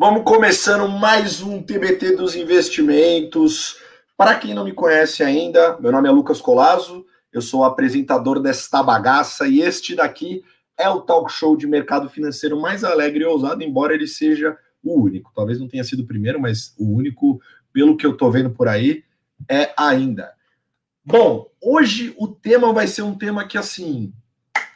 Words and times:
Vamos 0.00 0.22
começando 0.22 0.88
mais 0.88 1.42
um 1.42 1.60
TBT 1.60 2.14
dos 2.14 2.36
investimentos. 2.36 3.80
Para 4.16 4.36
quem 4.36 4.54
não 4.54 4.64
me 4.64 4.72
conhece 4.72 5.24
ainda, 5.24 5.76
meu 5.80 5.90
nome 5.90 6.06
é 6.06 6.12
Lucas 6.12 6.40
Colazo, 6.40 7.04
eu 7.32 7.42
sou 7.42 7.64
apresentador 7.64 8.38
desta 8.38 8.80
bagaça 8.80 9.48
e 9.48 9.60
este 9.60 9.96
daqui 9.96 10.44
é 10.78 10.88
o 10.88 11.00
talk 11.00 11.32
show 11.32 11.56
de 11.56 11.66
mercado 11.66 12.08
financeiro 12.08 12.60
mais 12.60 12.84
alegre 12.84 13.24
e 13.24 13.26
ousado, 13.26 13.60
embora 13.64 13.92
ele 13.92 14.06
seja 14.06 14.56
o 14.84 15.02
único. 15.02 15.32
Talvez 15.34 15.58
não 15.58 15.66
tenha 15.66 15.82
sido 15.82 16.04
o 16.04 16.06
primeiro, 16.06 16.40
mas 16.40 16.72
o 16.78 16.94
único, 16.94 17.40
pelo 17.72 17.96
que 17.96 18.06
eu 18.06 18.16
tô 18.16 18.30
vendo 18.30 18.50
por 18.50 18.68
aí, 18.68 19.02
é 19.50 19.72
ainda. 19.76 20.32
Bom, 21.04 21.50
hoje 21.60 22.14
o 22.16 22.28
tema 22.28 22.72
vai 22.72 22.86
ser 22.86 23.02
um 23.02 23.18
tema 23.18 23.48
que 23.48 23.58
assim, 23.58 24.12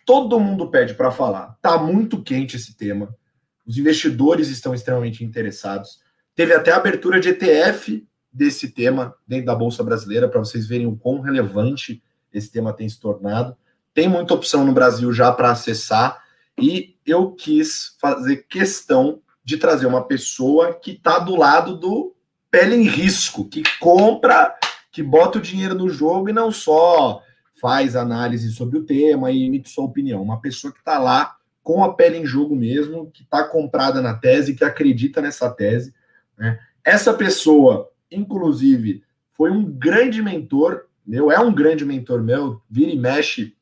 todo 0.05 0.41
mundo 0.41 0.69
pede 0.69 0.95
para 0.95 1.13
falar. 1.13 1.57
Tá 1.63 1.79
muito 1.79 2.21
quente 2.25 2.57
esse 2.57 2.77
tema. 2.77 3.17
Os 3.67 3.79
investidores 3.79 4.49
estão 4.49 4.75
extremamente 4.75 5.25
interessados. 5.25 6.01
Teve 6.35 6.55
até 6.55 6.73
abertura 6.73 7.21
de 7.21 7.29
ETF 7.29 8.07
desse 8.33 8.69
tema 8.71 9.15
dentro 9.27 9.47
da 9.47 9.55
Bolsa 9.55 9.85
Brasileira, 9.85 10.29
para 10.29 10.41
vocês 10.41 10.67
verem 10.67 10.87
o 10.87 10.97
quão 10.97 11.21
relevante 11.21 12.03
esse 12.33 12.51
tema 12.51 12.73
tem 12.73 12.89
se 12.89 12.99
tornado. 12.99 13.57
Tem 13.93 14.09
muita 14.09 14.35
opção 14.35 14.65
no 14.65 14.73
Brasil 14.73 15.13
já 15.13 15.31
para 15.31 15.51
acessar, 15.51 16.23
e 16.59 16.97
eu 17.05 17.33
quis 17.33 17.97
fazer 18.01 18.47
questão 18.49 19.21
de 19.45 19.57
trazer 19.57 19.87
uma 19.87 20.05
pessoa 20.05 20.73
que 20.75 20.93
está 20.93 21.19
do 21.19 21.37
lado 21.37 21.77
do 21.77 22.15
pele 22.51 22.77
em 22.77 22.83
risco, 22.83 23.49
que 23.49 23.63
compra, 23.81 24.55
que 24.91 25.03
bota 25.03 25.39
o 25.39 25.43
dinheiro 25.43 25.75
no 25.75 25.89
jogo 25.89 26.29
e 26.29 26.33
não 26.33 26.51
só 26.51 27.23
faz 27.61 27.97
análise 27.97 28.51
sobre 28.53 28.79
o 28.79 28.85
tema 28.85 29.31
e 29.31 29.45
emite 29.45 29.71
sua 29.71 29.85
opinião. 29.85 30.23
Uma 30.23 30.41
pessoa 30.41 30.73
que 30.73 30.79
está 30.79 30.99
lá 30.99 31.37
com 31.63 31.85
a 31.85 31.95
pele 31.95 32.19
em 32.19 32.27
jogo 32.27 32.57
mesmo, 32.57 33.11
que 33.11 33.23
está 33.23 33.45
comprada 33.45 34.01
na 34.01 34.15
tese, 34.15 34.55
que 34.55 34.65
acredita 34.65 35.21
nessa 35.21 35.49
tese. 35.51 35.95
Né? 36.37 36.59
Essa 36.85 37.15
pessoa, 37.15 37.91
inclusive, 38.11 39.03
foi 39.33 39.51
um 39.51 39.65
grande 39.65 40.21
mentor 40.23 40.87
meu, 41.07 41.31
é 41.31 41.39
um 41.39 41.53
grande 41.53 41.85
mentor 41.85 42.23
meu, 42.23 42.61
vira 42.71 42.91
e 42.91 42.99
mexe, 42.99 43.57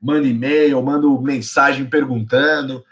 manda 0.00 0.26
e-mail, 0.26 0.82
manda 0.82 1.06
mensagem 1.20 1.84
perguntando. 1.86 2.84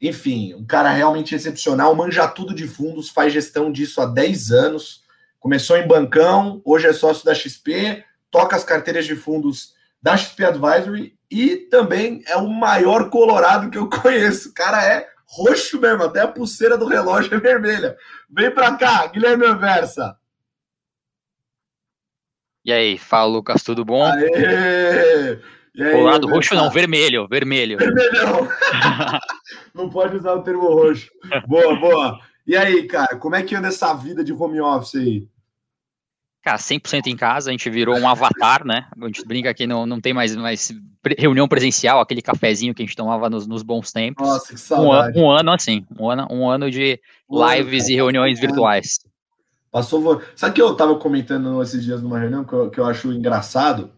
Enfim, 0.00 0.54
um 0.54 0.64
cara 0.64 0.90
realmente 0.90 1.34
excepcional, 1.34 1.94
manja 1.94 2.26
tudo 2.26 2.54
de 2.54 2.66
fundos, 2.66 3.08
faz 3.08 3.32
gestão 3.32 3.70
disso 3.70 4.00
há 4.00 4.06
10 4.06 4.50
anos. 4.50 5.04
Começou 5.38 5.76
em 5.76 5.86
bancão, 5.86 6.60
hoje 6.64 6.86
é 6.86 6.92
sócio 6.92 7.24
da 7.24 7.34
XP, 7.34 8.04
toca 8.30 8.56
as 8.56 8.64
carteiras 8.64 9.06
de 9.06 9.14
fundos 9.14 9.74
da 10.02 10.16
XP 10.16 10.44
Advisory 10.44 11.18
e 11.30 11.56
também 11.56 12.22
é 12.26 12.36
o 12.36 12.48
maior 12.48 13.10
colorado 13.10 13.70
que 13.70 13.78
eu 13.78 13.88
conheço. 13.88 14.50
O 14.50 14.54
cara 14.54 14.84
é 14.84 15.08
roxo 15.26 15.80
mesmo, 15.80 16.02
até 16.02 16.22
a 16.22 16.28
pulseira 16.28 16.76
do 16.76 16.86
relógio 16.86 17.34
é 17.34 17.38
vermelha. 17.38 17.96
Vem 18.28 18.50
pra 18.50 18.76
cá, 18.76 19.06
Guilherme 19.06 19.46
Anversa. 19.46 20.16
E 22.64 22.72
aí, 22.72 22.98
fala 22.98 23.32
Lucas, 23.32 23.62
tudo 23.62 23.84
bom? 23.84 24.04
Aê! 24.04 25.38
Aí, 25.78 25.92
colorado 25.92 26.28
roxo 26.28 26.54
não, 26.54 26.70
vermelho, 26.70 27.26
vermelho. 27.28 27.78
Vermelhão. 27.78 28.48
não 29.72 29.88
pode 29.88 30.16
usar 30.16 30.34
o 30.34 30.42
termo 30.42 30.66
roxo. 30.66 31.10
Boa, 31.46 31.76
boa. 31.76 32.20
E 32.46 32.56
aí, 32.56 32.86
cara, 32.86 33.16
como 33.16 33.36
é 33.36 33.42
que 33.42 33.54
anda 33.54 33.68
essa 33.68 33.94
vida 33.94 34.24
de 34.24 34.32
home 34.32 34.60
office 34.60 34.96
aí? 34.96 35.28
Cara, 36.42 36.56
100% 36.56 37.06
em 37.06 37.16
casa, 37.16 37.50
a 37.50 37.52
gente 37.52 37.68
virou 37.68 37.98
um 37.98 38.08
avatar, 38.08 38.64
né? 38.64 38.86
A 38.98 39.06
gente 39.06 39.24
brinca 39.26 39.52
que 39.52 39.66
não, 39.66 39.84
não 39.84 40.00
tem 40.00 40.14
mais, 40.14 40.34
mais 40.34 40.72
reunião 41.18 41.46
presencial, 41.46 42.00
aquele 42.00 42.22
cafezinho 42.22 42.74
que 42.74 42.82
a 42.82 42.86
gente 42.86 42.96
tomava 42.96 43.28
nos, 43.28 43.46
nos 43.46 43.62
bons 43.62 43.92
tempos. 43.92 44.26
Nossa, 44.26 44.54
que 44.54 44.58
saudade. 44.58 45.18
Um, 45.18 45.24
um 45.24 45.30
ano 45.30 45.52
assim, 45.52 45.86
um 45.98 46.08
ano, 46.08 46.26
um 46.30 46.48
ano 46.48 46.70
de 46.70 46.98
lives 47.30 47.88
e 47.88 47.94
reuniões 47.94 48.40
virtuais. 48.40 49.00
Passou. 49.70 50.22
Sabe 50.34 50.54
que 50.54 50.62
eu 50.62 50.74
tava 50.74 50.96
comentando 50.96 51.62
esses 51.62 51.84
dias 51.84 52.02
numa 52.02 52.18
reunião 52.18 52.42
que 52.42 52.52
eu, 52.52 52.70
que 52.70 52.80
eu 52.80 52.86
acho 52.86 53.12
engraçado? 53.12 53.92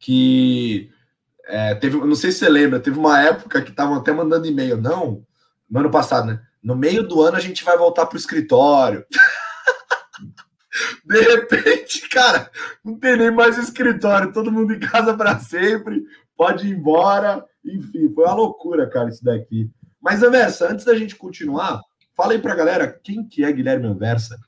Que 0.00 0.90
é, 1.46 1.76
teve, 1.76 1.96
não 1.96 2.14
sei 2.14 2.32
se 2.32 2.40
você 2.40 2.48
lembra, 2.48 2.80
teve 2.80 2.98
uma 2.98 3.20
época 3.22 3.62
que 3.62 3.70
estavam 3.70 3.94
até 3.94 4.12
mandando 4.12 4.46
e-mail. 4.46 4.76
Não, 4.76 5.22
no 5.70 5.78
ano 5.80 5.90
passado, 5.90 6.26
né? 6.26 6.40
No 6.62 6.74
meio 6.74 7.06
do 7.06 7.22
ano 7.22 7.36
a 7.36 7.40
gente 7.40 7.64
vai 7.64 7.78
voltar 7.78 8.06
pro 8.06 8.18
escritório. 8.18 9.04
De 11.04 11.20
repente, 11.20 12.08
cara, 12.08 12.50
não 12.84 12.98
tem 12.98 13.16
nem 13.16 13.30
mais 13.30 13.58
escritório, 13.58 14.32
todo 14.32 14.52
mundo 14.52 14.72
em 14.74 14.80
casa 14.80 15.16
para 15.16 15.38
sempre, 15.38 16.02
pode 16.36 16.68
ir 16.68 16.72
embora. 16.72 17.44
Enfim, 17.64 18.12
foi 18.12 18.24
uma 18.24 18.34
loucura, 18.34 18.88
cara, 18.88 19.08
isso 19.08 19.24
daqui. 19.24 19.70
Mas, 20.00 20.22
Anversa, 20.22 20.70
antes 20.70 20.84
da 20.84 20.96
gente 20.96 21.16
continuar, 21.16 21.80
fala 22.16 22.32
aí 22.32 22.38
pra 22.38 22.54
galera 22.54 22.98
quem 23.02 23.26
que 23.26 23.44
é 23.44 23.52
Guilherme 23.52 23.86
Anversa. 23.86 24.38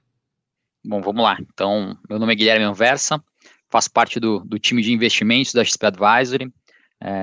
Bom, 0.84 1.00
vamos 1.00 1.22
lá. 1.22 1.36
Então, 1.40 1.96
meu 2.08 2.18
nome 2.18 2.32
é 2.32 2.36
Guilherme 2.36 2.64
Anversa, 2.64 3.22
faço 3.68 3.92
parte 3.92 4.18
do, 4.18 4.40
do 4.40 4.58
time 4.58 4.82
de 4.82 4.92
investimentos 4.92 5.52
da 5.52 5.64
XP 5.64 5.86
Advisory. 5.86 6.52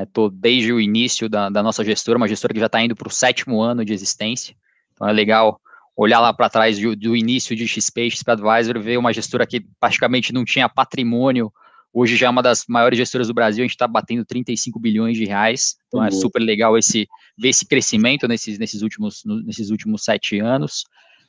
Estou 0.03 0.27
é, 0.27 0.31
desde 0.33 0.73
o 0.73 0.79
início 0.79 1.29
da, 1.29 1.49
da, 1.49 1.61
nossa 1.61 1.83
gestora, 1.83 2.17
uma 2.17 2.27
gestora 2.27 2.53
que 2.53 2.59
já 2.59 2.65
está 2.65 2.81
indo 2.81 2.95
para 2.95 3.07
o 3.07 3.11
sétimo 3.11 3.61
ano 3.61 3.85
de 3.85 3.93
existência. 3.93 4.55
Então 4.93 5.07
é 5.07 5.13
legal 5.13 5.59
olhar 5.97 6.19
lá 6.19 6.31
para 6.31 6.49
trás 6.49 6.79
do, 6.79 6.95
do, 6.95 7.15
início 7.15 7.55
de 7.55 7.67
XP, 7.67 8.11
XP 8.11 8.31
Advisor, 8.31 8.79
ver 8.79 8.97
uma 8.97 9.11
gestora 9.11 9.47
que 9.47 9.65
praticamente 9.79 10.31
não 10.31 10.45
tinha 10.45 10.69
patrimônio, 10.69 11.51
hoje 11.91 12.15
já 12.15 12.27
é 12.27 12.29
uma 12.29 12.43
das 12.43 12.65
maiores 12.69 12.99
gestoras 12.99 13.27
do 13.27 13.33
Brasil, 13.33 13.63
a 13.63 13.65
gente 13.65 13.71
está 13.71 13.87
batendo 13.87 14.23
35 14.23 14.79
bilhões 14.79 15.17
de 15.17 15.25
reais, 15.25 15.75
então 15.87 15.99
é 15.99 16.03
uhum. 16.03 16.07
é 16.09 16.11
super 16.11 16.39
legal 16.39 16.77
esse, 16.77 17.07
ver 17.35 17.49
esse 17.49 17.65
crescimento 17.65 18.27
nesses, 18.27 18.59
nesses, 18.59 18.83
últimos, 18.83 19.23
nesses 19.43 19.71
últimos 19.71 20.03
sete 20.03 20.39
anos. 20.39 20.83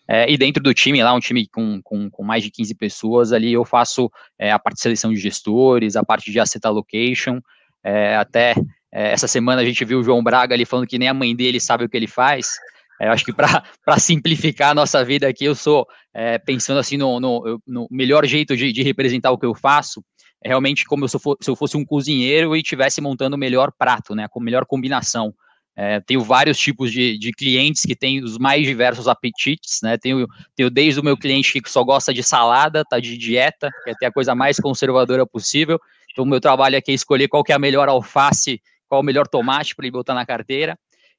É, 0.07 0.31
e 0.31 0.37
dentro 0.37 0.63
do 0.63 0.73
time, 0.73 1.03
lá 1.03 1.15
um 1.15 1.21
time 1.21 1.47
com, 1.49 1.81
com, 1.83 2.11
com 2.11 2.23
mais 2.23 2.43
de 2.43 2.51
15 2.51 2.75
pessoas, 2.75 3.33
ali 3.33 3.53
eu 3.53 3.65
faço 3.65 4.11
é, 4.39 4.53
a 4.53 4.59
parte 4.59 4.77
de 4.77 4.83
seleção 4.83 5.13
de 5.13 5.19
gestores, 5.19 5.97
a 5.97 6.05
parte 6.05 6.31
de 6.31 6.39
asset 6.39 6.67
allocation, 6.67 7.41
é, 7.83 8.17
até 8.17 8.55
é, 8.93 9.13
essa 9.13 9.29
semana 9.29 9.63
a 9.63 9.65
gente 9.65 9.85
viu 9.85 10.01
o 10.01 10.03
João 10.03 10.23
Braga 10.23 10.55
ali 10.55 10.65
falando 10.65 10.87
que 10.87 10.99
nem 10.99 11.09
a 11.09 11.15
mãe 11.15 11.35
dele 11.35 11.61
sabe 11.61 11.85
o 11.85 11.89
que 11.89 11.97
ele 11.97 12.07
faz, 12.07 12.53
é, 13.01 13.09
eu 13.09 13.13
acho 13.13 13.25
que 13.25 13.33
para 13.33 13.63
simplificar 13.99 14.71
a 14.71 14.75
nossa 14.75 15.05
vida 15.05 15.29
aqui, 15.29 15.45
eu 15.45 15.55
sou 15.55 15.87
é, 16.13 16.39
pensando 16.39 16.79
assim 16.79 16.97
no, 16.97 17.21
no, 17.21 17.61
no 17.67 17.89
melhor 17.91 18.27
jeito 18.27 18.57
de, 18.57 18.73
de, 18.73 18.83
representar 18.83 19.31
o 19.31 19.39
que 19.39 19.47
eu 19.47 19.55
faço, 19.55 20.03
é 20.43 20.49
realmente 20.49 20.85
como 20.85 21.05
eu, 21.05 21.09
for, 21.09 21.37
se 21.41 21.51
eu 21.51 21.57
fosse 21.57 21.77
um 21.77 21.85
cozinheiro 21.85 22.57
e 22.57 22.61
estivesse 22.61 23.01
montando 23.01 23.37
o 23.37 23.39
melhor 23.39 23.73
prato, 23.77 24.15
né, 24.15 24.27
com 24.29 24.41
melhor 24.41 24.65
combinação. 24.67 25.35
É, 25.81 26.01
tenho 26.01 26.21
vários 26.23 26.59
tipos 26.59 26.91
de, 26.91 27.17
de, 27.17 27.31
clientes 27.31 27.83
que 27.83 27.95
têm 27.95 28.21
os 28.21 28.37
mais 28.37 28.67
diversos 28.67 29.07
apetites, 29.07 29.79
né? 29.81 29.97
Tenho, 29.97 30.27
tenho 30.57 30.69
desde 30.69 30.99
o 30.99 31.05
meu 31.05 31.17
cliente 31.17 31.63
que 31.63 31.71
só 31.71 31.85
gosta 31.85 32.13
de 32.13 32.21
salada, 32.21 32.85
tá 32.85 32.99
de 32.99 33.17
dieta, 33.17 33.71
quer 33.85 33.95
ter 33.95 34.07
a 34.07 34.13
coisa 34.13 34.35
mais 34.35 34.59
conservadora 34.59 35.25
possível. 35.25 35.79
Então, 36.11 36.25
o 36.25 36.29
meu 36.29 36.41
trabalho 36.41 36.77
aqui 36.77 36.91
é 36.91 36.95
escolher 36.95 37.29
qual 37.29 37.45
que 37.45 37.53
é 37.53 37.55
a 37.55 37.61
melhor 37.61 37.89
alface, 37.89 38.61
qual 38.89 38.99
é 38.99 39.03
o 39.03 39.07
melhor 39.07 39.29
tomate 39.29 39.77
para 39.77 39.85
ele 39.85 39.93
botar 39.93 40.15
na 40.15 40.27
carteira. 40.27 40.77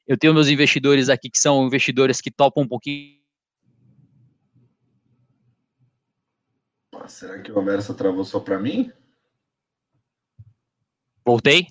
Eu 0.09 0.17
tenho 0.17 0.33
meus 0.33 0.47
investidores 0.47 1.07
aqui 1.07 1.29
que 1.29 1.37
são 1.37 1.67
investidores 1.67 2.19
que 2.19 2.31
topam 2.31 2.63
um 2.63 2.67
pouquinho. 2.67 3.19
Será 7.05 7.39
que 7.39 7.51
o 7.51 7.53
conversa 7.53 7.93
travou 7.93 8.23
só 8.23 8.39
para 8.39 8.57
mim? 8.57 8.91
Voltei? 11.23 11.67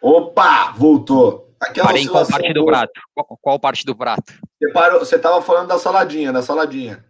Opa, 0.00 0.72
voltou. 0.72 1.54
Aquela 1.60 1.88
Parei 1.88 2.04
em 2.04 2.06
qual 2.06 2.26
parte 2.26 2.54
do 2.54 2.64
prato? 2.64 3.00
Qual, 3.14 3.38
qual, 3.42 3.60
parte 3.60 3.84
do 3.84 3.94
prato? 3.94 4.32
Você, 4.58 4.72
parou, 4.72 4.98
você 5.00 5.18
tava 5.18 5.42
falando 5.42 5.68
da 5.68 5.78
saladinha, 5.78 6.32
da 6.32 6.42
saladinha. 6.42 7.04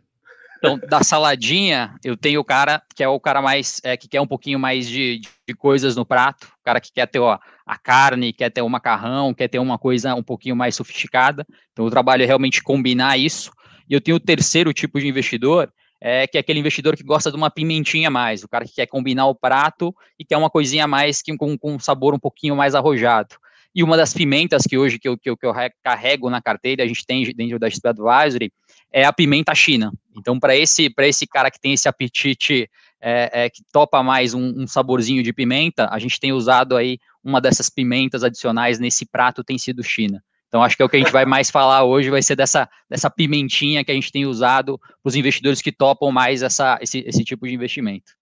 Então, 0.58 0.78
da 0.78 1.04
saladinha, 1.04 1.94
eu 2.02 2.16
tenho 2.16 2.40
o 2.40 2.44
cara 2.44 2.82
que 2.92 3.04
é 3.04 3.08
o 3.08 3.20
cara 3.20 3.40
mais 3.40 3.80
é, 3.84 3.96
que 3.96 4.08
quer 4.08 4.20
um 4.20 4.26
pouquinho 4.26 4.58
mais 4.58 4.88
de, 4.88 5.20
de 5.46 5.54
coisas 5.54 5.94
no 5.94 6.04
prato, 6.04 6.55
cara 6.66 6.80
que 6.80 6.92
quer 6.92 7.06
ter 7.06 7.20
ó, 7.20 7.38
a 7.64 7.78
carne, 7.78 8.32
quer 8.32 8.50
ter 8.50 8.60
o 8.60 8.68
macarrão, 8.68 9.32
quer 9.32 9.46
ter 9.46 9.60
uma 9.60 9.78
coisa 9.78 10.16
um 10.16 10.22
pouquinho 10.22 10.56
mais 10.56 10.74
sofisticada. 10.74 11.46
Então, 11.72 11.84
o 11.84 11.90
trabalho 11.90 12.24
é 12.24 12.26
realmente 12.26 12.60
combinar 12.60 13.16
isso. 13.16 13.52
E 13.88 13.94
eu 13.94 14.00
tenho 14.00 14.16
o 14.16 14.20
terceiro 14.20 14.72
tipo 14.72 14.98
de 14.98 15.06
investidor, 15.06 15.72
é, 16.00 16.26
que 16.26 16.36
é 16.36 16.40
aquele 16.40 16.58
investidor 16.58 16.96
que 16.96 17.04
gosta 17.04 17.30
de 17.30 17.36
uma 17.36 17.48
pimentinha 17.50 18.08
a 18.08 18.10
mais, 18.10 18.42
o 18.42 18.48
cara 18.48 18.64
que 18.64 18.74
quer 18.74 18.86
combinar 18.86 19.26
o 19.26 19.34
prato 19.34 19.94
e 20.18 20.24
quer 20.24 20.36
uma 20.36 20.50
coisinha 20.50 20.84
a 20.84 20.88
mais 20.88 21.22
que, 21.22 21.36
com, 21.36 21.56
com 21.56 21.76
um 21.76 21.78
sabor 21.78 22.12
um 22.12 22.18
pouquinho 22.18 22.56
mais 22.56 22.74
arrojado. 22.74 23.36
E 23.72 23.84
uma 23.84 23.96
das 23.96 24.12
pimentas 24.12 24.64
que 24.64 24.76
hoje 24.76 24.98
que 24.98 25.08
eu, 25.08 25.16
que 25.16 25.30
eu, 25.30 25.36
que 25.36 25.46
eu 25.46 25.52
carrego 25.84 26.28
na 26.28 26.42
carteira, 26.42 26.82
a 26.82 26.86
gente 26.86 27.06
tem 27.06 27.22
dentro 27.32 27.60
da 27.60 27.68
Advisory, 27.68 28.50
é 28.92 29.04
a 29.04 29.12
pimenta 29.12 29.54
china. 29.54 29.92
Então, 30.16 30.40
para 30.40 30.56
esse, 30.56 30.92
esse 30.98 31.26
cara 31.26 31.48
que 31.50 31.60
tem 31.60 31.74
esse 31.74 31.88
apetite, 31.88 32.68
é, 33.00 33.44
é, 33.44 33.50
que 33.50 33.62
topa 33.72 34.02
mais 34.02 34.34
um, 34.34 34.62
um, 34.62 34.66
saborzinho 34.66 35.22
de 35.22 35.32
pimenta, 35.32 35.88
a 35.90 35.98
gente 35.98 36.18
tem 36.18 36.32
usado 36.32 36.76
aí 36.76 36.98
uma 37.22 37.40
dessas 37.40 37.68
pimentas 37.68 38.24
adicionais 38.24 38.78
nesse 38.78 39.04
prato, 39.06 39.44
tem 39.44 39.58
sido 39.58 39.82
China. 39.82 40.22
Então, 40.48 40.62
acho 40.62 40.76
que 40.76 40.82
é 40.82 40.86
o 40.86 40.88
que 40.88 40.96
a 40.96 41.00
gente 41.00 41.12
vai 41.12 41.24
mais 41.26 41.50
falar 41.50 41.84
hoje, 41.84 42.10
vai 42.10 42.22
ser 42.22 42.36
dessa, 42.36 42.68
dessa 42.88 43.10
pimentinha 43.10 43.84
que 43.84 43.90
a 43.90 43.94
gente 43.94 44.12
tem 44.12 44.26
usado 44.26 44.78
para 44.78 45.08
os 45.08 45.16
investidores 45.16 45.60
que 45.60 45.72
topam 45.72 46.10
mais 46.10 46.42
essa, 46.42 46.78
esse, 46.80 47.00
esse 47.06 47.24
tipo 47.24 47.46
de 47.46 47.54
investimento 47.54 48.12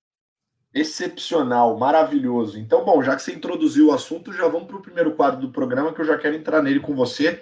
excepcional, 0.75 1.79
maravilhoso. 1.79 2.59
Então, 2.59 2.85
bom, 2.85 3.01
já 3.01 3.15
que 3.15 3.23
você 3.23 3.33
introduziu 3.33 3.87
o 3.87 3.93
assunto, 3.93 4.33
já 4.33 4.49
vamos 4.49 4.67
para 4.67 4.77
o 4.77 4.83
primeiro 4.83 5.15
quadro 5.15 5.41
do 5.41 5.53
programa, 5.53 5.95
que 5.95 6.01
eu 6.01 6.05
já 6.05 6.19
quero 6.19 6.35
entrar 6.35 6.61
nele 6.61 6.81
com 6.81 6.97
você. 6.97 7.41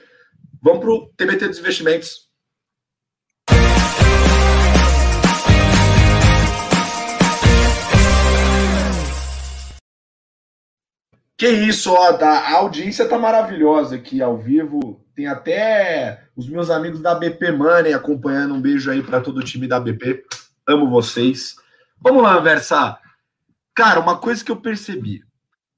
Vamos 0.61 0.81
para 0.81 0.91
o 0.91 1.09
TBT 1.17 1.49
dos 1.49 1.59
investimentos. 1.59 2.31
Que 11.37 11.49
isso, 11.49 11.93
ó, 11.93 12.13
tá, 12.13 12.31
a 12.31 12.57
audiência 12.59 13.09
tá 13.09 13.19
maravilhosa 13.19 13.97
aqui 13.97 14.23
ao 14.23 14.39
vivo. 14.39 15.05
Tem 15.15 15.27
até 15.27 16.25
os 16.37 16.49
meus 16.49 16.71
amigos 16.71 17.01
da 17.01 17.15
BP 17.15 17.53
Money 17.53 17.93
acompanhando. 17.93 18.55
Um 18.55 18.61
beijo 18.61 18.91
aí 18.91 19.03
para 19.03 19.21
todo 19.21 19.39
o 19.39 19.45
time 19.45 19.67
da 19.67 19.81
BP. 19.81 20.25
Amo 20.67 20.89
vocês. 20.89 21.57
Vamos 22.01 22.23
lá, 22.23 22.39
Versa. 22.41 22.99
Cara, 23.75 24.01
uma 24.01 24.19
coisa 24.19 24.45
que 24.45 24.51
eu 24.51 24.57
percebi. 24.57 25.23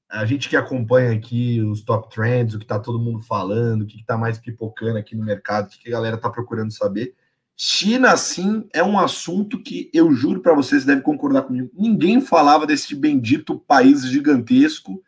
A 0.09 0.25
gente 0.25 0.47
que 0.47 0.55
acompanha 0.55 1.11
aqui 1.11 1.59
os 1.61 1.81
top 1.81 2.13
trends, 2.13 2.53
o 2.53 2.59
que 2.59 2.65
tá 2.65 2.79
todo 2.79 2.99
mundo 2.99 3.19
falando, 3.21 3.81
o 3.81 3.85
que, 3.85 3.97
que 3.97 4.05
tá 4.05 4.17
mais 4.17 4.37
pipocando 4.37 4.97
aqui 4.97 5.15
no 5.15 5.25
mercado, 5.25 5.65
o 5.65 5.69
que, 5.69 5.79
que 5.79 5.89
a 5.89 5.91
galera 5.91 6.17
tá 6.17 6.29
procurando 6.29 6.71
saber. 6.71 7.15
China, 7.57 8.15
sim, 8.17 8.67
é 8.73 8.83
um 8.83 8.99
assunto 8.99 9.61
que 9.61 9.89
eu 9.93 10.11
juro 10.11 10.41
para 10.41 10.53
vocês, 10.53 10.85
deve 10.85 11.01
concordar 11.01 11.43
comigo. 11.43 11.69
Ninguém 11.73 12.21
falava 12.21 12.67
desse 12.67 12.93
bendito 12.93 13.57
país 13.59 14.05
gigantesco 14.05 15.01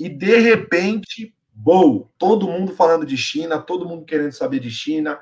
e 0.00 0.08
de 0.08 0.38
repente, 0.38 1.34
bom, 1.52 2.10
todo 2.16 2.48
mundo 2.48 2.72
falando 2.72 3.04
de 3.04 3.18
China, 3.18 3.58
todo 3.58 3.86
mundo 3.86 4.06
querendo 4.06 4.32
saber 4.32 4.58
de 4.58 4.70
China, 4.70 5.18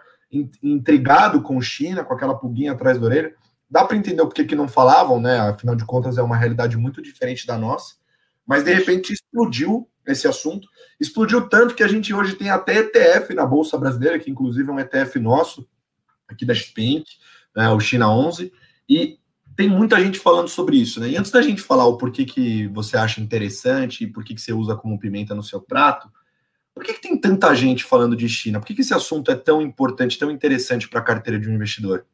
intrigado 0.63 1.43
com 1.43 1.61
China, 1.61 2.05
com 2.05 2.15
aquela 2.15 2.39
pulguinha 2.39 2.73
atrás 2.73 2.99
da 2.99 3.05
orelha. 3.05 3.35
Dá 3.69 3.85
para 3.85 3.97
entender 3.97 4.23
porquê 4.23 4.45
que 4.45 4.55
não 4.55 4.69
falavam, 4.69 5.21
né? 5.21 5.41
Afinal 5.41 5.75
de 5.75 5.85
contas, 5.85 6.17
é 6.17 6.23
uma 6.23 6.37
realidade 6.37 6.77
muito 6.77 7.03
diferente 7.03 7.45
da 7.45 7.59
nossa. 7.59 7.97
Mas 8.47 8.63
de 8.63 8.73
repente 8.73 9.13
explodiu 9.13 9.89
esse 10.07 10.29
assunto. 10.29 10.69
Explodiu 11.01 11.49
tanto 11.49 11.75
que 11.75 11.83
a 11.83 11.89
gente 11.89 12.15
hoje 12.15 12.37
tem 12.37 12.49
até 12.49 12.79
ETF 12.79 13.35
na 13.35 13.45
Bolsa 13.45 13.77
Brasileira, 13.77 14.19
que 14.19 14.31
inclusive 14.31 14.71
é 14.71 14.73
um 14.73 14.79
ETF 14.79 15.19
nosso, 15.19 15.69
aqui 16.29 16.47
da 16.47 16.55
XP 16.55 17.03
né, 17.55 17.69
o 17.71 17.81
China 17.81 18.11
11. 18.11 18.53
E 18.89 19.18
tem 19.59 19.69
muita 19.69 20.01
gente 20.01 20.21
falando 20.21 20.47
sobre 20.47 20.77
isso, 20.77 21.01
né? 21.01 21.09
E 21.09 21.17
antes 21.17 21.33
da 21.33 21.43
gente 21.43 21.61
falar 21.61 21.85
o 21.85 21.99
porquê 21.99 22.25
que 22.25 22.69
você 22.69 22.97
acha 22.97 23.21
interessante 23.21 24.05
e 24.05 24.07
por 24.07 24.23
que, 24.23 24.39
você 24.39 24.53
usa 24.53 24.77
como 24.77 25.01
pimenta 25.01 25.35
no 25.35 25.43
seu 25.43 25.61
prato, 25.61 26.09
por 26.73 26.85
que, 26.85 26.93
que 26.93 27.01
tem 27.01 27.21
tanta 27.21 27.53
gente 27.57 27.83
falando 27.83 28.15
de 28.15 28.29
China? 28.29 28.61
Por 28.61 28.67
que, 28.67 28.75
que 28.77 28.83
esse 28.83 28.95
assunto 28.95 29.33
é 29.33 29.35
tão 29.35 29.61
importante, 29.61 30.17
tão 30.17 30.31
interessante 30.31 30.89
para 30.89 31.01
a 31.01 31.03
carteira 31.03 31.41
de 31.41 31.51
um 31.51 31.55
investidor? 31.55 32.07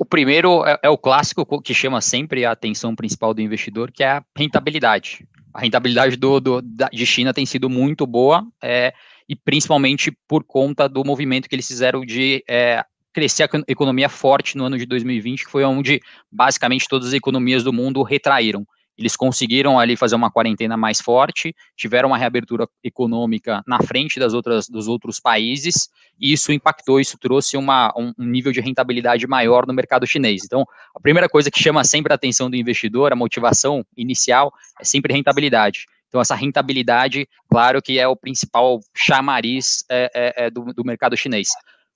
O 0.00 0.04
primeiro 0.04 0.66
é, 0.66 0.76
é, 0.82 0.90
o 0.90 0.98
clássico 0.98 1.62
que 1.62 1.72
chama 1.72 2.00
sempre 2.00 2.44
a 2.44 2.50
atenção 2.50 2.96
principal 2.96 3.32
do 3.32 3.40
investidor, 3.40 3.92
que 3.92 4.02
é 4.02 4.08
a 4.08 4.24
rentabilidade. 4.36 5.28
A 5.54 5.60
rentabilidade 5.60 6.16
do, 6.16 6.40
do 6.40 6.60
da, 6.60 6.88
de 6.88 7.06
China 7.06 7.32
tem 7.32 7.46
sido 7.46 7.70
muito 7.70 8.04
boa, 8.04 8.44
é, 8.60 8.92
e 9.28 9.36
principalmente 9.36 10.10
por 10.26 10.42
conta 10.42 10.88
do 10.88 11.04
movimento 11.04 11.48
que 11.48 11.54
eles 11.54 11.68
fizeram 11.68 12.04
de 12.04 12.42
é, 12.48 12.84
crescer 13.16 13.44
a 13.44 13.48
economia 13.66 14.10
forte 14.10 14.58
no 14.58 14.66
ano 14.66 14.76
de 14.76 14.84
2020, 14.84 15.46
que 15.46 15.50
foi 15.50 15.64
onde 15.64 16.02
basicamente 16.30 16.86
todas 16.86 17.08
as 17.08 17.14
economias 17.14 17.64
do 17.64 17.72
mundo 17.72 18.02
retraíram. 18.02 18.66
Eles 18.98 19.16
conseguiram 19.16 19.78
ali 19.78 19.96
fazer 19.96 20.14
uma 20.16 20.30
quarentena 20.30 20.76
mais 20.76 21.00
forte, 21.00 21.54
tiveram 21.74 22.10
uma 22.10 22.18
reabertura 22.18 22.68
econômica 22.84 23.62
na 23.66 23.78
frente 23.80 24.20
das 24.20 24.34
outras, 24.34 24.68
dos 24.68 24.86
outros 24.86 25.18
países, 25.18 25.88
e 26.20 26.30
isso 26.30 26.52
impactou, 26.52 27.00
isso 27.00 27.16
trouxe 27.18 27.56
uma, 27.56 27.90
um, 27.96 28.12
um 28.18 28.24
nível 28.26 28.52
de 28.52 28.60
rentabilidade 28.60 29.26
maior 29.26 29.66
no 29.66 29.72
mercado 29.72 30.06
chinês. 30.06 30.42
Então, 30.44 30.66
a 30.94 31.00
primeira 31.00 31.26
coisa 31.28 31.50
que 31.50 31.62
chama 31.62 31.84
sempre 31.84 32.12
a 32.12 32.16
atenção 32.16 32.50
do 32.50 32.56
investidor, 32.56 33.14
a 33.14 33.16
motivação 33.16 33.82
inicial, 33.96 34.52
é 34.78 34.84
sempre 34.84 35.14
rentabilidade. 35.14 35.86
Então, 36.08 36.20
essa 36.20 36.34
rentabilidade, 36.34 37.26
claro 37.48 37.80
que 37.80 37.98
é 37.98 38.06
o 38.06 38.16
principal 38.16 38.80
chamariz 38.94 39.86
é, 39.90 40.10
é, 40.14 40.46
é 40.46 40.50
do, 40.50 40.72
do 40.74 40.84
mercado 40.84 41.16
chinês. 41.16 41.48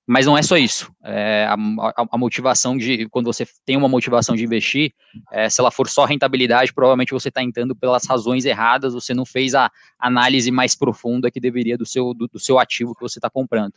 Mas 0.06 0.26
não 0.26 0.36
é 0.36 0.42
só 0.42 0.56
isso. 0.56 0.92
É, 1.04 1.46
a, 1.48 1.54
a, 1.54 2.06
a, 2.12 2.18
motivação 2.18 2.76
de, 2.76 3.08
quando 3.10 3.26
você 3.26 3.46
tem 3.64 3.76
uma 3.76 3.88
motivação 3.88 4.34
de 4.34 4.44
investir, 4.44 4.92
é, 5.30 5.48
se 5.48 5.60
ela 5.60 5.70
for 5.70 5.88
só 5.88 6.04
rentabilidade, 6.04 6.72
provavelmente 6.72 7.12
você 7.12 7.28
está 7.28 7.42
entrando 7.42 7.76
pelas 7.76 8.04
razões 8.06 8.44
erradas, 8.44 8.92
você 8.92 9.14
não 9.14 9.24
fez 9.24 9.54
a 9.54 9.70
análise 9.98 10.50
mais 10.50 10.74
profunda 10.74 11.30
que 11.30 11.38
deveria 11.38 11.78
do 11.78 11.86
seu, 11.86 12.12
do, 12.12 12.26
do 12.26 12.40
seu 12.40 12.58
ativo 12.58 12.94
que 12.94 13.02
você 13.02 13.18
está 13.18 13.30
comprando. 13.30 13.74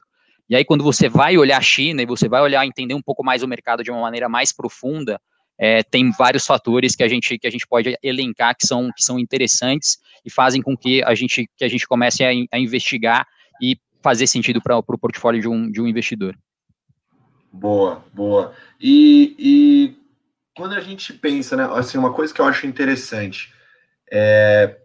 E 0.49 0.55
aí, 0.55 0.65
quando 0.65 0.83
você 0.83 1.07
vai 1.07 1.37
olhar 1.37 1.57
a 1.57 1.61
China 1.61 2.01
e 2.01 2.05
você 2.05 2.27
vai 2.27 2.41
olhar, 2.41 2.65
entender 2.65 2.93
um 2.93 3.01
pouco 3.01 3.23
mais 3.23 3.43
o 3.43 3.47
mercado 3.47 3.83
de 3.83 3.91
uma 3.91 4.01
maneira 4.01 4.27
mais 4.27 4.51
profunda, 4.51 5.21
é, 5.57 5.83
tem 5.83 6.11
vários 6.11 6.45
fatores 6.45 6.95
que 6.95 7.03
a 7.03 7.07
gente 7.07 7.37
que 7.37 7.47
a 7.47 7.49
gente 7.49 7.67
pode 7.67 7.95
elencar 8.01 8.55
que 8.57 8.65
são 8.65 8.89
que 8.91 9.03
são 9.03 9.19
interessantes 9.19 9.99
e 10.25 10.29
fazem 10.29 10.61
com 10.61 10.75
que 10.75 11.03
a 11.03 11.13
gente 11.13 11.47
que 11.55 11.63
a 11.63 11.67
gente 11.67 11.87
comece 11.87 12.23
a, 12.23 12.29
a 12.51 12.59
investigar 12.59 13.25
e 13.61 13.77
fazer 14.03 14.27
sentido 14.27 14.61
para 14.61 14.77
o 14.77 14.97
portfólio 14.97 15.41
de 15.41 15.47
um, 15.47 15.71
de 15.71 15.81
um 15.81 15.87
investidor. 15.87 16.37
Boa, 17.51 18.03
boa. 18.13 18.53
E, 18.81 19.35
e 19.39 19.97
quando 20.55 20.73
a 20.73 20.81
gente 20.81 21.13
pensa, 21.13 21.55
né, 21.55 21.69
assim, 21.73 21.97
uma 21.97 22.13
coisa 22.13 22.33
que 22.33 22.41
eu 22.41 22.45
acho 22.45 22.67
interessante, 22.67 23.53
é, 24.11 24.77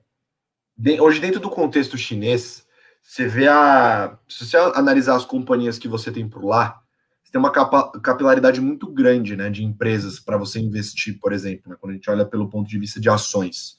de, 0.76 1.00
hoje 1.00 1.20
dentro 1.20 1.40
do 1.40 1.50
contexto 1.50 1.98
chinês, 1.98 2.66
você 3.02 3.26
vê 3.26 3.48
a, 3.48 4.18
se 4.28 4.46
você 4.46 4.56
analisar 4.74 5.16
as 5.16 5.24
companhias 5.24 5.78
que 5.78 5.88
você 5.88 6.12
tem 6.12 6.28
por 6.28 6.44
lá, 6.44 6.80
você 7.24 7.32
tem 7.32 7.38
uma 7.38 7.50
capa, 7.50 7.90
capilaridade 8.00 8.60
muito 8.60 8.86
grande, 8.86 9.34
né, 9.34 9.50
de 9.50 9.64
empresas 9.64 10.20
para 10.20 10.36
você 10.36 10.60
investir, 10.60 11.18
por 11.18 11.32
exemplo, 11.32 11.70
né, 11.70 11.76
quando 11.80 11.92
a 11.92 11.94
gente 11.94 12.08
olha 12.10 12.24
pelo 12.24 12.48
ponto 12.48 12.68
de 12.68 12.78
vista 12.78 13.00
de 13.00 13.08
ações. 13.08 13.76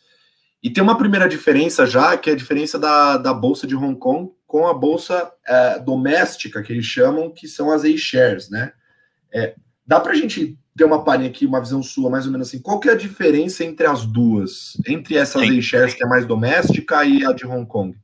E 0.61 0.69
tem 0.69 0.83
uma 0.83 0.97
primeira 0.97 1.29
diferença 1.29 1.85
já, 1.85 2.17
que 2.17 2.29
é 2.29 2.33
a 2.33 2.35
diferença 2.35 2.77
da, 2.77 3.17
da 3.17 3.33
bolsa 3.33 3.65
de 3.65 3.75
Hong 3.75 3.97
Kong 3.97 4.31
com 4.49 4.67
a 4.67 4.73
bolsa 4.73 5.31
é, 5.47 5.77
doméstica, 5.77 6.63
que 6.63 6.73
eles 6.73 6.83
chamam, 6.83 7.29
que 7.29 7.47
são 7.47 7.71
as 7.71 7.85
A-shares, 7.85 8.49
né? 8.49 8.73
É, 9.31 9.53
dá 9.85 9.99
para 9.99 10.13
a 10.13 10.15
gente 10.15 10.57
ter 10.75 10.85
uma 10.85 11.03
palhinha 11.03 11.29
aqui, 11.29 11.45
uma 11.45 11.61
visão 11.61 11.83
sua, 11.83 12.09
mais 12.09 12.25
ou 12.25 12.31
menos 12.31 12.47
assim, 12.47 12.59
qual 12.59 12.79
que 12.79 12.89
é 12.89 12.93
a 12.93 12.97
diferença 12.97 13.63
entre 13.63 13.85
as 13.85 14.07
duas? 14.07 14.75
Entre 14.87 15.15
essas 15.15 15.43
A-shares, 15.43 15.93
que 15.93 16.03
é 16.03 16.07
mais 16.07 16.25
doméstica, 16.25 17.05
e 17.05 17.23
a 17.23 17.31
de 17.31 17.45
Hong 17.45 17.67
Kong? 17.67 17.95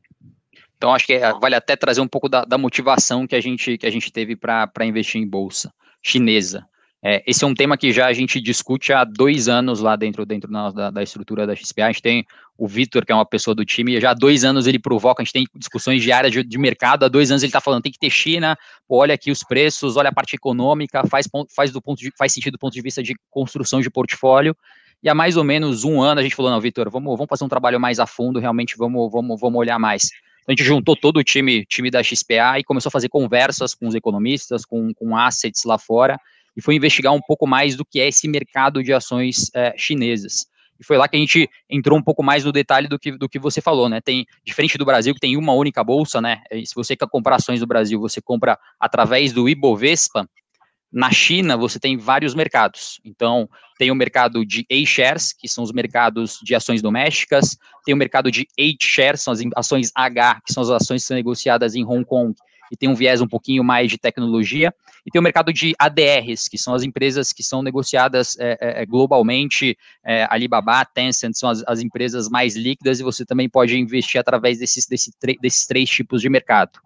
Então, 0.77 0.93
acho 0.93 1.07
que 1.07 1.13
é, 1.13 1.33
vale 1.33 1.55
até 1.55 1.75
trazer 1.75 2.01
um 2.01 2.07
pouco 2.07 2.29
da, 2.29 2.45
da 2.45 2.59
motivação 2.59 3.25
que 3.25 3.35
a 3.35 3.41
gente, 3.41 3.75
que 3.75 3.87
a 3.87 3.91
gente 3.91 4.13
teve 4.13 4.35
para 4.35 4.85
investir 4.85 5.19
em 5.19 5.27
bolsa 5.27 5.73
chinesa. 6.03 6.67
É, 7.07 7.21
esse 7.27 7.43
é 7.43 7.47
um 7.47 7.53
tema 7.53 7.77
que 7.77 7.91
já 7.91 8.07
a 8.07 8.13
gente 8.13 8.41
discute 8.41 8.91
há 8.91 9.03
dois 9.03 9.47
anos 9.47 9.79
lá 9.79 9.95
dentro, 9.95 10.25
dentro 10.25 10.51
da, 10.51 10.89
da 10.89 11.03
estrutura 11.03 11.45
da 11.45 11.55
XPA. 11.55 11.83
A 11.83 11.91
gente 11.91 12.01
tem 12.01 12.25
o 12.57 12.67
Vitor, 12.67 13.05
que 13.05 13.11
é 13.11 13.15
uma 13.15 13.27
pessoa 13.27 13.53
do 13.53 13.63
time, 13.63 14.01
já 14.01 14.09
há 14.09 14.13
dois 14.15 14.43
anos 14.43 14.65
ele 14.65 14.79
provoca, 14.79 15.21
a 15.21 15.23
gente 15.23 15.31
tem 15.31 15.45
discussões 15.55 16.01
diárias 16.01 16.33
de, 16.33 16.43
de 16.43 16.57
mercado, 16.57 17.03
há 17.03 17.07
dois 17.07 17.29
anos 17.29 17.43
ele 17.43 17.49
está 17.49 17.61
falando, 17.61 17.83
tem 17.83 17.91
que 17.91 17.99
ter 17.99 18.09
China, 18.09 18.57
olha 18.89 19.13
aqui 19.13 19.29
os 19.29 19.43
preços, 19.43 19.97
olha 19.97 20.09
a 20.09 20.11
parte 20.11 20.35
econômica, 20.35 21.05
faz, 21.05 21.27
faz, 21.55 21.71
do 21.71 21.79
ponto 21.79 21.99
de, 21.99 22.11
faz 22.17 22.33
sentido 22.33 22.53
do 22.53 22.59
ponto 22.59 22.73
de 22.73 22.81
vista 22.81 23.03
de 23.03 23.13
construção 23.29 23.81
de 23.81 23.89
portfólio. 23.91 24.57
E 25.03 25.07
há 25.07 25.13
mais 25.13 25.37
ou 25.37 25.43
menos 25.43 25.83
um 25.83 26.01
ano 26.01 26.21
a 26.21 26.23
gente 26.23 26.35
falou, 26.35 26.49
não, 26.49 26.59
Vitor, 26.59 26.89
vamos, 26.89 27.15
vamos 27.15 27.29
fazer 27.29 27.43
um 27.43 27.49
trabalho 27.49 27.79
mais 27.79 27.99
a 27.99 28.07
fundo, 28.07 28.39
realmente 28.39 28.75
vamos, 28.75 29.11
vamos, 29.11 29.39
vamos 29.39 29.59
olhar 29.59 29.77
mais. 29.77 30.05
Então, 30.41 30.47
a 30.47 30.51
gente 30.53 30.63
juntou 30.63 30.95
todo 30.95 31.17
o 31.17 31.23
time, 31.23 31.67
time 31.67 31.91
da 31.91 32.01
XPA 32.01 32.57
e 32.57 32.63
começou 32.63 32.89
a 32.89 32.91
fazer 32.91 33.09
conversas 33.09 33.75
com 33.75 33.87
os 33.87 33.93
economistas, 33.93 34.65
com, 34.65 34.91
com 34.95 35.15
assets 35.15 35.65
lá 35.65 35.77
fora, 35.77 36.19
e 36.55 36.61
foi 36.61 36.75
investigar 36.75 37.13
um 37.13 37.21
pouco 37.21 37.45
mais 37.45 37.75
do 37.75 37.83
que 37.83 37.99
é 37.99 38.07
esse 38.07 38.27
mercado 38.27 38.81
de 38.83 38.93
ações 38.93 39.51
é, 39.53 39.73
chinesas. 39.77 40.47
E 40.79 40.83
foi 40.83 40.97
lá 40.97 41.07
que 41.07 41.15
a 41.15 41.19
gente 41.19 41.49
entrou 41.69 41.97
um 41.97 42.01
pouco 42.01 42.21
mais 42.21 42.43
no 42.43 42.51
detalhe 42.51 42.87
do 42.87 42.99
que, 42.99 43.11
do 43.11 43.29
que 43.29 43.39
você 43.39 43.61
falou, 43.61 43.87
né? 43.87 44.01
Tem, 44.01 44.25
diferente 44.43 44.77
do 44.77 44.85
Brasil, 44.85 45.13
que 45.13 45.19
tem 45.19 45.37
uma 45.37 45.53
única 45.53 45.83
bolsa, 45.83 46.21
né? 46.21 46.41
Se 46.65 46.75
você 46.75 46.95
quer 46.95 47.07
comprar 47.07 47.37
ações 47.37 47.59
do 47.59 47.67
Brasil, 47.67 47.99
você 47.99 48.21
compra 48.21 48.59
através 48.79 49.31
do 49.31 49.47
Ibovespa. 49.47 50.27
Na 50.91 51.11
China, 51.11 51.57
você 51.57 51.79
tem 51.79 51.97
vários 51.97 52.33
mercados. 52.33 53.01
Então, 53.03 53.49
tem 53.77 53.91
o 53.91 53.95
mercado 53.95 54.45
de 54.45 54.65
A-shares, 54.71 55.33
que 55.33 55.47
são 55.47 55.63
os 55.63 55.71
mercados 55.71 56.39
de 56.41 56.55
ações 56.55 56.81
domésticas, 56.81 57.57
tem 57.85 57.93
o 57.93 57.97
mercado 57.97 58.31
de 58.31 58.47
H-shares, 58.57 59.21
são 59.21 59.33
as 59.33 59.39
ações 59.57 59.91
H, 59.93 60.41
que 60.45 60.53
são 60.53 60.63
as 60.63 60.69
ações 60.69 61.01
que 61.01 61.07
são 61.07 61.17
negociadas 61.17 61.75
em 61.75 61.83
Hong 61.83 62.05
Kong 62.05 62.33
e 62.71 62.77
tem 62.77 62.89
um 62.89 62.95
viés 62.95 63.21
um 63.21 63.27
pouquinho 63.27 63.63
mais 63.63 63.89
de 63.89 63.97
tecnologia, 63.97 64.73
e 65.05 65.11
tem 65.11 65.19
o 65.19 65.23
mercado 65.23 65.53
de 65.53 65.75
ADRs, 65.77 66.47
que 66.49 66.57
são 66.57 66.73
as 66.73 66.83
empresas 66.83 67.31
que 67.31 67.43
são 67.43 67.61
negociadas 67.61 68.37
é, 68.39 68.57
é, 68.59 68.81
é, 68.81 68.85
globalmente, 68.85 69.77
é, 70.03 70.27
Alibaba, 70.29 70.83
Tencent, 70.85 71.33
são 71.35 71.49
as, 71.49 71.63
as, 71.67 71.79
empresas 71.79 72.27
mais 72.27 72.55
líquidas, 72.55 72.99
e 72.99 73.03
você 73.03 73.25
também 73.25 73.47
pode 73.47 73.77
investir 73.77 74.19
através 74.19 74.59
desses, 74.59 74.87
desse, 74.87 75.11
desses 75.41 75.65
três 75.67 75.89
tipos 75.89 76.21
de 76.21 76.29
mercado. 76.29 76.79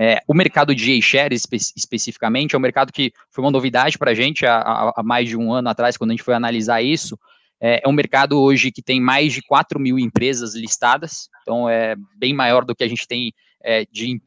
É, 0.00 0.22
o 0.28 0.32
mercado 0.32 0.74
de 0.74 0.96
A-Shares, 0.96 1.42
espe 1.42 1.56
especificamente, 1.76 2.54
é 2.54 2.58
um 2.58 2.60
mercado 2.60 2.92
que 2.92 3.12
foi 3.30 3.42
uma 3.42 3.50
novidade 3.50 3.98
para 3.98 4.12
a 4.12 4.14
gente 4.14 4.46
há, 4.46 4.92
há, 4.96 5.02
mais 5.02 5.28
de 5.28 5.36
um 5.36 5.52
ano 5.52 5.68
atrás, 5.68 5.96
quando 5.96 6.10
a 6.10 6.12
gente 6.12 6.22
foi 6.22 6.34
analisar 6.34 6.80
isso. 6.80 7.18
É, 7.60 7.82
é, 7.84 7.88
um 7.88 7.92
mercado 7.92 8.40
hoje 8.40 8.70
que 8.70 8.80
tem 8.80 9.00
mais 9.00 9.32
de 9.32 9.42
4 9.42 9.80
mil 9.80 9.98
empresas 9.98 10.54
listadas, 10.54 11.28
então 11.42 11.68
é 11.68 11.96
bem 12.16 12.32
maior 12.32 12.64
do 12.64 12.76
que 12.76 12.84
a 12.84 12.88
gente 12.88 13.08
tem 13.08 13.34
é, 13.62 13.84
de, 13.90 14.20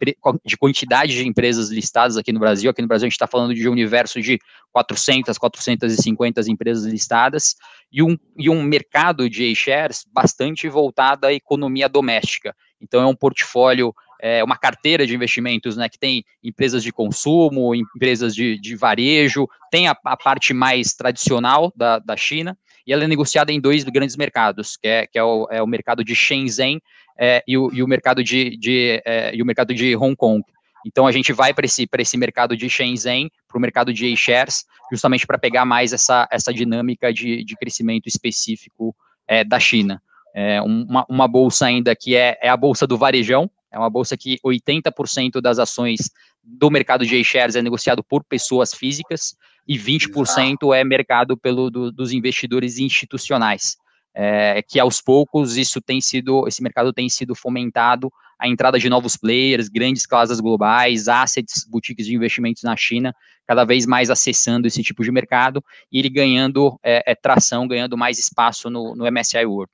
de 0.45 0.57
quantidade 0.57 1.13
de 1.13 1.27
empresas 1.27 1.69
listadas 1.69 2.17
aqui 2.17 2.31
no 2.31 2.39
Brasil. 2.39 2.69
Aqui 2.69 2.81
no 2.81 2.87
Brasil 2.87 3.05
a 3.05 3.09
gente 3.09 3.15
está 3.15 3.27
falando 3.27 3.53
de 3.53 3.67
um 3.67 3.71
universo 3.71 4.21
de 4.21 4.39
400, 4.71 5.37
450 5.37 6.41
empresas 6.49 6.85
listadas 6.85 7.55
e 7.91 8.03
um, 8.03 8.17
e 8.37 8.49
um 8.49 8.61
mercado 8.61 9.29
de 9.29 9.53
shares 9.55 10.05
bastante 10.11 10.67
voltado 10.67 11.27
à 11.27 11.33
economia 11.33 11.87
doméstica. 11.87 12.55
Então 12.81 13.01
é 13.01 13.05
um 13.05 13.15
portfólio, 13.15 13.93
é 14.21 14.43
uma 14.43 14.57
carteira 14.57 15.05
de 15.05 15.15
investimentos, 15.15 15.77
né, 15.77 15.87
que 15.87 15.99
tem 15.99 16.23
empresas 16.43 16.83
de 16.83 16.91
consumo, 16.91 17.75
empresas 17.75 18.35
de, 18.35 18.59
de 18.59 18.75
varejo, 18.75 19.47
tem 19.71 19.87
a, 19.87 19.97
a 20.05 20.17
parte 20.17 20.53
mais 20.53 20.93
tradicional 20.93 21.71
da, 21.75 21.99
da 21.99 22.17
China 22.17 22.57
e 22.85 22.93
ela 22.93 23.03
é 23.03 23.07
negociada 23.07 23.51
em 23.51 23.59
dois 23.59 23.83
grandes 23.83 24.15
mercados, 24.15 24.77
que 24.77 24.87
é, 24.87 25.07
que 25.07 25.17
é, 25.17 25.23
o, 25.23 25.47
é 25.51 25.61
o 25.61 25.67
mercado 25.67 26.03
de 26.03 26.15
Shenzhen 26.15 26.81
é, 27.21 27.43
e, 27.47 27.55
o, 27.55 27.71
e, 27.71 27.83
o, 27.83 27.87
mercado 27.87 28.23
de, 28.23 28.57
de 28.57 28.99
é, 29.05 29.35
e 29.35 29.43
o 29.43 29.45
mercado 29.45 29.75
de 29.75 29.95
Hong 29.95 30.15
Kong. 30.15 30.43
Então 30.83 31.05
a 31.05 31.11
gente 31.11 31.31
vai 31.31 31.53
para 31.53 31.65
esse, 31.65 31.87
esse 31.99 32.17
mercado 32.17 32.57
de 32.57 32.67
Shenzhen, 32.67 33.29
para 33.47 33.57
o 33.59 33.61
mercado 33.61 33.93
de 33.93 34.11
A-shares, 34.11 34.65
justamente 34.91 35.27
para 35.27 35.37
pegar 35.37 35.63
mais 35.63 35.93
essa, 35.93 36.27
essa 36.31 36.51
dinâmica 36.51 37.13
de, 37.13 37.43
de 37.43 37.55
crescimento 37.55 38.07
específico 38.07 38.95
é, 39.27 39.43
da 39.43 39.59
China. 39.59 40.01
É 40.33 40.59
uma, 40.63 41.05
uma, 41.07 41.27
bolsa 41.27 41.67
ainda 41.67 41.95
que 41.95 42.15
é, 42.15 42.39
é, 42.41 42.49
a 42.49 42.57
bolsa 42.57 42.87
do 42.87 42.97
varejão, 42.97 43.51
é 43.71 43.77
uma 43.77 43.89
bolsa 43.89 44.17
que 44.17 44.39
80% 44.43 45.39
das 45.39 45.59
ações 45.59 46.09
do 46.43 46.71
mercado 46.71 47.05
de 47.05 47.23
shares 47.23 47.55
é 47.55 47.61
negociado 47.61 48.03
por 48.03 48.23
pessoas 48.23 48.73
físicas 48.73 49.35
e 49.67 49.77
20% 49.77 50.75
é 50.75 50.83
mercado 50.83 51.37
pelo 51.37 51.69
do, 51.69 51.91
dos 51.91 52.11
investidores 52.11 52.79
institucionais. 52.79 53.77
É, 54.13 54.61
que 54.61 54.79
aos 54.79 55.01
poucos 55.01 55.55
isso 55.55 55.79
tem 55.79 56.01
sido, 56.01 56.45
esse 56.47 56.61
mercado 56.61 56.91
tem 56.91 57.07
sido 57.07 57.33
fomentado 57.33 58.11
a 58.41 58.47
entrada 58.47 58.79
de 58.79 58.89
novos 58.89 59.15
players, 59.15 59.69
grandes 59.69 60.05
casas 60.05 60.39
globais, 60.39 61.07
assets, 61.07 61.63
boutiques 61.69 62.07
de 62.07 62.15
investimentos 62.15 62.63
na 62.63 62.75
China, 62.75 63.15
cada 63.47 63.63
vez 63.63 63.85
mais 63.85 64.09
acessando 64.09 64.65
esse 64.65 64.81
tipo 64.81 65.03
de 65.03 65.11
mercado 65.11 65.63
e 65.91 65.99
ele 65.99 66.09
ganhando 66.09 66.79
é, 66.83 67.11
é, 67.11 67.15
tração, 67.15 67.67
ganhando 67.67 67.95
mais 67.95 68.17
espaço 68.17 68.67
no, 68.67 68.95
no 68.95 69.03
World. 69.03 69.71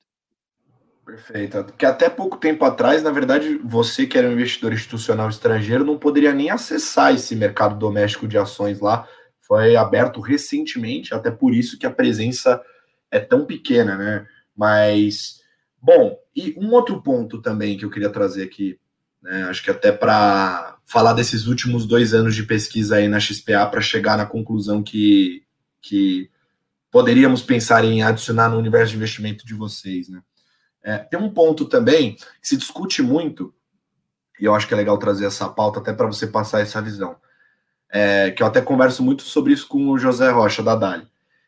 Perfeito. 1.05 1.63
Porque 1.63 1.85
até 1.85 2.09
pouco 2.09 2.35
tempo 2.35 2.65
atrás, 2.65 3.01
na 3.01 3.11
verdade, 3.11 3.57
você 3.63 4.05
que 4.05 4.17
era 4.17 4.27
um 4.27 4.33
investidor 4.33 4.73
institucional 4.73 5.29
estrangeiro 5.29 5.85
não 5.85 5.97
poderia 5.97 6.33
nem 6.33 6.49
acessar 6.49 7.13
esse 7.13 7.33
mercado 7.33 7.77
doméstico 7.77 8.27
de 8.27 8.37
ações 8.37 8.81
lá. 8.81 9.07
Foi 9.39 9.77
aberto 9.77 10.19
recentemente, 10.19 11.13
até 11.13 11.31
por 11.31 11.53
isso 11.53 11.79
que 11.79 11.85
a 11.85 11.91
presença 11.91 12.61
é 13.11 13.19
tão 13.19 13.45
pequena, 13.45 13.97
né? 13.97 14.27
Mas, 14.55 15.41
bom, 15.81 16.17
e 16.35 16.55
um 16.57 16.71
outro 16.71 17.01
ponto 17.01 17.41
também 17.41 17.77
que 17.77 17.85
eu 17.85 17.89
queria 17.89 18.09
trazer 18.09 18.43
aqui, 18.43 18.79
né? 19.21 19.43
Acho 19.43 19.63
que 19.63 19.71
até 19.71 19.91
para 19.91 20.77
falar 20.85 21.13
desses 21.13 21.47
últimos 21.47 21.85
dois 21.85 22.13
anos 22.13 22.35
de 22.35 22.43
pesquisa 22.43 22.95
aí 22.95 23.07
na 23.07 23.19
XPA 23.19 23.65
para 23.69 23.81
chegar 23.81 24.17
na 24.17 24.25
conclusão 24.25 24.81
que, 24.81 25.43
que 25.81 26.29
poderíamos 26.89 27.41
pensar 27.41 27.83
em 27.83 28.01
adicionar 28.01 28.49
no 28.49 28.57
universo 28.57 28.91
de 28.91 28.97
investimento 28.97 29.45
de 29.45 29.53
vocês, 29.53 30.09
né? 30.09 30.21
É, 30.83 30.99
tem 30.99 31.19
um 31.19 31.29
ponto 31.29 31.65
também 31.65 32.15
que 32.15 32.47
se 32.47 32.55
discute 32.55 33.01
muito, 33.01 33.53
e 34.39 34.45
eu 34.45 34.55
acho 34.55 34.65
que 34.65 34.73
é 34.73 34.77
legal 34.77 34.97
trazer 34.97 35.25
essa 35.25 35.49
pauta 35.49 35.79
até 35.79 35.91
para 35.91 36.07
você 36.07 36.25
passar 36.25 36.61
essa 36.61 36.81
visão, 36.81 37.17
é, 37.89 38.31
que 38.31 38.41
eu 38.41 38.47
até 38.47 38.61
converso 38.61 39.03
muito 39.03 39.23
sobre 39.23 39.51
isso 39.51 39.67
com 39.67 39.89
o 39.89 39.97
José 39.97 40.29
Rocha, 40.29 40.63
da 40.63 40.75
Dali, 40.75 41.05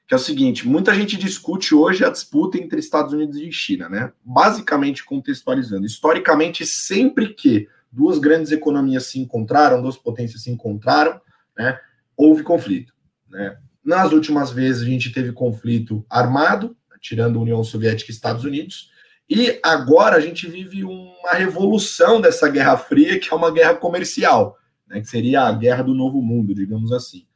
que 0.10 0.16
é 0.16 0.18
o 0.18 0.20
seguinte, 0.20 0.68
muita 0.68 0.92
gente 0.96 1.16
discute 1.16 1.75
hoje 1.75 2.04
a 2.04 2.10
disputa 2.10 2.58
entre 2.58 2.80
Estados 2.80 3.13
Unidos 3.13 3.38
e 3.38 3.51
China, 3.51 3.88
né? 3.88 4.12
Basicamente 4.25 5.06
contextualizando, 5.06 5.86
historicamente, 5.86 6.66
sempre 6.66 7.36
que 7.36 7.68
duas 7.92 8.18
grandes 8.18 8.51
economias 8.51 9.06
se 9.06 9.20
encontraram, 9.20 9.84
duas 9.84 9.98
potências 9.98 10.42
se 10.42 10.50
encontraram, 10.50 11.22
né, 11.56 11.80
houve 12.18 12.42
conflito, 12.42 12.92
né? 13.30 13.56
Nas 13.86 14.12
últimas 14.12 14.50
vezes 14.50 14.82
a 14.82 14.86
gente 14.89 15.12
teve 15.12 15.32
conflito 15.32 16.04
armado, 16.10 16.75
tirando 17.00 17.39
União 17.39 17.63
Soviética 17.63 18.10
e 18.10 18.16
Estados 18.16 18.44
Unidos, 18.44 18.89
e 19.30 19.60
agora 19.63 20.16
a 20.16 20.20
gente 20.20 20.48
vive 20.48 20.84
uma 20.84 21.34
revolução 21.34 22.20
dessa 22.20 22.50
Guerra 22.50 22.78
Fria, 22.78 23.20
que 23.20 23.32
é 23.32 23.36
uma 23.36 23.51
guerra 23.51 23.75
comercial, 23.75 24.58
né, 24.88 25.01
que 25.01 25.08
seria 25.08 25.44
a 25.44 25.51
guerra 25.51 25.84
do 25.84 25.94
novo 25.94 26.20
mundo, 26.20 26.56
digamos 26.56 26.92
assim. 26.92 27.28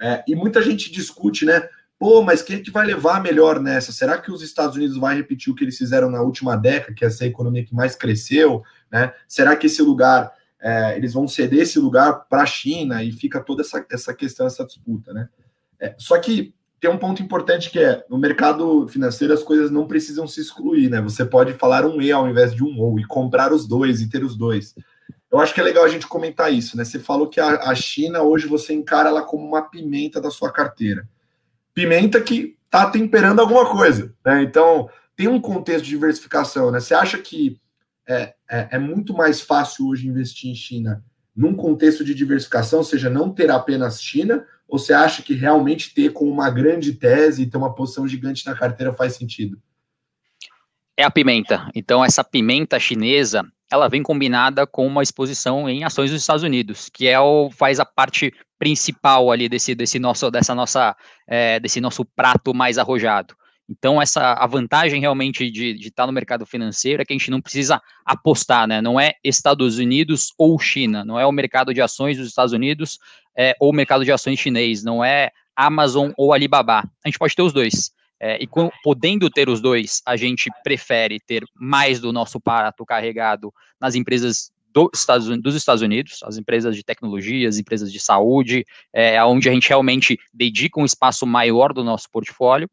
É, 0.00 0.24
e 0.26 0.34
muita 0.34 0.60
gente 0.62 0.90
discute, 0.92 1.44
né? 1.44 1.68
Pô, 1.98 2.22
mas 2.22 2.42
quem 2.42 2.56
é 2.56 2.60
que 2.60 2.70
vai 2.70 2.86
levar 2.86 3.20
melhor 3.20 3.58
nessa? 3.60 3.90
Será 3.90 4.18
que 4.18 4.30
os 4.30 4.40
Estados 4.40 4.76
Unidos 4.76 4.96
vai 4.96 5.16
repetir 5.16 5.52
o 5.52 5.56
que 5.56 5.64
eles 5.64 5.76
fizeram 5.76 6.08
na 6.08 6.22
última 6.22 6.56
década, 6.56 6.94
que 6.94 7.04
é 7.04 7.08
essa 7.08 7.26
economia 7.26 7.64
que 7.64 7.74
mais 7.74 7.96
cresceu? 7.96 8.62
Né? 8.90 9.12
Será 9.26 9.56
que 9.56 9.66
esse 9.66 9.82
lugar, 9.82 10.32
é, 10.60 10.96
eles 10.96 11.12
vão 11.12 11.26
ceder 11.26 11.62
esse 11.62 11.78
lugar 11.78 12.26
para 12.28 12.42
a 12.42 12.46
China 12.46 13.02
e 13.02 13.10
fica 13.10 13.40
toda 13.40 13.62
essa, 13.62 13.84
essa 13.90 14.14
questão, 14.14 14.46
essa 14.46 14.64
disputa, 14.64 15.12
né? 15.12 15.28
É, 15.80 15.94
só 15.98 16.18
que 16.18 16.54
tem 16.80 16.88
um 16.88 16.98
ponto 16.98 17.20
importante 17.20 17.70
que 17.70 17.80
é, 17.80 18.04
no 18.08 18.16
mercado 18.16 18.86
financeiro 18.86 19.34
as 19.34 19.42
coisas 19.42 19.68
não 19.68 19.88
precisam 19.88 20.28
se 20.28 20.40
excluir, 20.40 20.88
né? 20.88 21.00
Você 21.00 21.24
pode 21.24 21.54
falar 21.54 21.84
um 21.84 22.00
E 22.00 22.12
ao 22.12 22.28
invés 22.28 22.54
de 22.54 22.62
um 22.62 22.78
OU 22.80 23.00
e 23.00 23.06
comprar 23.06 23.52
os 23.52 23.66
dois 23.66 24.00
e 24.00 24.08
ter 24.08 24.22
os 24.22 24.36
dois. 24.36 24.74
Eu 25.30 25.40
acho 25.40 25.52
que 25.52 25.60
é 25.60 25.64
legal 25.64 25.84
a 25.84 25.88
gente 25.88 26.06
comentar 26.06 26.52
isso, 26.52 26.76
né? 26.76 26.84
Você 26.84 27.00
falou 27.00 27.28
que 27.28 27.40
a, 27.40 27.70
a 27.70 27.74
China 27.74 28.22
hoje 28.22 28.46
você 28.46 28.72
encara 28.72 29.08
ela 29.08 29.22
como 29.22 29.44
uma 29.44 29.62
pimenta 29.62 30.20
da 30.20 30.30
sua 30.30 30.52
carteira. 30.52 31.08
Pimenta 31.78 32.20
que 32.20 32.56
está 32.64 32.90
temperando 32.90 33.38
alguma 33.38 33.70
coisa, 33.70 34.12
né? 34.26 34.42
Então, 34.42 34.90
tem 35.14 35.28
um 35.28 35.40
contexto 35.40 35.84
de 35.84 35.90
diversificação, 35.90 36.72
né? 36.72 36.80
Você 36.80 36.92
acha 36.92 37.18
que 37.18 37.60
é, 38.04 38.34
é, 38.50 38.68
é 38.72 38.78
muito 38.80 39.14
mais 39.14 39.40
fácil 39.40 39.86
hoje 39.86 40.08
investir 40.08 40.50
em 40.50 40.56
China 40.56 41.04
num 41.36 41.54
contexto 41.54 42.02
de 42.02 42.16
diversificação, 42.16 42.80
ou 42.80 42.84
seja, 42.84 43.08
não 43.08 43.32
ter 43.32 43.48
apenas 43.48 44.02
China, 44.02 44.44
ou 44.66 44.76
você 44.76 44.92
acha 44.92 45.22
que 45.22 45.34
realmente 45.34 45.94
ter 45.94 46.12
com 46.12 46.28
uma 46.28 46.50
grande 46.50 46.94
tese 46.94 47.42
e 47.42 47.46
ter 47.46 47.56
uma 47.56 47.72
posição 47.72 48.08
gigante 48.08 48.44
na 48.44 48.56
carteira 48.56 48.92
faz 48.92 49.12
sentido? 49.12 49.56
É 50.98 51.04
a 51.04 51.10
pimenta. 51.12 51.70
Então, 51.76 52.04
essa 52.04 52.24
pimenta 52.24 52.76
chinesa, 52.80 53.46
ela 53.70 53.86
vem 53.86 54.02
combinada 54.02 54.66
com 54.66 54.84
uma 54.84 55.00
exposição 55.00 55.68
em 55.68 55.84
ações 55.84 56.10
dos 56.10 56.20
Estados 56.20 56.42
Unidos, 56.42 56.90
que 56.92 57.06
é 57.06 57.20
o, 57.20 57.52
faz 57.52 57.78
a 57.78 57.84
parte 57.84 58.34
principal 58.58 59.30
ali 59.30 59.48
desse, 59.48 59.76
desse 59.76 60.00
nosso, 60.00 60.28
dessa 60.28 60.56
nossa, 60.56 60.96
é, 61.28 61.60
desse 61.60 61.80
nosso 61.80 62.04
prato 62.04 62.52
mais 62.52 62.78
arrojado. 62.78 63.36
Então, 63.70 64.02
essa 64.02 64.32
a 64.32 64.44
vantagem 64.48 65.00
realmente 65.00 65.48
de, 65.48 65.74
de 65.74 65.86
estar 65.86 66.04
no 66.04 66.12
mercado 66.12 66.44
financeiro 66.44 67.00
é 67.00 67.04
que 67.04 67.12
a 67.12 67.16
gente 67.16 67.30
não 67.30 67.40
precisa 67.40 67.80
apostar, 68.04 68.66
né? 68.66 68.82
Não 68.82 68.98
é 68.98 69.12
Estados 69.22 69.78
Unidos 69.78 70.32
ou 70.36 70.58
China, 70.58 71.04
não 71.04 71.20
é 71.20 71.24
o 71.24 71.30
mercado 71.30 71.72
de 71.72 71.80
ações 71.80 72.16
dos 72.16 72.26
Estados 72.26 72.52
Unidos 72.52 72.98
é, 73.36 73.54
ou 73.60 73.70
o 73.70 73.74
mercado 73.74 74.04
de 74.04 74.10
ações 74.10 74.40
chinês, 74.40 74.82
não 74.82 75.04
é 75.04 75.30
Amazon 75.54 76.10
ou 76.16 76.32
Alibaba. 76.32 76.80
A 77.04 77.08
gente 77.08 77.20
pode 77.20 77.36
ter 77.36 77.42
os 77.42 77.52
dois. 77.52 77.96
É, 78.20 78.42
e 78.42 78.46
com, 78.46 78.70
podendo 78.82 79.30
ter 79.30 79.48
os 79.48 79.60
dois, 79.60 80.02
a 80.04 80.16
gente 80.16 80.50
prefere 80.64 81.20
ter 81.20 81.44
mais 81.54 82.00
do 82.00 82.12
nosso 82.12 82.40
prato 82.40 82.84
carregado 82.84 83.52
nas 83.80 83.94
empresas 83.94 84.50
do 84.72 84.90
Estados, 84.92 85.26
dos 85.40 85.54
Estados 85.54 85.82
Unidos, 85.82 86.20
as 86.24 86.36
empresas 86.36 86.76
de 86.76 86.82
tecnologia, 86.82 87.48
as 87.48 87.58
empresas 87.58 87.92
de 87.92 88.00
saúde, 88.00 88.64
é, 88.92 89.22
onde 89.24 89.48
a 89.48 89.52
gente 89.52 89.68
realmente 89.68 90.18
dedica 90.32 90.80
um 90.80 90.84
espaço 90.84 91.26
maior 91.26 91.72
do 91.72 91.84
nosso 91.84 92.10
portfólio 92.10 92.68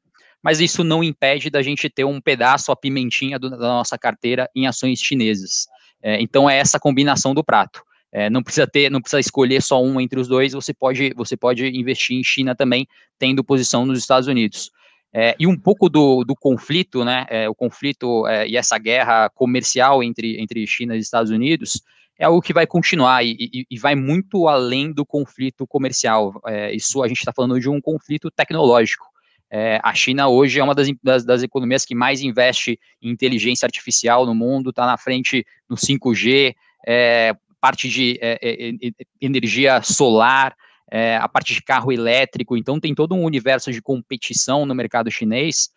mas 0.45 0.59
isso 0.59 0.83
não 0.83 1.03
impede 1.03 1.49
da 1.49 1.63
gente 1.63 1.89
ter 1.89 2.03
um 2.03 2.21
pedaço, 2.21 2.71
a 2.71 2.75
pimentinha 2.75 3.39
do, 3.39 3.49
da 3.49 3.57
nossa 3.57 3.97
carteira 3.97 4.47
em 4.55 4.67
ações 4.67 4.99
chinesas. 4.99 5.65
É, 6.03 6.21
então 6.21 6.47
é 6.47 6.59
essa 6.59 6.79
combinação 6.79 7.33
do 7.33 7.43
prato. 7.43 7.81
É, 8.11 8.29
não 8.29 8.43
precisa 8.43 8.67
ter, 8.67 8.91
não 8.91 9.01
precisa 9.01 9.19
escolher 9.19 9.59
só 9.63 9.83
um 9.83 9.99
entre 9.99 10.19
os 10.19 10.27
dois, 10.27 10.53
você 10.53 10.71
pode, 10.71 11.15
você 11.15 11.35
pode 11.35 11.65
investir 11.65 12.15
em 12.15 12.23
China 12.23 12.55
também, 12.55 12.87
tendo 13.17 13.43
posição 13.43 13.87
nos 13.87 13.97
Estados 13.97 14.27
Unidos. 14.27 14.69
É, 15.17 15.33
e 15.39 15.47
um 15.47 15.57
pouco 15.57 15.87
do, 15.87 16.25
do 16.25 16.35
conflito, 16.35 17.05
né, 17.05 17.25
é, 17.29 17.47
o 17.47 17.55
conflito 17.55 18.27
é, 18.27 18.45
e 18.45 18.57
essa 18.57 18.77
guerra 18.77 19.29
comercial 19.29 20.03
entre, 20.03 20.41
entre 20.41 20.67
China 20.67 20.93
e 20.93 20.99
Estados 20.99 21.31
Unidos, 21.31 21.81
é 22.19 22.25
algo 22.25 22.41
que 22.41 22.51
vai 22.51 22.67
continuar 22.67 23.23
e, 23.23 23.37
e, 23.39 23.65
e 23.71 23.79
vai 23.79 23.95
muito 23.95 24.49
além 24.49 24.91
do 24.91 25.05
conflito 25.05 25.65
comercial. 25.65 26.41
É, 26.45 26.75
isso 26.75 27.01
a 27.01 27.07
gente 27.07 27.19
está 27.19 27.31
falando 27.31 27.57
de 27.57 27.69
um 27.69 27.79
conflito 27.79 28.29
tecnológico. 28.29 29.05
É, 29.49 29.79
a 29.81 29.93
China 29.93 30.27
hoje 30.27 30.59
é 30.59 30.63
uma 30.63 30.75
das, 30.75 30.89
das, 31.01 31.23
das, 31.23 31.43
economias 31.43 31.85
que 31.85 31.95
mais 31.95 32.19
investe 32.19 32.77
em 33.01 33.09
inteligência 33.09 33.65
artificial 33.65 34.25
no 34.25 34.35
mundo, 34.35 34.71
está 34.71 34.85
na 34.85 34.97
frente 34.97 35.45
no 35.69 35.77
5G, 35.77 36.53
é, 36.85 37.33
parte 37.61 37.87
de 37.87 38.19
energia 39.21 39.81
solar, 39.81 40.53
é, 40.91 41.17
a 41.17 41.27
parte 41.27 41.53
de 41.53 41.61
carro 41.61 41.91
elétrico, 41.91 42.55
então 42.57 42.79
tem 42.79 42.93
todo 42.93 43.15
um 43.15 43.23
universo 43.23 43.71
de 43.71 43.81
competição 43.81 44.65
no 44.65 44.75
mercado 44.75 45.09
chinês 45.11 45.69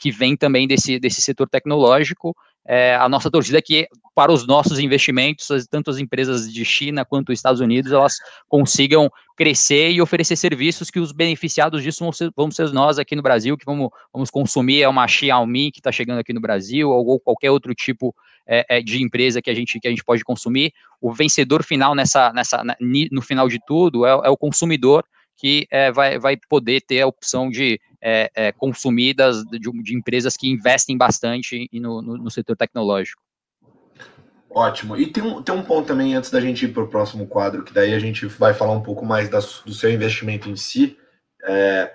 que 0.00 0.10
vem 0.10 0.36
também 0.36 0.66
desse, 0.66 0.98
desse 0.98 1.22
setor 1.22 1.48
tecnológico 1.48 2.34
é, 2.66 2.94
a 2.96 3.08
nossa 3.08 3.30
torcida 3.30 3.58
é 3.58 3.62
que 3.62 3.88
para 4.14 4.32
os 4.32 4.46
nossos 4.46 4.78
investimentos, 4.78 5.48
tanto 5.70 5.90
as 5.90 5.98
empresas 5.98 6.52
de 6.52 6.64
China 6.64 7.04
quanto 7.04 7.30
os 7.30 7.38
Estados 7.38 7.60
Unidos, 7.60 7.92
elas 7.92 8.16
consigam 8.48 9.08
crescer 9.36 9.92
e 9.92 10.02
oferecer 10.02 10.34
serviços 10.34 10.90
que 10.90 10.98
os 10.98 11.12
beneficiados 11.12 11.82
disso 11.82 12.02
vão 12.02 12.12
ser, 12.12 12.30
vamos 12.36 12.56
ser 12.56 12.70
nós 12.72 12.98
aqui 12.98 13.14
no 13.14 13.22
Brasil, 13.22 13.56
que 13.56 13.64
vamos, 13.64 13.88
vamos 14.12 14.28
consumir 14.28 14.82
é 14.82 14.88
uma 14.88 15.06
Xiaomi 15.06 15.70
que 15.70 15.78
está 15.78 15.92
chegando 15.92 16.18
aqui 16.18 16.32
no 16.32 16.40
Brasil, 16.40 16.90
ou, 16.90 17.20
qualquer 17.20 17.52
outro 17.52 17.72
tipo 17.74 18.12
é, 18.44 18.66
é, 18.68 18.82
de 18.82 19.00
empresa 19.02 19.40
que 19.40 19.50
a, 19.50 19.54
gente, 19.54 19.78
que 19.78 19.86
a 19.86 19.90
gente 19.90 20.02
pode 20.02 20.24
consumir. 20.24 20.72
O 21.00 21.12
vencedor 21.12 21.62
final 21.62 21.94
nessa, 21.94 22.32
nessa, 22.32 22.64
no 23.12 23.22
final 23.22 23.48
de 23.48 23.60
tudo 23.64 24.04
é, 24.04 24.10
é 24.10 24.28
o 24.28 24.36
consumidor 24.36 25.04
que 25.38 25.66
é, 25.70 25.90
vai, 25.92 26.18
vai 26.18 26.36
poder 26.48 26.80
ter 26.80 27.00
a 27.00 27.06
opção 27.06 27.48
de 27.48 27.80
é, 28.02 28.30
é, 28.34 28.52
consumir 28.52 29.14
das, 29.14 29.44
de, 29.44 29.60
de, 29.60 29.96
empresas 29.96 30.36
que 30.36 30.48
investem 30.48 30.98
bastante 30.98 31.68
no, 31.72 32.02
no, 32.02 32.16
no, 32.18 32.30
setor 32.30 32.56
tecnológico. 32.56 33.22
Ótimo. 34.50 34.96
E 34.96 35.06
tem 35.06 35.22
um, 35.22 35.40
tem 35.40 35.54
um 35.54 35.62
ponto 35.62 35.86
também, 35.86 36.14
antes 36.14 36.30
da 36.30 36.40
gente 36.40 36.64
ir 36.64 36.72
para 36.72 36.82
o 36.82 36.88
próximo 36.88 37.26
quadro, 37.26 37.62
que 37.62 37.72
daí 37.72 37.94
a 37.94 37.98
gente 37.98 38.26
vai 38.26 38.52
falar 38.52 38.72
um 38.72 38.82
pouco 38.82 39.06
mais 39.06 39.28
das, 39.28 39.62
do 39.64 39.72
seu 39.72 39.90
investimento 39.90 40.50
em 40.50 40.56
si. 40.56 40.98
É, 41.44 41.92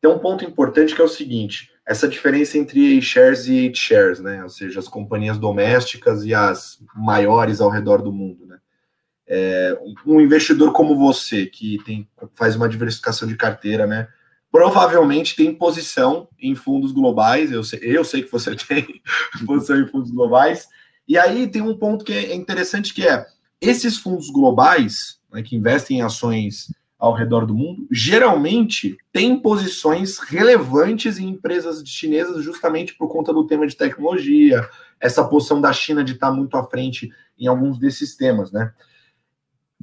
tem 0.00 0.10
um 0.10 0.18
ponto 0.18 0.44
importante 0.44 0.94
que 0.94 1.00
é 1.00 1.04
o 1.04 1.08
seguinte: 1.08 1.70
essa 1.86 2.06
diferença 2.06 2.56
entre 2.56 3.02
shares 3.02 3.46
e 3.46 3.74
shares, 3.74 4.20
né? 4.20 4.42
Ou 4.42 4.48
seja, 4.48 4.78
as 4.78 4.88
companhias 4.88 5.38
domésticas 5.38 6.24
e 6.24 6.32
as 6.32 6.78
maiores 6.94 7.60
ao 7.60 7.70
redor 7.70 8.02
do 8.02 8.12
mundo, 8.12 8.46
né? 8.46 8.58
É, 9.26 9.78
um 10.04 10.20
investidor 10.20 10.72
como 10.72 10.96
você, 10.96 11.46
que 11.46 11.78
tem, 11.84 12.08
faz 12.34 12.56
uma 12.56 12.68
diversificação 12.68 13.26
de 13.26 13.36
carteira, 13.36 13.86
né? 13.86 14.08
Provavelmente 14.50 15.34
tem 15.34 15.54
posição 15.54 16.28
em 16.38 16.54
fundos 16.54 16.92
globais, 16.92 17.50
eu 17.50 17.64
sei, 17.64 17.80
eu 17.82 18.04
sei 18.04 18.22
que 18.22 18.30
você 18.30 18.54
tem 18.68 19.02
posição 19.46 19.80
em 19.80 19.88
fundos 19.88 20.10
globais. 20.10 20.68
E 21.08 21.18
aí 21.18 21.46
tem 21.46 21.62
um 21.62 21.76
ponto 21.76 22.04
que 22.04 22.12
é 22.12 22.34
interessante 22.34 22.94
que 22.94 23.06
é 23.06 23.26
esses 23.60 23.98
fundos 23.98 24.30
globais, 24.30 25.18
né, 25.32 25.42
que 25.42 25.56
investem 25.56 25.98
em 25.98 26.02
ações 26.02 26.68
ao 26.98 27.12
redor 27.12 27.44
do 27.44 27.54
mundo, 27.54 27.86
geralmente 27.90 28.96
têm 29.12 29.38
posições 29.38 30.18
relevantes 30.18 31.18
em 31.18 31.28
empresas 31.28 31.82
chinesas 31.86 32.42
justamente 32.42 32.94
por 32.94 33.08
conta 33.08 33.32
do 33.32 33.46
tema 33.46 33.66
de 33.66 33.76
tecnologia, 33.76 34.66
essa 34.98 35.22
posição 35.24 35.60
da 35.60 35.72
China 35.72 36.02
de 36.02 36.12
estar 36.12 36.30
muito 36.30 36.56
à 36.56 36.64
frente 36.64 37.10
em 37.38 37.46
alguns 37.46 37.78
desses 37.78 38.16
temas, 38.16 38.50
né? 38.52 38.72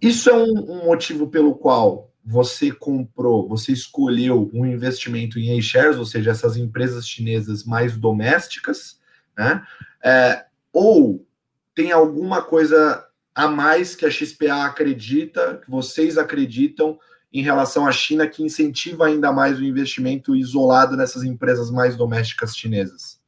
Isso 0.01 0.29
é 0.29 0.34
um, 0.34 0.81
um 0.81 0.86
motivo 0.86 1.27
pelo 1.27 1.55
qual 1.55 2.12
você 2.24 2.72
comprou, 2.72 3.48
você 3.48 3.72
escolheu 3.72 4.50
um 4.53 4.65
investimento 4.65 5.39
em 5.39 5.58
A-shares, 5.58 5.98
ou 5.98 6.05
seja, 6.05 6.31
essas 6.31 6.55
empresas 6.55 7.08
chinesas 7.08 7.63
mais 7.63 7.98
domésticas, 7.98 9.00
né? 9.38 9.63
É, 10.03 10.46
ou 10.72 11.25
tem 11.74 11.91
alguma 11.91 12.41
coisa 12.41 13.05
a 13.34 13.48
mais 13.48 13.96
que 13.96 14.05
a 14.05 14.12
XPA 14.12 14.65
acredita, 14.65 15.62
que 15.63 15.70
vocês 15.70 16.17
acreditam 16.17 17.00
em 17.34 17.41
relação 17.41 17.88
à 17.88 17.91
China 17.91 18.27
que 18.27 18.43
incentiva 18.43 19.08
ainda 19.08 19.31
mais 19.31 19.58
o 19.58 19.63
investimento 19.63 20.36
isolado 20.36 20.98
nessas 20.98 21.24
empresas 21.24 21.72
mais 21.72 21.96
domésticas 21.96 22.55
chinesas? 22.55 23.20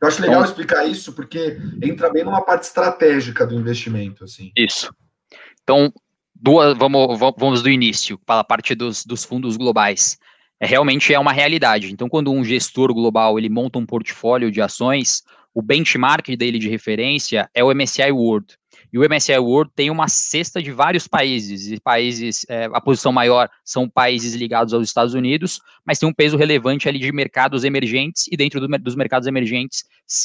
Eu 0.00 0.08
acho 0.08 0.22
legal 0.22 0.44
explicar 0.44 0.84
isso 0.86 1.12
porque 1.12 1.58
entra 1.82 2.10
bem 2.12 2.22
numa 2.22 2.42
parte 2.42 2.64
estratégica 2.64 3.46
do 3.46 3.54
investimento, 3.54 4.24
assim. 4.24 4.52
Isso. 4.56 4.94
Então, 5.66 5.92
duas, 6.32 6.78
vamos, 6.78 7.18
vamos 7.18 7.60
do 7.60 7.68
início, 7.68 8.16
para 8.24 8.38
a 8.38 8.44
parte 8.44 8.72
dos, 8.72 9.04
dos 9.04 9.24
fundos 9.24 9.56
globais. 9.56 10.16
É, 10.60 10.66
realmente 10.66 11.12
é 11.12 11.18
uma 11.18 11.32
realidade. 11.32 11.92
Então, 11.92 12.08
quando 12.08 12.30
um 12.30 12.44
gestor 12.44 12.94
global 12.94 13.36
ele 13.36 13.48
monta 13.48 13.76
um 13.76 13.84
portfólio 13.84 14.48
de 14.48 14.62
ações, 14.62 15.24
o 15.52 15.60
benchmark 15.60 16.28
dele 16.36 16.60
de 16.60 16.68
referência 16.68 17.50
é 17.52 17.64
o 17.64 17.74
MSCI 17.74 18.12
World. 18.12 18.54
E 18.92 18.98
o 18.98 19.02
MSCI 19.02 19.38
World 19.38 19.72
tem 19.74 19.90
uma 19.90 20.06
cesta 20.06 20.62
de 20.62 20.70
vários 20.70 21.08
países, 21.08 21.66
e 21.66 21.80
países, 21.80 22.46
é, 22.48 22.66
a 22.72 22.80
posição 22.80 23.10
maior 23.10 23.50
são 23.64 23.88
países 23.88 24.36
ligados 24.36 24.72
aos 24.72 24.86
Estados 24.86 25.14
Unidos, 25.14 25.60
mas 25.84 25.98
tem 25.98 26.08
um 26.08 26.14
peso 26.14 26.36
relevante 26.36 26.88
ali 26.88 27.00
de 27.00 27.10
mercados 27.10 27.64
emergentes, 27.64 28.28
e 28.30 28.36
dentro 28.36 28.60
do, 28.60 28.68
dos 28.78 28.94
mercados 28.94 29.26
emergentes, 29.26 29.82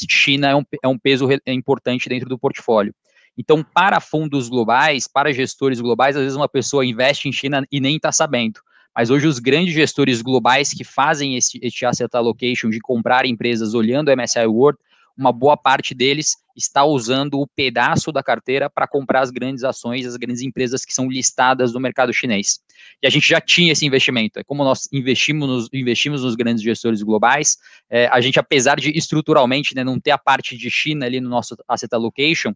China 0.07 0.49
é 0.49 0.55
um, 0.55 0.63
é 0.83 0.87
um 0.87 0.99
peso 0.99 1.25
re, 1.25 1.41
é 1.47 1.51
importante 1.51 2.07
dentro 2.07 2.29
do 2.29 2.37
portfólio. 2.37 2.93
Então, 3.37 3.63
para 3.63 3.99
fundos 3.99 4.49
globais, 4.49 5.07
para 5.07 5.33
gestores 5.33 5.79
globais, 5.79 6.15
às 6.15 6.23
vezes 6.23 6.37
uma 6.37 6.49
pessoa 6.49 6.85
investe 6.85 7.27
em 7.27 7.31
China 7.31 7.65
e 7.71 7.79
nem 7.79 7.95
está 7.95 8.11
sabendo. 8.11 8.59
Mas 8.95 9.09
hoje 9.09 9.25
os 9.25 9.39
grandes 9.39 9.73
gestores 9.73 10.21
globais 10.21 10.71
que 10.71 10.83
fazem 10.83 11.37
esse, 11.37 11.59
esse 11.61 11.85
asset 11.85 12.09
allocation 12.13 12.69
de 12.69 12.79
comprar 12.79 13.25
empresas 13.25 13.73
olhando 13.73 14.09
o 14.09 14.15
MSCI 14.15 14.45
World, 14.45 14.77
uma 15.17 15.31
boa 15.31 15.55
parte 15.55 15.93
deles 15.93 16.37
está 16.55 16.83
usando 16.83 17.39
o 17.39 17.47
pedaço 17.47 18.11
da 18.11 18.23
carteira 18.23 18.69
para 18.69 18.87
comprar 18.87 19.21
as 19.21 19.31
grandes 19.31 19.63
ações, 19.63 20.05
as 20.05 20.17
grandes 20.17 20.41
empresas 20.41 20.83
que 20.83 20.93
são 20.93 21.09
listadas 21.09 21.73
no 21.73 21.79
mercado 21.79 22.13
chinês. 22.13 22.59
E 23.01 23.07
a 23.07 23.09
gente 23.09 23.27
já 23.27 23.39
tinha 23.39 23.71
esse 23.71 23.85
investimento. 23.85 24.39
É 24.39 24.43
como 24.43 24.63
nós 24.63 24.87
investimos 24.91 25.47
nos, 25.47 25.69
investimos 25.73 26.23
nos 26.23 26.35
grandes 26.35 26.63
gestores 26.63 27.01
globais, 27.01 27.57
é, 27.89 28.07
a 28.07 28.19
gente, 28.19 28.39
apesar 28.39 28.79
de 28.79 28.91
estruturalmente 28.97 29.75
né, 29.75 29.83
não 29.83 29.99
ter 29.99 30.11
a 30.11 30.17
parte 30.17 30.57
de 30.57 30.69
China 30.69 31.05
ali 31.05 31.21
no 31.21 31.29
nosso 31.29 31.55
asset 31.67 31.93
allocation, 31.93 32.53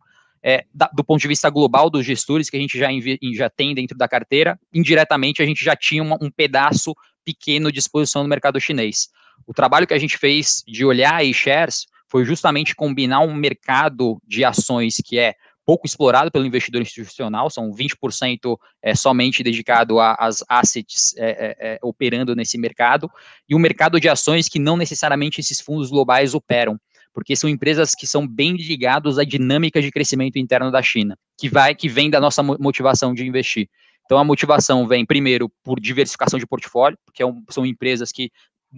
é, 0.47 0.63
da, 0.71 0.87
do 0.93 1.03
ponto 1.03 1.19
de 1.19 1.27
vista 1.27 1.49
global 1.49 1.89
dos 1.89 2.05
gestores 2.05 2.51
que 2.51 2.55
a 2.55 2.59
gente 2.59 2.77
já, 2.77 2.87
já 3.33 3.49
tem 3.49 3.73
dentro 3.73 3.97
da 3.97 4.07
carteira, 4.07 4.59
indiretamente 4.71 5.41
a 5.41 5.45
gente 5.45 5.65
já 5.65 5.75
tinha 5.75 6.03
uma, 6.03 6.19
um 6.21 6.29
pedaço 6.29 6.93
pequeno 7.25 7.71
de 7.71 7.79
exposição 7.79 8.21
no 8.21 8.29
mercado 8.29 8.61
chinês. 8.61 9.07
O 9.47 9.53
trabalho 9.55 9.87
que 9.87 9.93
a 9.95 9.97
gente 9.97 10.19
fez 10.19 10.63
de 10.67 10.85
olhar 10.85 11.25
e 11.25 11.33
shares 11.33 11.87
foi 12.07 12.23
justamente 12.23 12.75
combinar 12.75 13.21
um 13.21 13.33
mercado 13.33 14.21
de 14.23 14.45
ações 14.45 14.97
que 15.03 15.17
é 15.17 15.33
pouco 15.65 15.87
explorado 15.87 16.29
pelo 16.29 16.45
investidor 16.45 16.79
institucional, 16.79 17.49
são 17.49 17.71
20% 17.71 18.55
é, 18.83 18.93
somente 18.93 19.41
dedicado 19.41 19.99
às 19.99 20.43
assets 20.47 21.15
é, 21.17 21.29
é, 21.29 21.55
é, 21.59 21.79
operando 21.81 22.35
nesse 22.35 22.55
mercado, 22.55 23.09
e 23.49 23.55
um 23.55 23.59
mercado 23.59 23.99
de 23.99 24.07
ações 24.07 24.47
que 24.47 24.59
não 24.59 24.77
necessariamente 24.77 25.41
esses 25.41 25.59
fundos 25.59 25.89
globais 25.89 26.35
operam 26.35 26.79
porque 27.15 27.33
são 27.33 27.49
empresas 27.49 27.95
que 27.95 28.05
são 28.05 28.27
bem 28.27 28.57
ligadas 28.57 29.17
à 29.17 29.23
dinâmica 29.23 29.81
de 29.81 29.89
crescimento 29.89 30.37
interno 30.37 30.69
da 30.69 30.81
China, 30.81 31.17
que 31.39 31.47
vai, 31.47 31.73
que 31.73 31.87
vem 31.87 32.09
da 32.09 32.19
nossa 32.19 32.43
motivação 32.43 33.13
de 33.13 33.25
investir. 33.25 33.69
Então 34.03 34.17
a 34.17 34.23
motivação 34.23 34.85
vem 34.85 35.05
primeiro 35.05 35.49
por 35.63 35.79
diversificação 35.79 36.37
de 36.37 36.45
portfólio, 36.45 36.97
porque 37.05 37.23
é 37.23 37.25
são 37.49 37.65
empresas 37.65 38.11
que 38.11 38.29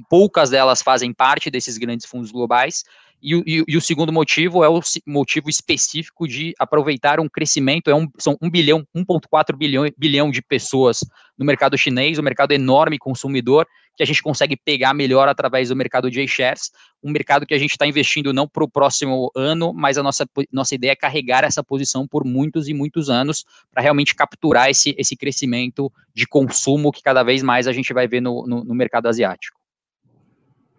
poucas 0.07 0.51
delas 0.51 0.83
fazem 0.83 1.11
parte 1.11 1.49
desses 1.49 1.79
grandes 1.79 2.05
fundos 2.05 2.31
globais, 2.31 2.83
e, 3.21 3.35
e, 3.35 3.63
e, 3.67 3.77
o 3.77 3.81
segundo 3.81 4.13
motivo 4.13 4.63
é 4.63 4.69
o 4.69 4.79
motivo 5.05 5.49
específico 5.49 6.27
de 6.27 6.53
aproveitar 6.59 7.19
um 7.19 7.27
crescimento, 7.27 7.89
é 7.89 7.95
um, 7.95 8.07
são 8.17 8.37
1 8.41 8.49
bilhão, 8.49 8.87
1,4 8.95 9.55
bilhão, 9.55 9.85
bilhão 9.97 10.29
de 10.29 10.41
pessoas 10.41 10.99
no 11.37 11.45
mercado 11.45 11.77
chinês, 11.77 12.19
um 12.19 12.23
mercado 12.23 12.51
enorme 12.51 12.99
consumidor, 12.99 13.67
que 13.95 14.03
a 14.03 14.05
gente 14.05 14.21
consegue 14.21 14.55
pegar 14.55 14.93
melhor 14.93 15.27
através 15.27 15.69
do 15.69 15.75
mercado 15.75 16.11
de 16.11 16.27
shares, 16.27 16.71
um 17.03 17.11
mercado 17.11 17.45
que 17.45 17.53
a 17.55 17.57
gente 17.57 17.71
está 17.71 17.87
investindo 17.87 18.31
não 18.31 18.47
para 18.47 18.63
o 18.63 18.69
próximo 18.69 19.31
ano, 19.35 19.73
mas 19.73 19.97
a 19.97 20.03
nossa, 20.03 20.25
nossa 20.51 20.75
ideia 20.75 20.91
é 20.91 20.95
carregar 20.95 21.43
essa 21.43 21.63
posição 21.63 22.07
por 22.07 22.23
muitos 22.23 22.67
e 22.67 22.73
muitos 22.73 23.09
anos, 23.09 23.43
para 23.71 23.81
realmente 23.81 24.13
capturar 24.13 24.69
esse, 24.69 24.95
esse 24.97 25.15
crescimento 25.15 25.91
de 26.13 26.27
consumo 26.27 26.91
que 26.91 27.01
cada 27.01 27.23
vez 27.23 27.41
mais 27.41 27.67
a 27.67 27.73
gente 27.73 27.91
vai 27.93 28.07
ver 28.07 28.21
no, 28.21 28.45
no, 28.45 28.63
no 28.63 28.75
mercado 28.75 29.07
asiático. 29.07 29.57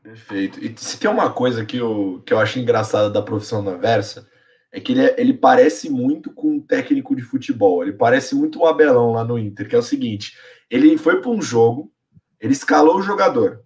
Perfeito. 0.09 0.59
E 0.65 0.75
se 0.75 0.99
tem 0.99 1.11
uma 1.11 1.31
coisa 1.31 1.67
que 1.67 1.77
eu, 1.77 2.23
que 2.25 2.33
eu 2.33 2.39
acho 2.39 2.59
engraçada 2.59 3.11
da 3.11 3.21
profissão 3.21 3.63
da 3.63 3.77
Versa, 3.77 4.27
é 4.73 4.81
que 4.81 4.93
ele, 4.93 5.03
é, 5.03 5.15
ele 5.19 5.35
parece 5.35 5.91
muito 5.91 6.33
com 6.33 6.53
um 6.53 6.61
técnico 6.63 7.15
de 7.15 7.21
futebol. 7.21 7.83
Ele 7.83 7.93
parece 7.93 8.35
muito 8.35 8.59
um 8.59 8.65
Abelão 8.65 9.13
lá 9.13 9.23
no 9.23 9.39
Inter, 9.39 9.69
que 9.69 9.77
é 9.77 9.79
o 9.79 9.83
seguinte: 9.83 10.35
ele 10.71 10.97
foi 10.97 11.21
para 11.21 11.31
um 11.31 11.43
jogo, 11.43 11.93
ele 12.41 12.55
escalou 12.55 12.97
o 12.97 13.03
jogador. 13.03 13.63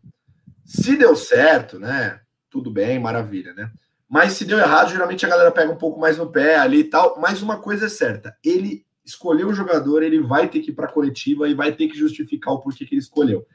Se 0.65 0.97
deu 0.97 1.15
certo, 1.15 1.79
né? 1.79 2.21
Tudo 2.51 2.73
bem, 2.73 2.99
maravilha, 2.99 3.55
né? 3.55 3.71
Mas 4.09 4.33
se 4.33 4.45
deu 4.45 4.59
errado, 4.59 4.91
geralmente 4.91 5.25
a 5.25 5.29
galera 5.29 5.53
pega 5.53 5.71
um 5.71 5.79
pouco 5.79 6.01
mais 6.01 6.19
no 6.19 6.29
pé 6.29 6.57
ali 6.57 6.81
e 6.81 6.91
tal. 6.91 7.21
Mas 7.21 7.41
uma 7.41 7.59
coisa 7.59 7.87
é 7.87 7.89
certa: 7.89 8.37
ele 8.45 8.85
escolheu 9.05 9.47
o 9.47 9.55
jogador, 9.55 10.03
ele 10.03 10.21
vai 10.21 10.49
ter 10.49 10.59
que 10.59 10.73
ir 10.73 10.75
para 10.75 10.87
a 10.87 10.93
coletiva 10.93 11.49
e 11.49 11.55
vai 11.55 11.71
ter 11.71 11.87
que 11.87 11.97
justificar 11.97 12.53
o 12.53 12.59
porquê 12.59 12.85
que 12.85 12.95
ele 12.95 13.01
escolheu 13.01 13.47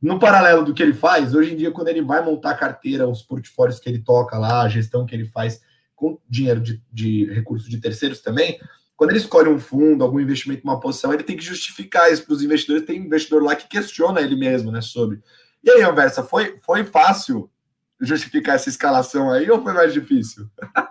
no 0.00 0.18
paralelo 0.18 0.64
do 0.64 0.72
que 0.72 0.82
ele 0.82 0.94
faz, 0.94 1.34
hoje 1.34 1.52
em 1.52 1.56
dia, 1.56 1.70
quando 1.70 1.88
ele 1.88 2.02
vai 2.02 2.24
montar 2.24 2.50
a 2.50 2.56
carteira, 2.56 3.08
os 3.08 3.22
portfólios 3.22 3.78
que 3.78 3.88
ele 3.88 3.98
toca 3.98 4.38
lá, 4.38 4.62
a 4.62 4.68
gestão 4.68 5.04
que 5.04 5.14
ele 5.14 5.26
faz 5.26 5.60
com 5.94 6.18
dinheiro 6.28 6.60
de, 6.60 6.82
de 6.90 7.26
recursos 7.32 7.68
de 7.68 7.78
terceiros 7.78 8.20
também, 8.20 8.58
quando 9.00 9.12
ele 9.12 9.18
escolhe 9.18 9.48
um 9.48 9.58
fundo, 9.58 10.04
algum 10.04 10.20
investimento, 10.20 10.62
uma 10.62 10.78
posição, 10.78 11.12
ele 11.12 11.22
tem 11.22 11.34
que 11.34 11.42
justificar 11.42 12.12
isso 12.12 12.22
para 12.24 12.34
os 12.34 12.42
investidores. 12.42 12.84
Tem 12.84 12.98
investidor 12.98 13.42
lá 13.42 13.56
que 13.56 13.66
questiona 13.66 14.20
ele 14.20 14.36
mesmo, 14.36 14.70
né, 14.70 14.82
sobre. 14.82 15.22
E 15.64 15.70
aí, 15.70 15.82
Anversa, 15.82 16.22
foi, 16.22 16.58
foi 16.62 16.84
fácil 16.84 17.50
justificar 17.98 18.56
essa 18.56 18.68
escalação 18.68 19.30
aí 19.30 19.50
ou 19.50 19.62
foi 19.62 19.72
mais 19.72 19.94
difícil? 19.94 20.46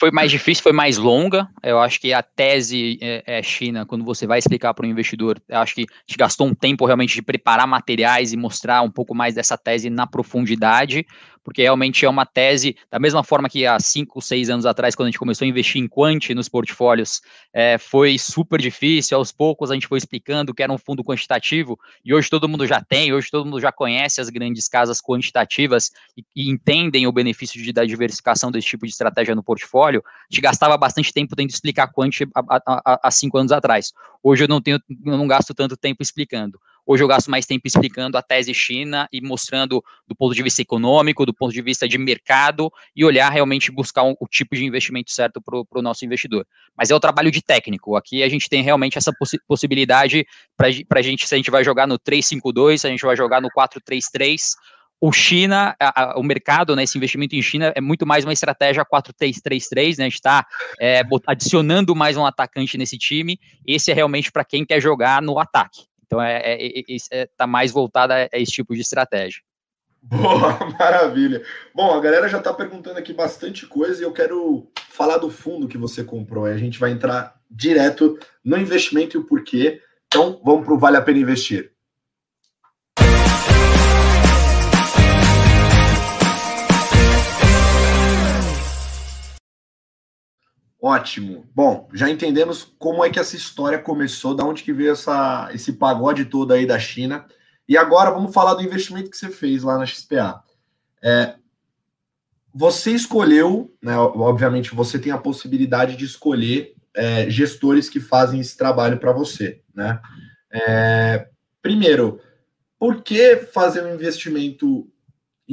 Foi 0.00 0.10
mais 0.10 0.30
difícil, 0.30 0.62
foi 0.62 0.72
mais 0.72 0.96
longa. 0.96 1.46
Eu 1.62 1.78
acho 1.78 2.00
que 2.00 2.10
a 2.10 2.22
tese 2.22 2.98
é, 3.02 3.38
é 3.38 3.42
China, 3.42 3.84
quando 3.84 4.02
você 4.02 4.26
vai 4.26 4.38
explicar 4.38 4.72
para 4.72 4.86
um 4.86 4.88
investidor, 4.88 5.38
eu 5.46 5.58
acho 5.58 5.74
que 5.74 5.82
a 5.82 5.94
gente 6.08 6.16
gastou 6.16 6.46
um 6.46 6.54
tempo 6.54 6.86
realmente 6.86 7.12
de 7.12 7.20
preparar 7.20 7.66
materiais 7.66 8.32
e 8.32 8.36
mostrar 8.38 8.80
um 8.80 8.90
pouco 8.90 9.14
mais 9.14 9.34
dessa 9.34 9.58
tese 9.58 9.90
na 9.90 10.06
profundidade, 10.06 11.06
porque 11.44 11.62
realmente 11.62 12.04
é 12.04 12.08
uma 12.08 12.26
tese, 12.26 12.76
da 12.90 12.98
mesma 12.98 13.22
forma 13.22 13.48
que 13.48 13.66
há 13.66 13.78
cinco, 13.78 14.20
seis 14.20 14.50
anos 14.50 14.66
atrás, 14.66 14.94
quando 14.94 15.08
a 15.08 15.10
gente 15.10 15.18
começou 15.18 15.44
a 15.44 15.48
investir 15.48 15.82
em 15.82 15.88
quant 15.88 16.30
nos 16.34 16.48
portfólios, 16.48 17.20
é, 17.52 17.78
foi 17.78 18.18
super 18.18 18.60
difícil, 18.60 19.16
aos 19.16 19.32
poucos 19.32 19.70
a 19.70 19.74
gente 19.74 19.86
foi 19.86 19.98
explicando 19.98 20.54
que 20.54 20.62
era 20.62 20.72
um 20.72 20.78
fundo 20.78 21.02
quantitativo, 21.02 21.78
e 22.04 22.14
hoje 22.14 22.28
todo 22.28 22.48
mundo 22.48 22.66
já 22.66 22.80
tem, 22.80 23.12
hoje 23.12 23.28
todo 23.30 23.44
mundo 23.44 23.60
já 23.60 23.72
conhece 23.72 24.20
as 24.20 24.28
grandes 24.28 24.68
casas 24.68 25.00
quantitativas 25.00 25.90
e, 26.16 26.24
e 26.34 26.50
entendem 26.50 27.06
o 27.06 27.12
benefício 27.12 27.62
de, 27.62 27.72
da 27.72 27.84
diversificação 27.84 28.50
desse 28.50 28.68
tipo 28.68 28.86
de 28.86 28.92
estratégia 28.92 29.34
no 29.34 29.42
portfólio, 29.42 30.02
a 30.06 30.26
gente 30.30 30.42
gastava 30.42 30.76
bastante 30.76 31.12
tempo 31.12 31.34
tentando 31.34 31.50
explicar 31.50 31.88
quant 31.88 32.10
há 32.84 33.10
cinco 33.10 33.38
anos 33.38 33.52
atrás. 33.52 33.92
Hoje 34.22 34.44
eu 34.44 34.48
não 34.48 34.60
tenho, 34.60 34.78
eu 34.88 35.16
não 35.16 35.26
gasto 35.26 35.54
tanto 35.54 35.76
tempo 35.76 36.02
explicando. 36.02 36.60
Hoje 36.86 37.02
eu 37.02 37.08
gasto 37.08 37.30
mais 37.30 37.46
tempo 37.46 37.66
explicando 37.66 38.16
a 38.16 38.22
tese 38.22 38.52
China 38.52 39.08
e 39.12 39.20
mostrando 39.20 39.82
do 40.06 40.14
ponto 40.14 40.34
de 40.34 40.42
vista 40.42 40.62
econômico, 40.62 41.24
do 41.24 41.34
ponto 41.34 41.52
de 41.52 41.62
vista 41.62 41.88
de 41.88 41.98
mercado 41.98 42.70
e 42.94 43.04
olhar 43.04 43.30
realmente 43.30 43.70
buscar 43.70 44.02
um, 44.02 44.14
o 44.20 44.26
tipo 44.26 44.54
de 44.54 44.64
investimento 44.64 45.10
certo 45.12 45.40
para 45.40 45.78
o 45.78 45.82
nosso 45.82 46.04
investidor. 46.04 46.46
Mas 46.76 46.90
é 46.90 46.94
o 46.94 47.00
trabalho 47.00 47.30
de 47.30 47.42
técnico. 47.42 47.96
Aqui 47.96 48.22
a 48.22 48.28
gente 48.28 48.48
tem 48.48 48.62
realmente 48.62 48.98
essa 48.98 49.12
possi 49.12 49.38
possibilidade 49.46 50.26
para 50.56 50.68
a 50.68 51.02
gente, 51.02 51.26
se 51.26 51.34
a 51.34 51.36
gente 51.36 51.50
vai 51.50 51.64
jogar 51.64 51.86
no 51.86 51.98
3-5-2, 51.98 52.78
se 52.78 52.86
a 52.86 52.90
gente 52.90 53.02
vai 53.02 53.16
jogar 53.16 53.40
no 53.40 53.48
4-3-3, 53.50 54.54
o 55.00 55.10
China, 55.12 55.74
a, 55.80 56.02
a, 56.02 56.18
o 56.18 56.22
mercado, 56.22 56.76
né, 56.76 56.82
esse 56.82 56.98
investimento 56.98 57.34
em 57.34 57.40
China 57.40 57.72
é 57.74 57.80
muito 57.80 58.06
mais 58.06 58.24
uma 58.24 58.34
estratégia 58.34 58.84
4-3-3-3, 58.84 59.98
né, 59.98 60.04
a 60.04 60.08
gente 60.08 60.14
está 60.14 60.46
é, 60.78 61.02
adicionando 61.26 61.96
mais 61.96 62.18
um 62.18 62.26
atacante 62.26 62.76
nesse 62.76 62.98
time, 62.98 63.40
esse 63.66 63.90
é 63.90 63.94
realmente 63.94 64.30
para 64.30 64.44
quem 64.44 64.64
quer 64.64 64.80
jogar 64.80 65.22
no 65.22 65.38
ataque. 65.38 65.89
Então, 66.10 66.20
é, 66.20 66.42
é, 66.44 66.82
é, 67.12 67.26
tá 67.36 67.46
mais 67.46 67.70
voltada 67.70 68.28
a 68.32 68.36
esse 68.36 68.50
tipo 68.50 68.74
de 68.74 68.80
estratégia. 68.80 69.40
Boa, 70.02 70.58
maravilha. 70.76 71.40
Bom, 71.72 71.96
a 71.96 72.00
galera 72.00 72.28
já 72.28 72.38
está 72.38 72.52
perguntando 72.52 72.98
aqui 72.98 73.12
bastante 73.12 73.64
coisa 73.64 74.00
e 74.00 74.04
eu 74.04 74.12
quero 74.12 74.68
falar 74.88 75.18
do 75.18 75.30
fundo 75.30 75.68
que 75.68 75.78
você 75.78 76.02
comprou. 76.02 76.46
A 76.46 76.56
gente 76.56 76.80
vai 76.80 76.90
entrar 76.90 77.36
direto 77.48 78.18
no 78.44 78.56
investimento 78.56 79.16
e 79.16 79.20
o 79.20 79.24
porquê. 79.24 79.80
Então, 80.08 80.40
vamos 80.44 80.64
para 80.64 80.74
o 80.74 80.78
Vale 80.78 80.96
a 80.96 81.00
Pena 81.00 81.20
Investir. 81.20 81.70
Ótimo. 90.82 91.46
Bom, 91.54 91.88
já 91.92 92.08
entendemos 92.08 92.64
como 92.78 93.04
é 93.04 93.10
que 93.10 93.18
essa 93.18 93.36
história 93.36 93.78
começou, 93.78 94.34
da 94.34 94.44
onde 94.44 94.62
que 94.62 94.72
veio 94.72 94.92
essa, 94.92 95.50
esse 95.52 95.74
pagode 95.74 96.24
todo 96.24 96.52
aí 96.52 96.64
da 96.64 96.78
China. 96.78 97.26
E 97.68 97.76
agora 97.76 98.10
vamos 98.10 98.32
falar 98.32 98.54
do 98.54 98.62
investimento 98.62 99.10
que 99.10 99.16
você 99.16 99.28
fez 99.28 99.62
lá 99.62 99.76
na 99.76 99.84
XPA. 99.84 100.42
É, 101.02 101.34
você 102.52 102.92
escolheu, 102.92 103.72
né, 103.82 103.96
obviamente 103.96 104.74
você 104.74 104.98
tem 104.98 105.12
a 105.12 105.18
possibilidade 105.18 105.96
de 105.96 106.04
escolher 106.04 106.74
é, 106.94 107.30
gestores 107.30 107.88
que 107.88 108.00
fazem 108.00 108.40
esse 108.40 108.56
trabalho 108.56 108.98
para 108.98 109.12
você. 109.12 109.60
Né? 109.74 110.00
É, 110.50 111.28
primeiro, 111.62 112.20
por 112.78 113.02
que 113.02 113.36
fazer 113.36 113.84
um 113.84 113.94
investimento 113.94 114.90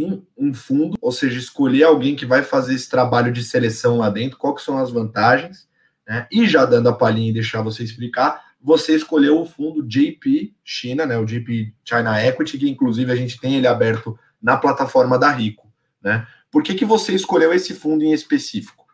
em 0.03 0.23
um 0.37 0.53
fundo, 0.53 0.97
ou 1.01 1.11
seja, 1.11 1.39
escolher 1.39 1.83
alguém 1.83 2.15
que 2.15 2.25
vai 2.25 2.43
fazer 2.43 2.75
esse 2.75 2.89
trabalho 2.89 3.31
de 3.31 3.43
seleção 3.43 3.97
lá 3.97 4.09
dentro, 4.09 4.37
quais 4.37 4.61
são 4.61 4.77
as 4.77 4.91
vantagens, 4.91 5.67
né? 6.07 6.27
E 6.31 6.47
já 6.47 6.65
dando 6.65 6.89
a 6.89 6.93
palhinha 6.93 7.29
e 7.29 7.33
deixar 7.33 7.61
você 7.61 7.83
explicar, 7.83 8.45
você 8.61 8.95
escolheu 8.95 9.41
o 9.41 9.45
fundo 9.45 9.85
JP 9.85 10.55
China, 10.63 11.05
né? 11.05 11.17
O 11.17 11.25
JP 11.25 11.73
China 11.83 12.23
Equity, 12.23 12.57
que 12.57 12.69
inclusive 12.69 13.11
a 13.11 13.15
gente 13.15 13.39
tem 13.39 13.55
ele 13.55 13.67
aberto 13.67 14.17
na 14.41 14.57
plataforma 14.57 15.17
da 15.17 15.31
Rico, 15.31 15.71
né? 16.01 16.27
Por 16.49 16.63
que, 16.63 16.75
que 16.75 16.85
você 16.85 17.13
escolheu 17.13 17.53
esse 17.53 17.73
fundo 17.73 18.03
em 18.03 18.13
específico? 18.13 18.87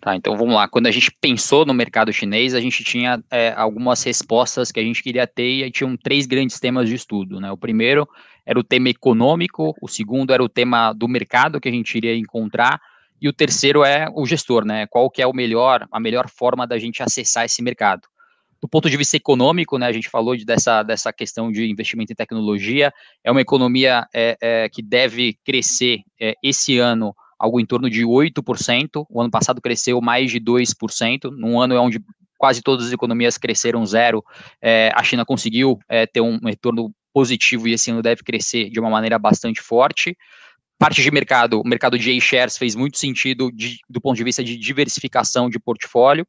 Tá, 0.00 0.14
então 0.14 0.36
vamos 0.36 0.54
lá. 0.54 0.68
Quando 0.68 0.86
a 0.86 0.92
gente 0.92 1.10
pensou 1.20 1.66
no 1.66 1.74
mercado 1.74 2.12
chinês, 2.12 2.54
a 2.54 2.60
gente 2.60 2.84
tinha 2.84 3.22
é, 3.30 3.52
algumas 3.56 4.02
respostas 4.04 4.70
que 4.70 4.78
a 4.78 4.82
gente 4.82 5.02
queria 5.02 5.26
ter 5.26 5.66
e 5.66 5.70
tinham 5.72 5.96
três 5.96 6.24
grandes 6.24 6.60
temas 6.60 6.88
de 6.88 6.94
estudo. 6.94 7.40
Né? 7.40 7.50
O 7.50 7.56
primeiro 7.56 8.08
era 8.48 8.58
o 8.58 8.64
tema 8.64 8.88
econômico, 8.88 9.76
o 9.82 9.86
segundo 9.86 10.32
era 10.32 10.42
o 10.42 10.48
tema 10.48 10.94
do 10.94 11.06
mercado 11.06 11.60
que 11.60 11.68
a 11.68 11.70
gente 11.70 11.94
iria 11.94 12.16
encontrar, 12.16 12.80
e 13.20 13.28
o 13.28 13.32
terceiro 13.32 13.84
é 13.84 14.08
o 14.14 14.24
gestor, 14.24 14.64
né? 14.64 14.86
Qual 14.86 15.10
que 15.10 15.20
é 15.20 15.26
o 15.26 15.34
melhor, 15.34 15.86
a 15.92 16.00
melhor 16.00 16.30
forma 16.30 16.66
da 16.66 16.78
gente 16.78 17.02
acessar 17.02 17.44
esse 17.44 17.60
mercado. 17.60 18.08
Do 18.58 18.66
ponto 18.66 18.88
de 18.88 18.96
vista 18.96 19.18
econômico, 19.18 19.76
né, 19.76 19.86
a 19.86 19.92
gente 19.92 20.08
falou 20.08 20.34
de, 20.34 20.46
dessa, 20.46 20.82
dessa 20.82 21.12
questão 21.12 21.52
de 21.52 21.70
investimento 21.70 22.10
em 22.10 22.16
tecnologia, 22.16 22.90
é 23.22 23.30
uma 23.30 23.42
economia 23.42 24.06
é, 24.14 24.38
é, 24.40 24.68
que 24.70 24.80
deve 24.80 25.36
crescer 25.44 25.98
é, 26.18 26.34
esse 26.42 26.78
ano 26.78 27.14
algo 27.38 27.60
em 27.60 27.66
torno 27.66 27.88
de 27.90 28.02
8%, 28.02 29.04
o 29.08 29.20
ano 29.20 29.30
passado 29.30 29.60
cresceu 29.60 30.00
mais 30.00 30.30
de 30.30 30.40
2%, 30.40 31.30
num 31.36 31.60
ano 31.60 31.80
onde 31.80 32.00
quase 32.36 32.62
todas 32.62 32.86
as 32.86 32.92
economias 32.92 33.36
cresceram 33.36 33.84
zero, 33.84 34.24
é, 34.62 34.90
a 34.94 35.02
China 35.04 35.24
conseguiu 35.24 35.78
é, 35.88 36.06
ter 36.06 36.20
um 36.20 36.38
retorno 36.38 36.92
positivo 37.18 37.66
e 37.66 37.72
esse 37.72 37.90
ano 37.90 38.00
deve 38.00 38.22
crescer 38.22 38.70
de 38.70 38.78
uma 38.78 38.88
maneira 38.88 39.18
bastante 39.18 39.60
forte. 39.60 40.16
Parte 40.78 41.02
de 41.02 41.10
mercado, 41.10 41.60
o 41.60 41.66
mercado 41.66 41.98
de 41.98 42.16
A-shares 42.16 42.56
fez 42.56 42.76
muito 42.76 42.96
sentido 42.96 43.50
de, 43.50 43.78
do 43.90 44.00
ponto 44.00 44.16
de 44.16 44.22
vista 44.22 44.44
de 44.44 44.56
diversificação 44.56 45.50
de 45.50 45.58
portfólio. 45.58 46.24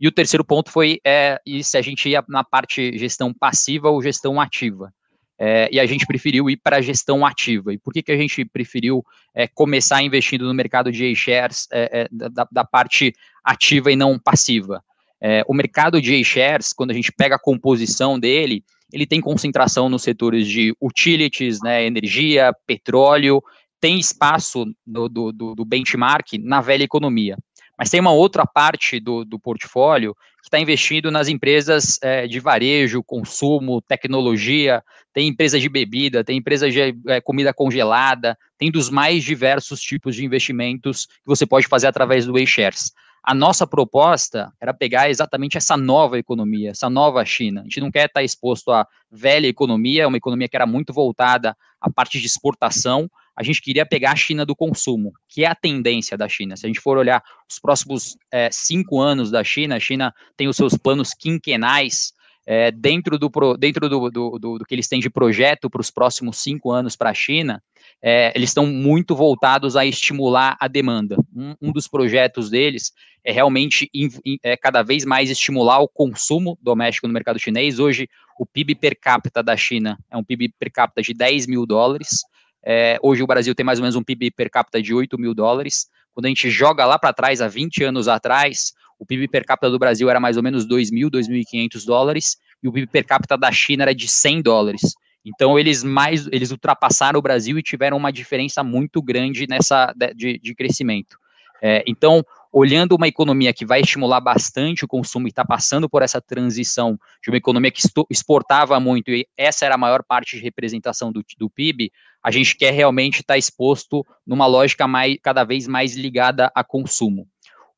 E 0.00 0.08
o 0.08 0.10
terceiro 0.10 0.44
ponto 0.44 0.68
foi 0.68 0.98
é, 1.06 1.40
se 1.62 1.78
a 1.78 1.80
gente 1.80 2.08
ia 2.08 2.24
na 2.28 2.42
parte 2.42 2.98
gestão 2.98 3.32
passiva 3.32 3.88
ou 3.88 4.02
gestão 4.02 4.40
ativa. 4.40 4.92
É, 5.38 5.68
e 5.70 5.78
a 5.78 5.86
gente 5.86 6.06
preferiu 6.06 6.50
ir 6.50 6.56
para 6.56 6.78
a 6.78 6.80
gestão 6.80 7.24
ativa. 7.24 7.72
E 7.72 7.78
por 7.78 7.92
que, 7.92 8.02
que 8.02 8.10
a 8.10 8.16
gente 8.16 8.44
preferiu 8.44 9.04
é, 9.32 9.46
começar 9.46 10.02
investindo 10.02 10.44
no 10.44 10.52
mercado 10.52 10.90
de 10.90 11.12
A-shares 11.12 11.68
é, 11.70 12.00
é 12.00 12.08
da, 12.10 12.48
da, 12.50 12.64
parte 12.64 13.12
ativa 13.44 13.92
e 13.92 13.96
não 13.96 14.18
passiva? 14.18 14.82
É, 15.20 15.44
o 15.46 15.54
mercado 15.54 16.02
de 16.02 16.20
A-shares, 16.20 16.72
quando 16.72 16.90
a 16.90 16.94
gente 16.94 17.12
pega 17.12 17.36
a 17.36 17.40
composição 17.40 18.18
dele, 18.18 18.64
ele 18.92 19.06
tem 19.06 19.20
concentração 19.20 19.88
nos 19.88 20.02
setores 20.02 20.46
de 20.46 20.74
utilities, 20.80 21.60
né, 21.62 21.84
energia, 21.84 22.52
petróleo, 22.66 23.42
tem 23.80 23.98
espaço 23.98 24.66
do, 24.86 25.08
do, 25.08 25.32
do 25.32 25.64
benchmark 25.64 26.34
na 26.38 26.60
velha 26.60 26.84
economia. 26.84 27.36
Mas 27.76 27.90
tem 27.90 27.98
uma 27.98 28.12
outra 28.12 28.46
parte 28.46 29.00
do, 29.00 29.24
do 29.24 29.40
portfólio 29.40 30.14
que 30.14 30.46
está 30.46 30.58
investindo 30.58 31.10
nas 31.10 31.26
empresas 31.26 31.98
é, 32.02 32.26
de 32.28 32.38
varejo, 32.38 33.02
consumo, 33.02 33.80
tecnologia, 33.80 34.82
tem 35.12 35.28
empresa 35.28 35.58
de 35.58 35.68
bebida, 35.68 36.22
tem 36.22 36.38
empresa 36.38 36.70
de 36.70 36.94
é, 37.08 37.20
comida 37.20 37.52
congelada, 37.52 38.36
tem 38.58 38.70
dos 38.70 38.90
mais 38.90 39.24
diversos 39.24 39.80
tipos 39.80 40.14
de 40.14 40.24
investimentos 40.24 41.06
que 41.06 41.26
você 41.26 41.46
pode 41.46 41.66
fazer 41.66 41.86
através 41.86 42.26
do 42.26 42.36
A-Shares. 42.36 42.92
A 43.22 43.34
nossa 43.34 43.66
proposta 43.66 44.52
era 44.60 44.74
pegar 44.74 45.08
exatamente 45.08 45.56
essa 45.56 45.76
nova 45.76 46.18
economia, 46.18 46.70
essa 46.70 46.90
nova 46.90 47.24
China. 47.24 47.60
A 47.60 47.64
gente 47.64 47.80
não 47.80 47.90
quer 47.90 48.06
estar 48.06 48.22
exposto 48.22 48.72
à 48.72 48.86
velha 49.10 49.46
economia, 49.46 50.08
uma 50.08 50.16
economia 50.16 50.48
que 50.48 50.56
era 50.56 50.66
muito 50.66 50.92
voltada 50.92 51.56
à 51.80 51.88
parte 51.88 52.18
de 52.18 52.26
exportação. 52.26 53.08
A 53.36 53.44
gente 53.44 53.62
queria 53.62 53.86
pegar 53.86 54.12
a 54.12 54.16
China 54.16 54.44
do 54.44 54.56
consumo, 54.56 55.12
que 55.28 55.44
é 55.44 55.48
a 55.48 55.54
tendência 55.54 56.18
da 56.18 56.28
China. 56.28 56.56
Se 56.56 56.66
a 56.66 56.68
gente 56.68 56.80
for 56.80 56.98
olhar 56.98 57.22
os 57.48 57.60
próximos 57.60 58.16
é, 58.30 58.50
cinco 58.50 59.00
anos 59.00 59.30
da 59.30 59.44
China, 59.44 59.76
a 59.76 59.80
China 59.80 60.12
tem 60.36 60.48
os 60.48 60.56
seus 60.56 60.76
planos 60.76 61.14
quinquenais 61.14 62.12
é, 62.46 62.70
dentro, 62.70 63.18
do, 63.18 63.30
dentro 63.58 63.88
do, 63.88 64.10
do, 64.10 64.38
do, 64.38 64.58
do, 64.58 64.64
que 64.64 64.74
eles 64.74 64.88
têm 64.88 65.00
de 65.00 65.08
projeto 65.08 65.70
para 65.70 65.80
os 65.80 65.90
próximos 65.90 66.38
cinco 66.38 66.70
anos 66.70 66.96
para 66.96 67.10
a 67.10 67.14
China, 67.14 67.62
é, 68.00 68.32
eles 68.34 68.50
estão 68.50 68.66
muito 68.66 69.14
voltados 69.14 69.76
a 69.76 69.86
estimular 69.86 70.56
a 70.58 70.66
demanda. 70.66 71.16
Um, 71.34 71.54
um 71.60 71.72
dos 71.72 71.86
projetos 71.86 72.50
deles 72.50 72.92
é 73.24 73.32
realmente 73.32 73.88
in, 73.94 74.08
in, 74.24 74.38
é, 74.42 74.56
cada 74.56 74.82
vez 74.82 75.04
mais 75.04 75.30
estimular 75.30 75.78
o 75.80 75.88
consumo 75.88 76.58
doméstico 76.60 77.06
no 77.06 77.14
mercado 77.14 77.38
chinês. 77.38 77.78
Hoje, 77.78 78.08
o 78.38 78.44
PIB 78.44 78.74
per 78.74 78.98
capita 79.00 79.42
da 79.42 79.56
China 79.56 79.98
é 80.10 80.16
um 80.16 80.24
PIB 80.24 80.52
per 80.58 80.72
capita 80.72 81.00
de 81.00 81.14
10 81.14 81.46
mil 81.46 81.64
dólares. 81.64 82.22
É, 82.64 82.98
hoje 83.02 83.22
o 83.22 83.26
Brasil 83.26 83.54
tem 83.54 83.64
mais 83.64 83.78
ou 83.78 83.82
menos 83.82 83.96
um 83.96 84.02
PIB 84.02 84.32
per 84.32 84.50
capita 84.50 84.82
de 84.82 84.92
8 84.92 85.16
mil 85.18 85.34
dólares. 85.34 85.88
Quando 86.12 86.26
a 86.26 86.28
gente 86.28 86.50
joga 86.50 86.84
lá 86.84 86.98
para 86.98 87.12
trás, 87.12 87.40
há 87.40 87.48
20 87.48 87.84
anos 87.84 88.08
atrás, 88.08 88.72
o 89.02 89.06
PIB 89.06 89.26
per 89.26 89.44
capita 89.44 89.68
do 89.68 89.80
Brasil 89.80 90.08
era 90.08 90.20
mais 90.20 90.36
ou 90.36 90.44
menos 90.44 90.64
2.000, 90.64 91.10
2.500 91.10 91.84
dólares, 91.84 92.36
e 92.62 92.68
o 92.68 92.72
PIB 92.72 92.86
per 92.86 93.04
capita 93.04 93.36
da 93.36 93.50
China 93.50 93.82
era 93.82 93.92
de 93.92 94.06
100 94.06 94.42
dólares. 94.42 94.94
Então 95.24 95.58
eles 95.58 95.82
mais 95.82 96.28
eles 96.28 96.52
ultrapassaram 96.52 97.18
o 97.18 97.22
Brasil 97.22 97.58
e 97.58 97.62
tiveram 97.64 97.96
uma 97.96 98.12
diferença 98.12 98.62
muito 98.62 99.02
grande 99.02 99.48
nessa 99.48 99.92
de, 100.14 100.38
de 100.38 100.54
crescimento. 100.54 101.16
É, 101.60 101.82
então, 101.86 102.24
olhando 102.52 102.94
uma 102.94 103.08
economia 103.08 103.52
que 103.52 103.66
vai 103.66 103.80
estimular 103.80 104.20
bastante 104.20 104.84
o 104.84 104.88
consumo 104.88 105.26
e 105.26 105.30
está 105.30 105.44
passando 105.44 105.88
por 105.88 106.02
essa 106.02 106.20
transição 106.20 106.96
de 107.20 107.30
uma 107.30 107.36
economia 107.36 107.72
que 107.72 107.82
exportava 108.08 108.78
muito 108.78 109.10
e 109.10 109.26
essa 109.36 109.64
era 109.64 109.74
a 109.74 109.78
maior 109.78 110.04
parte 110.04 110.36
de 110.36 110.42
representação 110.42 111.10
do, 111.10 111.24
do 111.38 111.50
PIB, 111.50 111.90
a 112.22 112.30
gente 112.30 112.56
quer 112.56 112.72
realmente 112.72 113.20
estar 113.20 113.34
tá 113.34 113.38
exposto 113.38 114.06
numa 114.24 114.46
lógica 114.46 114.86
mais, 114.86 115.16
cada 115.20 115.42
vez 115.42 115.66
mais 115.66 115.96
ligada 115.96 116.52
a 116.54 116.62
consumo. 116.62 117.28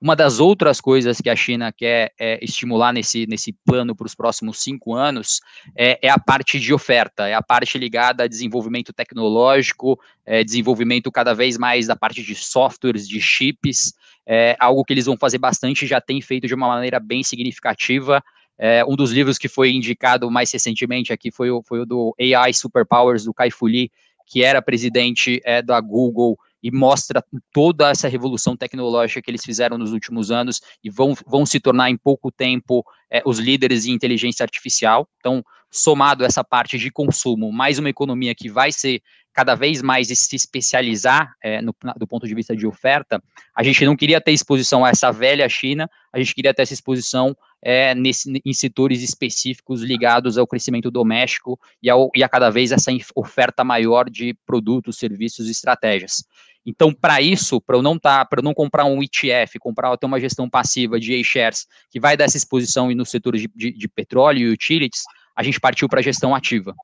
Uma 0.04 0.14
das 0.14 0.38
outras 0.38 0.82
coisas 0.82 1.18
que 1.18 1.30
a 1.30 1.34
China 1.34 1.72
quer 1.72 2.12
é, 2.20 2.38
estimular 2.44 2.92
nesse, 2.92 3.26
nesse 3.26 3.54
plano 3.64 3.96
para 3.96 4.04
os 4.06 4.14
próximos 4.14 4.62
cinco 4.62 4.94
anos 4.94 5.40
é, 5.74 5.98
é, 6.06 6.10
a 6.10 6.18
parte 6.18 6.60
de 6.60 6.74
oferta, 6.74 7.26
é 7.26 7.32
a 7.32 7.40
parte 7.40 7.78
ligada 7.78 8.24
a 8.24 8.28
desenvolvimento 8.28 8.92
tecnológico, 8.92 9.98
é, 10.26 10.44
desenvolvimento 10.44 11.10
cada 11.10 11.32
vez 11.32 11.56
mais 11.56 11.86
da 11.86 11.96
parte 11.96 12.22
de 12.22 12.34
softwares, 12.34 13.08
de 13.08 13.18
chips, 13.18 13.94
é 14.26 14.54
algo 14.60 14.84
que 14.84 14.92
eles 14.92 15.06
vão 15.06 15.16
fazer 15.16 15.38
bastante, 15.38 15.86
já 15.86 16.02
tem 16.02 16.20
feito 16.20 16.46
de 16.46 16.54
uma 16.54 16.68
maneira 16.68 17.00
bem 17.00 17.22
significativa. 17.22 18.22
É, 18.58 18.84
um 18.84 18.96
dos 18.96 19.10
livros 19.10 19.38
que 19.38 19.48
foi 19.48 19.72
indicado 19.72 20.30
mais 20.30 20.52
recentemente 20.52 21.14
aqui 21.14 21.30
foi 21.30 21.50
o, 21.50 21.62
foi 21.62 21.80
o 21.80 21.86
do 21.86 22.14
AI 22.20 22.52
Superpowers, 22.52 23.24
do 23.24 23.32
Kai 23.32 23.50
Fu 23.50 23.64
Lee, 23.64 23.90
que 24.26 24.44
era 24.44 24.60
presidente 24.60 25.40
é, 25.46 25.62
da 25.62 25.80
Google 25.80 26.38
e 26.64 26.70
mostra 26.70 27.22
toda 27.52 27.90
essa 27.90 28.08
revolução 28.08 28.56
tecnológica 28.56 29.20
que 29.20 29.30
eles 29.30 29.44
fizeram 29.44 29.76
nos 29.76 29.92
últimos 29.92 30.30
anos 30.30 30.62
e 30.82 30.88
vão, 30.88 31.14
vão 31.26 31.44
se 31.44 31.60
tornar 31.60 31.90
em 31.90 31.96
pouco 31.96 32.32
tempo 32.32 32.82
é, 33.12 33.20
os 33.26 33.38
líderes 33.38 33.84
em 33.84 33.92
inteligência 33.92 34.42
artificial. 34.42 35.06
Então, 35.20 35.44
somado 35.70 36.24
essa 36.24 36.42
parte 36.42 36.78
de 36.78 36.90
consumo, 36.90 37.52
mais 37.52 37.78
uma 37.78 37.90
economia 37.90 38.34
que 38.34 38.48
vai 38.48 38.72
ser 38.72 39.02
cada 39.34 39.54
vez 39.54 39.82
mais 39.82 40.08
se 40.08 40.36
especializar 40.36 41.34
é, 41.42 41.60
no, 41.60 41.74
do 41.98 42.06
ponto 42.06 42.26
de 42.26 42.34
vista 42.34 42.56
de 42.56 42.66
oferta, 42.66 43.22
a 43.54 43.62
gente 43.62 43.84
não 43.84 43.96
queria 43.96 44.20
ter 44.20 44.32
exposição 44.32 44.84
a 44.86 44.90
essa 44.90 45.10
velha 45.10 45.46
China, 45.50 45.90
a 46.12 46.18
gente 46.18 46.34
queria 46.34 46.54
ter 46.54 46.62
essa 46.62 46.72
exposição 46.72 47.36
é 47.64 47.94
nesse, 47.94 48.30
em 48.44 48.52
setores 48.52 49.02
específicos 49.02 49.82
ligados 49.82 50.36
ao 50.36 50.46
crescimento 50.46 50.90
doméstico 50.90 51.58
e, 51.82 51.88
ao, 51.88 52.10
e 52.14 52.22
a 52.22 52.28
cada 52.28 52.50
vez 52.50 52.70
essa 52.70 52.92
oferta 53.16 53.64
maior 53.64 54.10
de 54.10 54.36
produtos, 54.44 54.98
serviços 54.98 55.48
e 55.48 55.50
estratégias. 55.50 56.24
Então, 56.66 56.92
para 56.94 57.20
isso, 57.20 57.60
para 57.60 57.76
eu 57.76 57.82
não 57.82 57.98
tá, 57.98 58.24
para 58.24 58.40
não 58.40 58.54
comprar 58.54 58.86
um 58.86 59.02
ETF, 59.02 59.58
comprar 59.58 59.96
ter 59.98 60.06
uma 60.06 60.18
gestão 60.18 60.48
passiva 60.48 60.98
de 60.98 61.14
A-shares 61.20 61.66
que 61.90 62.00
vai 62.00 62.16
dar 62.16 62.24
essa 62.24 62.36
exposição 62.36 62.90
nos 62.92 63.10
setores 63.10 63.42
de, 63.42 63.50
de, 63.54 63.72
de 63.72 63.88
petróleo 63.88 64.48
e 64.48 64.52
utilities, 64.52 65.02
a 65.36 65.42
gente 65.42 65.60
partiu 65.60 65.88
para 65.88 66.00
a 66.00 66.02
gestão 66.02 66.34
ativa. 66.34 66.74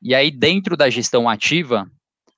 E 0.00 0.14
aí, 0.14 0.30
dentro 0.30 0.76
da 0.76 0.88
gestão 0.88 1.28
ativa, 1.28 1.86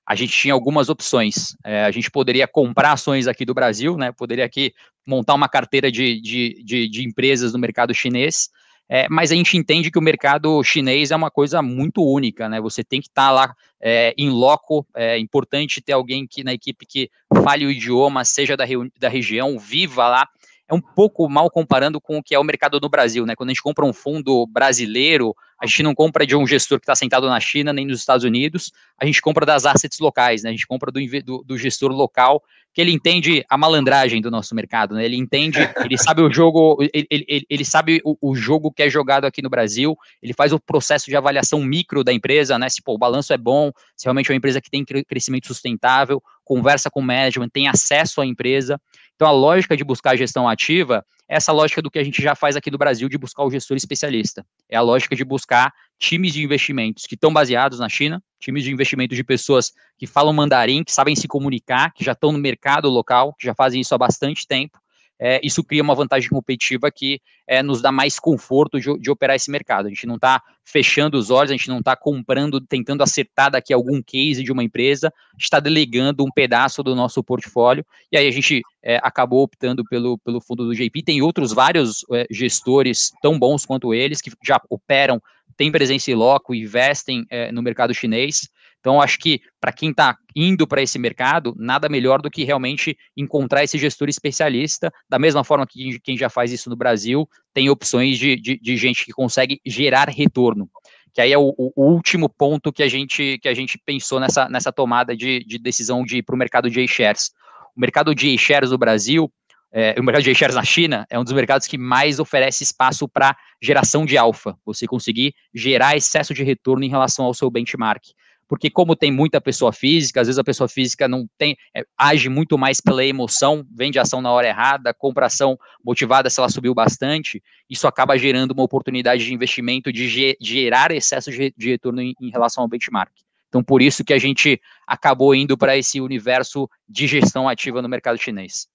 a 0.06 0.14
gente 0.16 0.32
tinha 0.32 0.52
algumas 0.52 0.88
opções. 0.88 1.54
É, 1.64 1.84
a 1.84 1.90
gente 1.92 2.10
poderia 2.10 2.48
comprar 2.48 2.92
ações 2.92 3.28
aqui 3.28 3.44
do 3.44 3.54
Brasil, 3.54 3.96
né? 3.96 4.10
Poderia 4.10 4.44
aqui 4.44 4.72
montar 5.06 5.34
uma 5.34 5.48
carteira 5.48 5.92
de, 5.92 6.20
de, 6.20 6.62
de, 6.64 6.88
de 6.88 7.06
empresas 7.06 7.52
no 7.52 7.58
mercado 7.58 7.94
chinês, 7.94 8.48
é, 8.92 9.06
mas 9.08 9.30
a 9.30 9.36
gente 9.36 9.56
entende 9.56 9.88
que 9.88 9.98
o 10.00 10.02
mercado 10.02 10.64
chinês 10.64 11.12
é 11.12 11.16
uma 11.16 11.30
coisa 11.30 11.62
muito 11.62 12.04
única, 12.04 12.48
né? 12.48 12.60
Você 12.60 12.82
tem 12.82 13.00
que 13.00 13.06
estar 13.06 13.28
tá 13.28 13.30
lá 13.30 13.54
é, 13.80 14.12
em 14.18 14.28
loco, 14.28 14.84
é 14.92 15.16
importante 15.16 15.80
ter 15.80 15.92
alguém 15.92 16.26
que 16.26 16.42
na 16.42 16.52
equipe 16.52 16.84
que 16.84 17.08
fale 17.44 17.64
o 17.64 17.70
idioma, 17.70 18.24
seja 18.24 18.56
da, 18.56 18.64
da 18.98 19.08
região, 19.08 19.60
viva 19.60 20.08
lá. 20.08 20.28
É 20.70 20.74
um 20.74 20.80
pouco 20.80 21.28
mal 21.28 21.50
comparando 21.50 22.00
com 22.00 22.18
o 22.18 22.22
que 22.22 22.32
é 22.32 22.38
o 22.38 22.44
mercado 22.44 22.78
no 22.80 22.88
Brasil, 22.88 23.26
né? 23.26 23.34
Quando 23.34 23.48
a 23.48 23.52
gente 23.52 23.62
compra 23.62 23.84
um 23.84 23.92
fundo 23.92 24.46
brasileiro, 24.46 25.34
a 25.60 25.66
gente 25.66 25.82
não 25.82 25.94
compra 25.94 26.24
de 26.24 26.36
um 26.36 26.46
gestor 26.46 26.78
que 26.78 26.84
está 26.84 26.94
sentado 26.94 27.28
na 27.28 27.40
China 27.40 27.72
nem 27.72 27.84
nos 27.84 27.98
Estados 27.98 28.24
Unidos, 28.24 28.72
a 28.96 29.04
gente 29.04 29.20
compra 29.20 29.44
das 29.44 29.66
assets 29.66 29.98
locais, 29.98 30.44
né? 30.44 30.50
A 30.50 30.52
gente 30.52 30.68
compra 30.68 30.92
do, 30.92 31.00
do, 31.22 31.42
do 31.44 31.58
gestor 31.58 31.90
local, 31.90 32.42
que 32.72 32.80
ele 32.80 32.92
entende 32.92 33.44
a 33.50 33.58
malandragem 33.58 34.22
do 34.22 34.30
nosso 34.30 34.54
mercado, 34.54 34.94
né? 34.94 35.04
Ele 35.04 35.16
entende, 35.16 35.58
ele 35.84 35.98
sabe 35.98 36.22
o 36.22 36.32
jogo, 36.32 36.78
ele, 36.94 37.06
ele, 37.10 37.46
ele 37.50 37.64
sabe 37.64 38.00
o, 38.04 38.16
o, 38.20 38.34
jogo 38.36 38.70
que 38.70 38.82
é 38.82 38.88
jogado 38.88 39.24
aqui 39.24 39.42
no 39.42 39.50
Brasil, 39.50 39.96
ele 40.22 40.32
faz 40.32 40.52
o 40.52 40.60
processo 40.60 41.06
de 41.06 41.16
avaliação 41.16 41.60
micro 41.62 42.04
da 42.04 42.12
empresa, 42.12 42.58
né? 42.58 42.68
Se 42.68 42.80
pô, 42.80 42.94
o 42.94 42.98
balanço 42.98 43.32
é 43.32 43.36
bom, 43.36 43.72
se 43.96 44.04
realmente 44.04 44.30
é 44.30 44.32
uma 44.32 44.38
empresa 44.38 44.60
que 44.60 44.70
tem 44.70 44.84
crescimento 44.84 45.48
sustentável, 45.48 46.22
conversa 46.50 46.90
com 46.90 46.98
o 46.98 47.02
management, 47.04 47.48
tem 47.48 47.68
acesso 47.68 48.20
à 48.20 48.26
empresa. 48.26 48.76
Então, 49.14 49.28
a 49.28 49.30
lógica 49.30 49.76
de 49.76 49.84
buscar 49.84 50.16
gestão 50.16 50.48
ativa 50.48 51.06
é 51.28 51.36
essa 51.36 51.52
lógica 51.52 51.80
do 51.80 51.88
que 51.88 51.96
a 51.96 52.02
gente 52.02 52.20
já 52.20 52.34
faz 52.34 52.56
aqui 52.56 52.72
no 52.72 52.76
Brasil 52.76 53.08
de 53.08 53.16
buscar 53.16 53.44
o 53.44 53.50
gestor 53.52 53.76
especialista. 53.76 54.44
É 54.68 54.76
a 54.76 54.80
lógica 54.80 55.14
de 55.14 55.24
buscar 55.24 55.72
times 55.96 56.32
de 56.32 56.42
investimentos 56.42 57.06
que 57.06 57.14
estão 57.14 57.32
baseados 57.32 57.78
na 57.78 57.88
China, 57.88 58.20
times 58.40 58.64
de 58.64 58.72
investimentos 58.72 59.16
de 59.16 59.22
pessoas 59.22 59.70
que 59.96 60.08
falam 60.08 60.32
mandarim, 60.32 60.82
que 60.82 60.90
sabem 60.90 61.14
se 61.14 61.28
comunicar, 61.28 61.92
que 61.94 62.02
já 62.04 62.12
estão 62.12 62.32
no 62.32 62.38
mercado 62.38 62.88
local, 62.88 63.32
que 63.38 63.46
já 63.46 63.54
fazem 63.54 63.80
isso 63.80 63.94
há 63.94 63.98
bastante 63.98 64.44
tempo, 64.44 64.76
é, 65.20 65.38
isso 65.44 65.62
cria 65.62 65.82
uma 65.82 65.94
vantagem 65.94 66.30
competitiva 66.30 66.90
que 66.90 67.20
é, 67.46 67.62
nos 67.62 67.82
dá 67.82 67.92
mais 67.92 68.18
conforto 68.18 68.80
de, 68.80 68.98
de, 68.98 69.10
operar 69.10 69.36
esse 69.36 69.50
mercado. 69.50 69.86
A 69.86 69.88
gente 69.90 70.06
não 70.06 70.14
está 70.14 70.42
fechando 70.64 71.18
os 71.18 71.30
olhos, 71.30 71.50
a 71.50 71.54
gente 71.54 71.68
não 71.68 71.80
está 71.80 71.94
comprando, 71.94 72.58
tentando 72.58 73.02
acertar 73.02 73.50
daqui 73.50 73.74
algum 73.74 74.00
case 74.02 74.42
de 74.42 74.50
uma 74.50 74.64
empresa, 74.64 75.12
está 75.38 75.60
delegando 75.60 76.24
um 76.24 76.30
pedaço 76.30 76.82
do 76.82 76.94
nosso 76.94 77.22
portfólio, 77.22 77.84
e 78.10 78.16
aí 78.16 78.26
a 78.26 78.30
gente 78.30 78.62
é, 78.82 78.98
acabou 79.02 79.42
optando 79.42 79.84
pelo, 79.84 80.16
pelo 80.18 80.40
fundo 80.40 80.64
do 80.64 80.74
JP. 80.74 81.02
Tem 81.02 81.20
outros 81.20 81.52
vários 81.52 82.04
é, 82.12 82.26
gestores 82.30 83.12
tão 83.20 83.38
bons 83.38 83.66
quanto 83.66 83.92
eles, 83.92 84.22
que 84.22 84.32
já 84.42 84.58
operam, 84.70 85.20
têm 85.54 85.70
presença 85.70 86.10
em 86.10 86.14
loco, 86.14 86.54
investem 86.54 87.26
é, 87.28 87.52
no 87.52 87.60
mercado 87.60 87.92
chinês, 87.92 88.48
então, 88.80 89.00
acho 89.00 89.18
que 89.18 89.42
para 89.60 89.72
quem 89.72 89.90
está 89.90 90.16
indo 90.34 90.66
para 90.66 90.82
esse 90.82 90.98
mercado, 90.98 91.54
nada 91.58 91.88
melhor 91.88 92.22
do 92.22 92.30
que 92.30 92.44
realmente 92.44 92.96
encontrar 93.14 93.62
esse 93.62 93.76
gestor 93.76 94.08
especialista. 94.08 94.90
Da 95.08 95.18
mesma 95.18 95.44
forma 95.44 95.66
que 95.66 96.00
quem 96.00 96.16
já 96.16 96.30
faz 96.30 96.50
isso 96.50 96.70
no 96.70 96.76
Brasil, 96.76 97.28
tem 97.52 97.68
opções 97.68 98.18
de, 98.18 98.36
de, 98.36 98.58
de 98.58 98.76
gente 98.78 99.04
que 99.04 99.12
consegue 99.12 99.60
gerar 99.66 100.08
retorno. 100.08 100.68
Que 101.12 101.20
aí 101.20 101.32
é 101.32 101.38
o, 101.38 101.54
o, 101.58 101.84
último 101.92 102.28
ponto 102.28 102.72
que 102.72 102.82
a 102.82 102.88
gente, 102.88 103.38
que 103.42 103.48
a 103.48 103.54
gente 103.54 103.78
pensou 103.84 104.18
nessa, 104.18 104.48
nessa 104.48 104.72
tomada 104.72 105.14
de, 105.14 105.44
de 105.44 105.58
decisão 105.58 106.02
de 106.04 106.18
ir 106.18 106.22
para 106.22 106.34
o 106.34 106.38
mercado 106.38 106.70
de 106.70 106.86
shares 106.86 107.32
O 107.76 107.80
mercado 107.80 108.14
de 108.14 108.38
shares 108.38 108.70
no 108.70 108.78
Brasil, 108.78 109.30
é, 109.72 109.94
o 109.98 110.02
mercado 110.04 110.22
de 110.22 110.34
shares 110.34 110.54
na 110.54 110.64
China 110.64 111.04
é 111.10 111.18
um 111.18 111.24
dos 111.24 111.32
mercados 111.32 111.66
que 111.66 111.76
mais 111.76 112.18
oferece 112.20 112.62
espaço 112.62 113.08
para 113.08 113.36
geração 113.60 114.06
de 114.06 114.16
alfa, 114.16 114.56
você 114.64 114.86
conseguir 114.86 115.34
gerar 115.52 115.96
excesso 115.96 116.32
de 116.32 116.44
retorno 116.44 116.84
em 116.84 116.88
relação 116.88 117.24
ao 117.24 117.34
seu 117.34 117.50
benchmark 117.50 118.04
porque 118.50 118.68
como 118.68 118.96
tem 118.96 119.12
muita 119.12 119.40
pessoa 119.40 119.72
física, 119.72 120.20
às 120.20 120.26
vezes 120.26 120.36
a 120.36 120.42
pessoa 120.42 120.68
física 120.68 121.06
não 121.06 121.24
tem, 121.38 121.56
é, 121.72 121.84
age 121.96 122.28
muito 122.28 122.58
mais 122.58 122.80
pela 122.80 123.04
emoção, 123.04 123.64
vende 123.72 123.96
ação 123.96 124.20
na 124.20 124.32
hora 124.32 124.48
errada, 124.48 124.92
compra 124.92 125.26
ação 125.26 125.56
motivada 125.84 126.28
se 126.28 126.40
ela 126.40 126.48
subiu 126.48 126.74
bastante, 126.74 127.40
isso 127.70 127.86
acaba 127.86 128.18
gerando 128.18 128.50
uma 128.50 128.64
oportunidade 128.64 129.24
de 129.24 129.32
investimento 129.32 129.92
de, 129.92 130.08
ge 130.08 130.36
gerar 130.40 130.90
excesso 130.90 131.30
de, 131.30 131.54
de 131.56 131.70
retorno 131.70 132.02
em, 132.02 132.12
em 132.20 132.28
relação 132.28 132.64
ao 132.64 132.68
benchmark. 132.68 133.12
Então, 133.48 133.62
por 133.62 133.80
isso 133.80 134.02
que 134.02 134.12
a 134.12 134.18
gente 134.18 134.60
acabou 134.84 135.32
indo 135.32 135.56
para 135.56 135.76
esse 135.76 136.00
universo 136.00 136.68
de 136.88 137.06
gestão 137.06 137.48
ativa 137.48 137.80
no 137.80 137.88
mercado 137.88 138.18
chinês. 138.18 138.66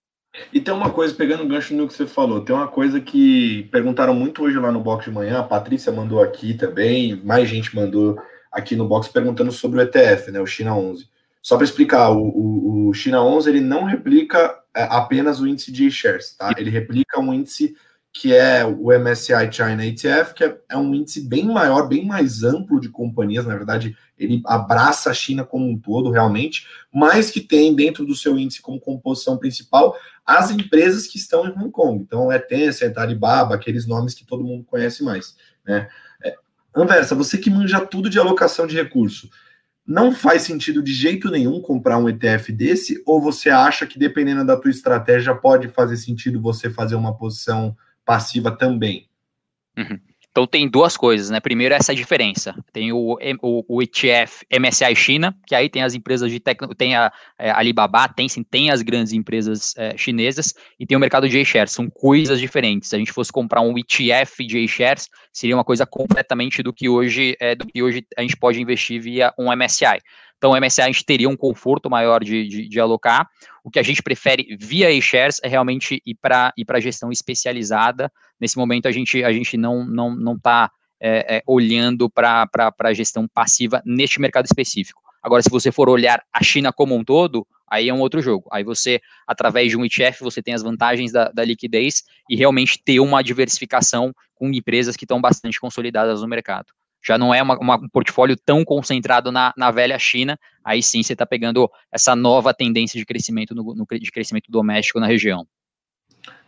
E 0.54 0.62
tem 0.62 0.74
uma 0.74 0.90
coisa, 0.90 1.14
pegando 1.14 1.44
o 1.44 1.48
gancho 1.48 1.74
no 1.74 1.86
que 1.86 1.94
você 1.94 2.08
falou, 2.08 2.40
tem 2.40 2.56
uma 2.56 2.68
coisa 2.70 3.02
que 3.02 3.68
perguntaram 3.74 4.14
muito 4.14 4.42
hoje 4.44 4.58
lá 4.58 4.72
no 4.72 4.80
box 4.80 5.04
de 5.04 5.12
manhã, 5.12 5.40
a 5.40 5.44
Patrícia 5.44 5.92
mandou 5.92 6.22
aqui 6.22 6.54
também, 6.54 7.22
mais 7.26 7.50
gente 7.50 7.76
mandou 7.76 8.18
aqui 8.56 8.76
no 8.76 8.88
box 8.88 9.10
perguntando 9.10 9.52
sobre 9.52 9.80
o 9.80 9.82
ETF, 9.82 10.32
né, 10.32 10.39
o 10.39 10.48
China 10.48 10.76
11. 10.76 11.08
Só 11.41 11.58
para 11.58 11.65
explicar, 11.65 12.10
o, 12.10 12.22
o, 12.22 12.88
o, 12.88 12.94
China 12.94 13.22
11 13.22 13.50
ele 13.50 13.62
não 13.62 13.84
replica 13.84 14.58
é, 14.74 14.84
apenas 14.84 15.39
o 15.39 15.48
índice 15.48 15.72
de 15.72 15.91
shares, 15.91 16.36
tá? 16.36 16.52
Ele 16.58 16.72
replica 16.72 17.20
um 17.20 17.32
índice 17.32 17.76
que 18.12 18.34
é 18.34 18.65
o 18.65 18.98
MSCI 18.98 19.52
China 19.52 19.86
ETF, 19.86 20.34
que 20.34 20.44
é, 20.46 20.58
é, 20.70 20.78
um 20.78 20.96
índice 20.96 21.28
bem 21.28 21.46
maior, 21.46 21.86
bem 21.88 22.06
mais 22.06 22.44
amplo 22.44 22.80
de 22.80 22.88
companhias, 22.88 23.46
na 23.46 23.54
verdade, 23.54 23.96
ele 24.18 24.41
abraça 24.46 25.10
a 25.10 25.13
China 25.13 25.44
como 25.44 25.70
um 25.70 25.78
todo, 25.78 26.10
realmente, 26.10 26.65
mas 26.94 27.30
que 27.30 27.41
tem 27.41 27.76
dentro 27.76 28.06
do 28.06 28.15
seu 28.15 28.39
índice 28.39 28.62
como 28.62 28.80
composição 28.80 29.38
principal 29.38 29.98
as 30.26 30.50
empresas 30.50 31.08
que 31.08 31.18
estão 31.18 31.46
em 31.46 31.52
Hong 31.52 31.70
Kong. 31.70 32.02
Então, 32.02 32.32
é 32.32 32.39
Tencent, 32.39 32.98
Alibaba, 32.98 33.54
aqueles 33.54 33.86
nomes 33.86 34.13
que 34.13 34.26
todo 34.26 34.46
mundo 34.46 34.63
conhece 34.63 35.04
mais, 35.04 35.36
né? 35.65 35.89
Anversa, 36.76 37.16
você 37.16 37.38
que 37.38 37.50
manja 37.50 37.80
tudo 37.86 38.10
de 38.10 38.20
alocação 38.20 38.68
de 38.68 38.76
recurso, 38.76 39.30
não 39.88 40.12
faz 40.12 40.42
sentido 40.42 40.82
de 40.84 40.92
jeito 40.92 41.30
nenhum 41.30 41.62
comprar 41.62 41.98
um 41.98 42.10
ETF 42.10 42.52
desse? 42.52 43.02
Ou 43.06 43.22
você 43.22 43.50
acha 43.50 43.86
que, 43.86 44.00
dependendo 44.00 44.44
da 44.44 44.58
tua 44.58 44.72
estratégia, 44.72 45.34
pode 45.34 45.70
fazer 45.70 45.96
sentido 45.96 46.42
você 46.42 46.70
fazer 46.70 46.96
uma 46.96 47.16
posição 47.16 47.78
passiva 48.04 48.52
também? 48.52 49.10
Uhum. 49.78 50.00
Então 50.36 50.45
tem 50.45 50.67
duas 50.67 50.98
coisas, 50.98 51.30
né? 51.30 51.39
Primeiro 51.39 51.74
essa 51.74 51.95
diferença. 51.95 52.54
Tem 52.74 52.91
o, 52.91 53.17
o, 53.41 53.63
o 53.69 53.82
ETF 53.82 54.45
MSCI 54.52 54.93
China, 54.93 55.34
que 55.48 55.56
aí 55.56 55.69
tem 55.69 55.82
as 55.82 55.93
empresas 55.93 56.30
de 56.30 56.41
tecnologia, 56.41 56.76
tem 56.76 56.93
a, 56.93 57.08
a, 57.08 57.12
é, 57.39 57.52
Alibaba, 57.52 58.10
tem 58.10 58.28
sim, 58.28 58.43
tem 58.43 58.69
as 58.69 58.82
grandes 58.82 59.13
empresas 59.13 59.74
é, 59.78 59.95
chinesas 59.95 60.54
e 60.78 60.86
tem 60.86 60.98
o 60.98 61.00
mercado 61.00 61.30
de 61.30 61.39
A-shares. 61.39 61.71
São 61.71 61.89
coisas 61.89 62.38
diferentes. 62.38 62.89
Se 62.89 62.98
a 62.98 63.00
gente 63.00 63.13
fosse 63.13 63.32
comprar 63.32 63.62
um 63.62 63.78
ETF 63.78 64.45
de 64.45 64.62
A-shares, 64.62 65.08
seria 65.32 65.56
uma 65.56 65.63
coisa 65.63 65.86
completamente 65.86 66.62
do 66.62 66.74
que 66.74 66.89
hoje 66.89 67.38
é, 67.39 67.56
do 67.56 67.65
que 67.65 67.82
hoje 67.82 68.06
a 68.17 68.21
gente 68.21 68.36
pode 68.36 68.62
investir 68.62 69.02
via 69.02 69.34
um 69.39 69.50
MSCI. 69.56 70.02
Então, 70.38 70.52
o 70.52 70.60
MSCI 70.60 70.82
a 70.82 70.88
gente 70.88 71.06
teria 71.06 71.30
um 71.30 71.36
conforto 71.36 71.89
maior 71.89 72.24
de, 72.24 72.48
de, 72.48 72.67
de 72.67 72.80
alocar. 72.80 73.28
O 73.63 73.71
que 73.71 73.80
a 73.80 73.84
gente 73.84 74.04
prefere 74.04 74.56
via 74.60 74.91
e-shares 74.91 75.39
é 75.43 75.48
realmente 75.48 76.02
ir 76.06 76.15
para 76.15 76.54
ir 76.58 76.65
a 76.67 76.80
gestão 76.80 77.12
especializada. 77.12 78.12
Nesse 78.39 78.58
momento, 78.58 78.88
a 78.88 78.91
gente, 78.91 79.24
a 79.24 79.32
gente 79.32 79.58
não 79.58 79.82
está 79.82 79.91
não, 79.91 80.15
não 80.15 80.39
tá, 80.39 80.71
é, 81.00 81.38
é, 81.38 81.43
olhando 81.48 82.10
para 82.10 82.48
a 82.80 82.93
gestão 82.93 83.28
passiva 83.28 83.82
neste 83.86 84.19
mercado 84.19 84.45
específico. 84.45 85.02
Agora, 85.24 85.41
se 85.41 85.50
você 85.50 85.71
for 85.71 85.89
olhar 85.89 86.21
a 86.32 86.43
China 86.43 86.71
como 86.71 86.95
um 86.95 87.04
todo, 87.04 87.48
aí 87.67 87.89
é 87.89 87.93
um 87.93 88.00
outro 88.00 88.21
jogo. 88.21 88.48
Aí 88.52 88.63
você, 88.63 89.02
através 89.26 89.71
de 89.71 89.78
um 89.78 89.84
ETF, 89.84 90.21
você 90.21 90.41
tem 90.43 90.54
as 90.54 90.62
vantagens 90.62 91.12
da, 91.12 91.30
da 91.30 91.43
liquidez 91.43 92.04
e 92.30 92.36
realmente 92.36 92.80
ter 92.84 93.00
uma 93.00 93.24
diversificação 93.24 94.13
com 94.36 94.50
empresas 94.50 94.95
que 94.95 95.06
estão 95.06 95.19
bastante 95.19 95.60
consolidadas 95.60 96.21
no 96.21 96.28
mercado 96.28 96.67
já 97.06 97.18
não 97.18 97.34
é 97.34 97.41
uma, 97.41 97.58
uma, 97.60 97.76
um 97.76 97.89
portfólio 97.89 98.36
tão 98.36 98.63
concentrado 98.65 99.32
na, 99.32 99.54
na 99.56 99.70
velha 99.72 100.00
China, 100.00 100.39
aí 100.63 100.82
sim 100.82 101.04
você 101.04 101.13
está 101.13 101.26
pegando 101.26 101.70
essa 101.91 102.15
nova 102.15 102.54
tendência 102.54 103.00
de 103.00 103.06
crescimento 103.06 103.54
no, 103.54 103.76
no, 103.76 103.86
de 103.86 104.12
crescimento 104.12 104.50
doméstico 104.50 105.00
na 105.00 105.08
região. 105.08 105.48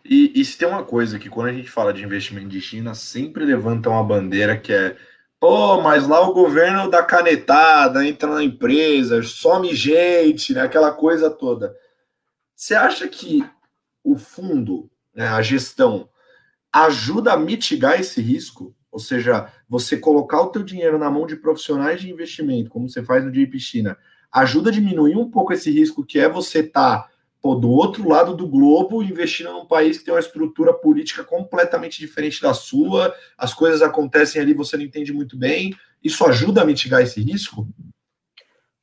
E, 0.04 0.32
e 0.34 0.46
se 0.46 0.58
tem 0.58 0.68
uma 0.68 0.84
coisa 0.84 1.20
que 1.20 1.30
quando 1.30 1.50
a 1.50 1.54
gente 1.54 1.70
fala 1.70 1.94
de 1.94 2.04
investimento 2.04 2.48
de 2.48 2.62
China, 2.62 2.96
sempre 2.96 3.46
levanta 3.46 3.90
uma 3.90 4.04
bandeira 4.04 4.58
que 4.58 4.72
é 4.74 4.96
pô, 5.40 5.82
mas 5.82 6.08
lá 6.08 6.22
o 6.22 6.34
governo 6.34 6.90
dá 6.90 7.04
canetada, 7.04 8.06
entra 8.06 8.34
na 8.34 8.44
empresa, 8.44 9.22
some 9.22 9.74
gente, 9.76 10.54
né, 10.54 10.62
aquela 10.62 10.92
coisa 10.92 11.30
toda. 11.30 11.76
Você 12.56 12.74
acha 12.74 13.08
que 13.08 13.48
o 14.04 14.18
fundo, 14.18 14.90
né, 15.14 15.28
a 15.28 15.42
gestão, 15.42 16.10
ajuda 16.74 17.34
a 17.34 17.38
mitigar 17.38 18.00
esse 18.00 18.22
risco? 18.22 18.76
Ou 18.98 19.00
seja, 19.00 19.48
você 19.70 19.96
colocar 19.96 20.42
o 20.42 20.48
teu 20.48 20.64
dinheiro 20.64 20.98
na 20.98 21.08
mão 21.08 21.28
de 21.28 21.36
profissionais 21.36 22.02
de 22.02 22.10
investimento, 22.10 22.72
como 22.72 22.90
você 22.90 23.04
faz 23.04 23.24
no 23.24 23.32
JP 23.32 23.60
China, 23.60 23.96
ajuda 24.32 24.72
a 24.72 24.74
diminuir 24.74 25.16
um 25.16 25.30
pouco 25.30 25.54
esse 25.54 25.70
risco 25.70 26.04
que 26.04 26.18
é 26.18 26.28
você 26.28 26.62
estar 26.62 27.04
tá 27.04 27.10
do 27.44 27.70
outro 27.70 28.10
lado 28.10 28.36
do 28.36 28.48
globo, 28.48 29.04
investindo 29.04 29.52
num 29.52 29.68
país 29.68 30.00
que 30.00 30.04
tem 30.04 30.12
uma 30.12 30.20
estrutura 30.20 30.74
política 30.74 31.24
completamente 31.24 32.00
diferente 32.00 32.42
da 32.42 32.56
sua, 32.56 33.14
as 33.38 33.54
coisas 33.54 33.84
acontecem 33.84 34.42
ali, 34.42 34.52
você 34.52 34.76
não 34.76 34.84
entende 34.84 35.14
muito 35.14 35.38
bem. 35.38 35.76
Isso 36.04 36.26
ajuda 36.26 36.64
a 36.64 36.66
mitigar 36.66 37.04
esse 37.04 37.22
risco? 37.22 37.68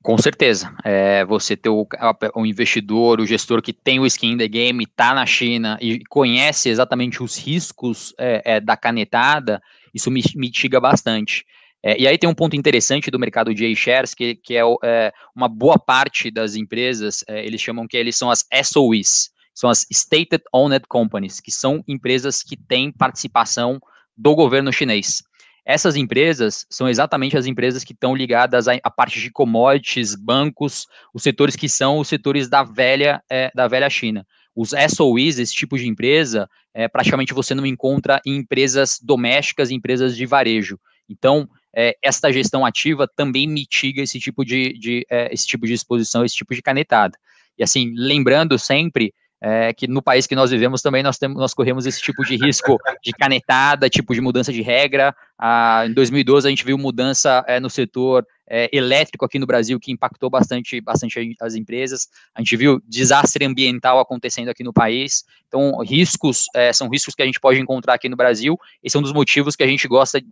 Com 0.00 0.16
certeza. 0.16 0.72
É, 0.85 1.24
você 1.24 1.57
ter 1.57 1.70
o, 1.70 1.88
o, 2.37 2.46
investidor, 2.46 3.20
o 3.20 3.27
gestor 3.27 3.61
que 3.61 3.72
tem 3.72 3.98
o 3.98 4.07
skin 4.07 4.35
in 4.35 4.38
the 4.38 4.46
game, 4.46 4.85
está 4.85 5.12
na 5.12 5.27
China 5.27 5.77
e 5.81 6.05
conhece 6.05 6.68
exatamente 6.68 7.20
os 7.20 7.37
riscos 7.37 8.14
é, 8.16 8.42
é, 8.44 8.61
da 8.61 8.77
canetada, 8.77 9.61
isso 9.94 10.11
mitiga 10.11 10.80
bastante. 10.80 11.44
É, 11.83 12.00
e 12.00 12.09
aí 12.09 12.16
tem 12.16 12.28
um 12.28 12.35
ponto 12.35 12.57
interessante 12.57 13.11
do 13.11 13.18
mercado 13.18 13.54
de 13.54 13.76
shares 13.76 14.14
que, 14.14 14.37
que 14.37 14.57
é, 14.57 14.62
é, 14.83 15.12
uma 15.37 15.48
boa 15.48 15.78
parte 15.78 16.30
das 16.30 16.57
empresas, 16.57 17.22
é, 17.28 17.44
eles 17.44 17.61
chamam 17.61 17.87
que 17.87 17.96
eles 17.96 18.16
são 18.16 18.30
as 18.30 18.46
SOEs, 18.64 19.28
são 19.54 19.68
as 19.68 19.87
Stated 19.92 20.42
Owned 20.50 20.87
Companies, 20.88 21.40
que 21.40 21.52
são 21.52 21.85
empresas 21.87 22.42
que 22.42 22.57
têm 22.57 22.90
participação 22.90 23.78
do 24.16 24.35
governo 24.35 24.72
chinês. 24.72 25.22
Essas 25.66 25.94
empresas 25.94 26.66
são 26.70 26.88
exatamente 26.88 27.37
as 27.37 27.46
empresas 27.46 27.85
que 27.85 27.92
estão 27.92 28.14
ligadas 28.14 28.66
à, 28.66 28.74
à 28.83 28.90
parte 28.90 29.20
de 29.20 29.30
commodities, 29.30 30.14
bancos, 30.14 30.87
os 31.12 31.22
setores 31.22 31.54
que 31.54 31.68
são 31.68 31.98
os 31.98 32.09
setores 32.09 32.48
da 32.48 32.62
velha, 32.62 33.22
é, 33.30 33.50
da 33.54 33.68
velha 33.68 33.90
China. 33.90 34.26
Os 34.54 34.70
SOEs, 34.70 35.38
esse 35.38 35.54
tipo 35.54 35.76
de 35.76 35.88
empresa, 35.88 36.48
é, 36.72 36.86
praticamente 36.88 37.34
você 37.34 37.54
não 37.54 37.66
encontra 37.66 38.20
em 38.24 38.36
empresas 38.36 38.98
domésticas, 39.02 39.70
empresas 39.70 40.16
de 40.16 40.26
varejo. 40.26 40.78
Então, 41.08 41.48
é, 41.74 41.96
esta 42.02 42.32
gestão 42.32 42.64
ativa 42.64 43.08
também 43.08 43.48
mitiga 43.48 44.02
esse 44.02 44.20
tipo 44.20 44.44
de, 44.44 44.78
de 44.78 45.06
é, 45.10 45.32
esse 45.32 45.46
tipo 45.46 45.66
de 45.66 45.72
exposição, 45.72 46.24
esse 46.24 46.36
tipo 46.36 46.54
de 46.54 46.62
canetada. 46.62 47.18
E 47.58 47.62
assim, 47.62 47.92
lembrando 47.96 48.58
sempre 48.58 49.12
é, 49.46 49.74
que 49.74 49.87
no 49.87 50.00
país 50.00 50.26
que 50.26 50.35
nós 50.35 50.50
vivemos 50.50 50.80
também 50.80 51.02
nós, 51.02 51.18
temos, 51.18 51.37
nós 51.37 51.52
corremos 51.52 51.85
esse 51.85 52.00
tipo 52.00 52.24
de 52.24 52.35
risco 52.35 52.78
de 53.02 53.12
canetada, 53.12 53.90
tipo 53.90 54.14
de 54.14 54.20
mudança 54.22 54.50
de 54.50 54.62
regra. 54.62 55.14
Ah, 55.38 55.85
em 55.87 55.92
2012 55.92 56.46
a 56.46 56.50
gente 56.50 56.64
viu 56.64 56.78
mudança 56.78 57.44
é, 57.46 57.61
no 57.61 57.68
setor 57.68 58.26
é, 58.48 58.70
elétrico 58.74 59.22
aqui 59.22 59.38
no 59.38 59.44
Brasil 59.44 59.78
que 59.78 59.92
impactou 59.92 60.30
bastante, 60.30 60.80
bastante 60.80 61.37
as 61.42 61.54
empresas. 61.54 62.09
A 62.35 62.40
gente 62.40 62.57
viu 62.57 62.80
desastre 62.88 63.44
ambiental 63.44 64.00
acontecendo 64.00 64.48
aqui 64.48 64.64
no 64.64 64.72
país. 64.72 65.24
Então, 65.46 65.78
riscos 65.80 66.46
é, 66.54 66.72
são 66.72 66.88
riscos 66.88 67.14
que 67.14 67.22
a 67.22 67.26
gente 67.26 67.38
pode 67.38 67.61
encontrar 67.61 67.92
aqui 67.92 68.09
no 68.09 68.16
Brasil. 68.16 68.59
Esse 68.83 68.96
é 68.96 68.98
um 68.98 69.02
dos 69.02 69.12
motivos 69.12 69.54
que 69.54 69.62
a 69.62 69.66
gente 69.66 69.87
gosta 69.87 70.22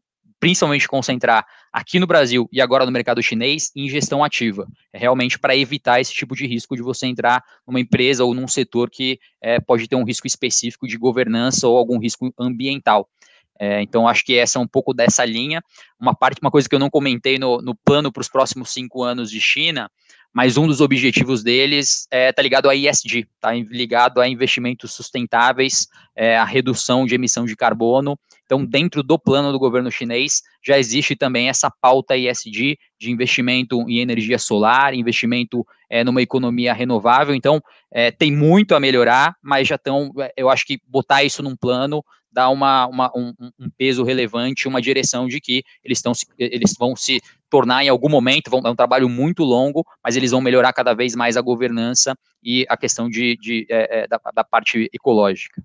principalmente 0.43 0.89
concentrar 0.89 1.47
aqui 1.73 2.01
no 2.01 2.07
Brasil 2.07 2.49
e 2.51 2.61
agora 2.61 2.85
no 2.85 2.91
mercado 2.91 3.23
chinês 3.23 3.71
em 3.77 3.89
gestão 3.89 4.25
ativa. 4.25 4.67
É 4.93 4.99
realmente 4.99 5.39
para 5.39 5.57
evitar 5.57 6.01
esse 6.01 6.13
tipo 6.13 6.35
de 6.35 6.49
risco 6.49 6.75
de 6.75 6.83
você 6.83 7.07
entrar 7.07 7.45
numa 7.65 7.79
empresa 7.79 8.25
ou 8.25 8.35
num 8.35 8.49
setor 8.49 8.91
que 8.91 9.21
é, 9.41 9.61
pode 9.61 9.87
ter 9.87 9.95
um 9.95 10.03
risco 10.03 10.27
específico 10.27 10.89
de 10.89 10.99
governança 10.99 11.69
ou 11.69 11.79
algum 11.79 11.97
risco 11.97 12.35
ambiental. 12.37 13.09
É, 13.57 13.81
então, 13.83 14.09
acho 14.09 14.25
que 14.25 14.37
essa 14.37 14.59
é 14.59 14.61
um 14.61 14.67
pouco 14.67 14.93
dessa 14.93 15.25
linha. 15.25 15.63
Uma 16.01 16.13
parte, 16.13 16.41
uma 16.43 16.51
coisa 16.51 16.69
que 16.69 16.75
eu 16.75 16.81
não 16.81 16.91
comentei 16.91 17.39
no, 17.39 17.59
no 17.59 17.77
plano 17.77 18.11
para 18.11 18.23
os 18.23 18.29
próximos 18.29 18.73
cinco 18.73 19.05
anos 19.05 19.31
de 19.31 19.41
China, 19.41 19.89
mas 20.33 20.57
um 20.57 20.67
dos 20.67 20.81
objetivos 20.81 21.43
deles 21.43 22.07
está 22.11 22.41
é, 22.41 22.43
ligado 22.43 22.71
a 22.71 22.75
ESG, 22.75 23.29
está 23.35 23.53
ligado 23.53 24.21
a 24.21 24.27
investimentos 24.27 24.93
sustentáveis, 24.93 25.87
é, 26.17 26.37
a 26.37 26.45
redução 26.45 27.05
de 27.05 27.15
emissão 27.15 27.45
de 27.45 27.55
carbono. 27.55 28.19
Então, 28.45 28.65
dentro 28.65 29.03
do 29.03 29.19
plano 29.19 29.53
do 29.53 29.59
governo 29.59 29.91
chinês, 29.91 30.43
já 30.65 30.79
existe 30.79 31.15
também 31.15 31.49
essa 31.49 31.71
pauta 31.71 32.17
ESG 32.17 32.79
de 32.99 33.11
investimento 33.11 33.81
em 33.89 33.99
energia 33.99 34.39
solar, 34.39 34.95
investimento 34.95 35.67
é, 35.89 36.03
numa 36.03 36.23
economia 36.23 36.73
renovável. 36.73 37.35
Então, 37.35 37.61
é, 37.91 38.11
tem 38.11 38.33
muito 38.33 38.75
a 38.75 38.81
melhorar, 38.81 39.37
mas 39.43 39.69
já 39.69 39.77
estão, 39.77 40.11
é, 40.19 40.33
eu 40.37 40.49
acho 40.49 40.67
que 40.67 40.81
botar 40.87 41.23
isso 41.23 41.43
num 41.43 41.57
plano 41.57 42.03
dá 42.33 42.49
uma, 42.49 42.87
uma 42.87 43.13
um, 43.15 43.33
um, 43.59 43.71
peso 43.77 44.03
relevante, 44.03 44.67
uma 44.67 44.81
direção 44.81 45.29
de 45.29 45.41
que 45.41 45.63
eles, 45.85 45.99
estão, 45.99 46.13
eles 46.39 46.75
vão 46.79 46.97
se 46.97 47.21
tornar 47.51 47.85
em 47.85 47.89
algum 47.89 48.09
momento, 48.09 48.51
vão, 48.51 48.63
é 48.65 48.71
um 48.71 48.77
trabalho 48.77 49.09
muito 49.09 49.45
longo, 49.45 49.85
mas 50.03 50.17
eles 50.17 50.31
vão 50.31 50.41
melhorar 50.41 50.73
cada 50.73 50.95
vez 50.95 51.15
mais 51.15 51.37
a 51.37 51.43
governança 51.43 52.17
e 52.43 52.65
a 52.69 52.77
questão 52.77 53.11
de, 53.11 53.37
de 53.37 53.67
é, 53.69 54.01
é, 54.01 54.09
da, 54.09 54.19
da, 54.35 54.43
parte 54.43 54.89
ecológica. 54.93 55.63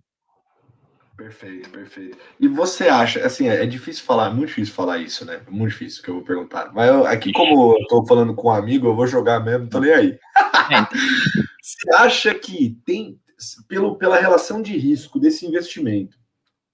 Perfeito, 1.18 1.70
perfeito. 1.70 2.18
E 2.40 2.48
você 2.48 2.90
acha, 2.90 3.26
assim, 3.26 3.50
é, 3.50 3.64
é 3.64 3.66
difícil 3.66 4.04
falar, 4.04 4.30
muito 4.30 4.50
difícil 4.50 4.76
falar 4.76 5.00
isso, 5.00 5.26
né? 5.26 5.42
Muito 5.50 5.72
difícil 5.72 6.04
que 6.04 6.10
eu 6.10 6.16
vou 6.16 6.24
perguntar. 6.24 6.72
Mas 6.74 6.90
eu, 6.90 7.08
aqui, 7.08 7.32
como 7.32 7.74
eu 7.74 7.88
tô 7.88 8.06
falando 8.06 8.36
com 8.36 8.50
um 8.50 8.52
amigo, 8.52 8.88
eu 8.88 8.96
vou 8.96 9.08
jogar 9.08 9.40
mesmo, 9.40 9.62
não 9.62 9.70
tô 9.70 9.80
nem 9.80 9.92
aí. 9.92 10.10
É. 10.12 10.88
você 11.60 11.96
acha 11.96 12.36
que 12.36 12.78
tem, 12.86 13.20
pelo, 13.68 13.98
pela 13.98 14.20
relação 14.20 14.62
de 14.62 14.78
risco 14.78 15.20
desse 15.20 15.46
investimento, 15.46 16.17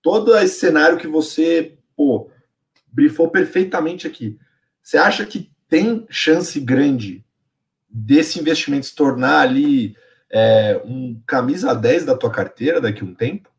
todo 0.04 0.38
esse 0.38 0.60
cenário 0.60 0.98
que 0.98 1.08
você, 1.08 1.78
pô, 1.96 2.30
brifou 2.92 3.30
perfeitamente 3.30 4.06
aqui, 4.06 4.38
você 4.84 4.98
acha 4.98 5.26
que 5.26 5.50
tem 5.68 6.06
chance 6.10 6.60
grande 6.60 7.26
desse 7.90 8.40
investimento 8.40 8.86
se 8.86 8.94
tornar 8.94 9.40
ali 9.40 9.96
é, 10.30 10.80
um 10.86 11.20
camisa 11.26 11.74
10 11.74 12.06
da 12.06 12.18
tua 12.18 12.30
carteira 12.30 12.82
daqui 12.82 13.02
a 13.02 13.06
um 13.06 13.16
tempo? 13.16 13.50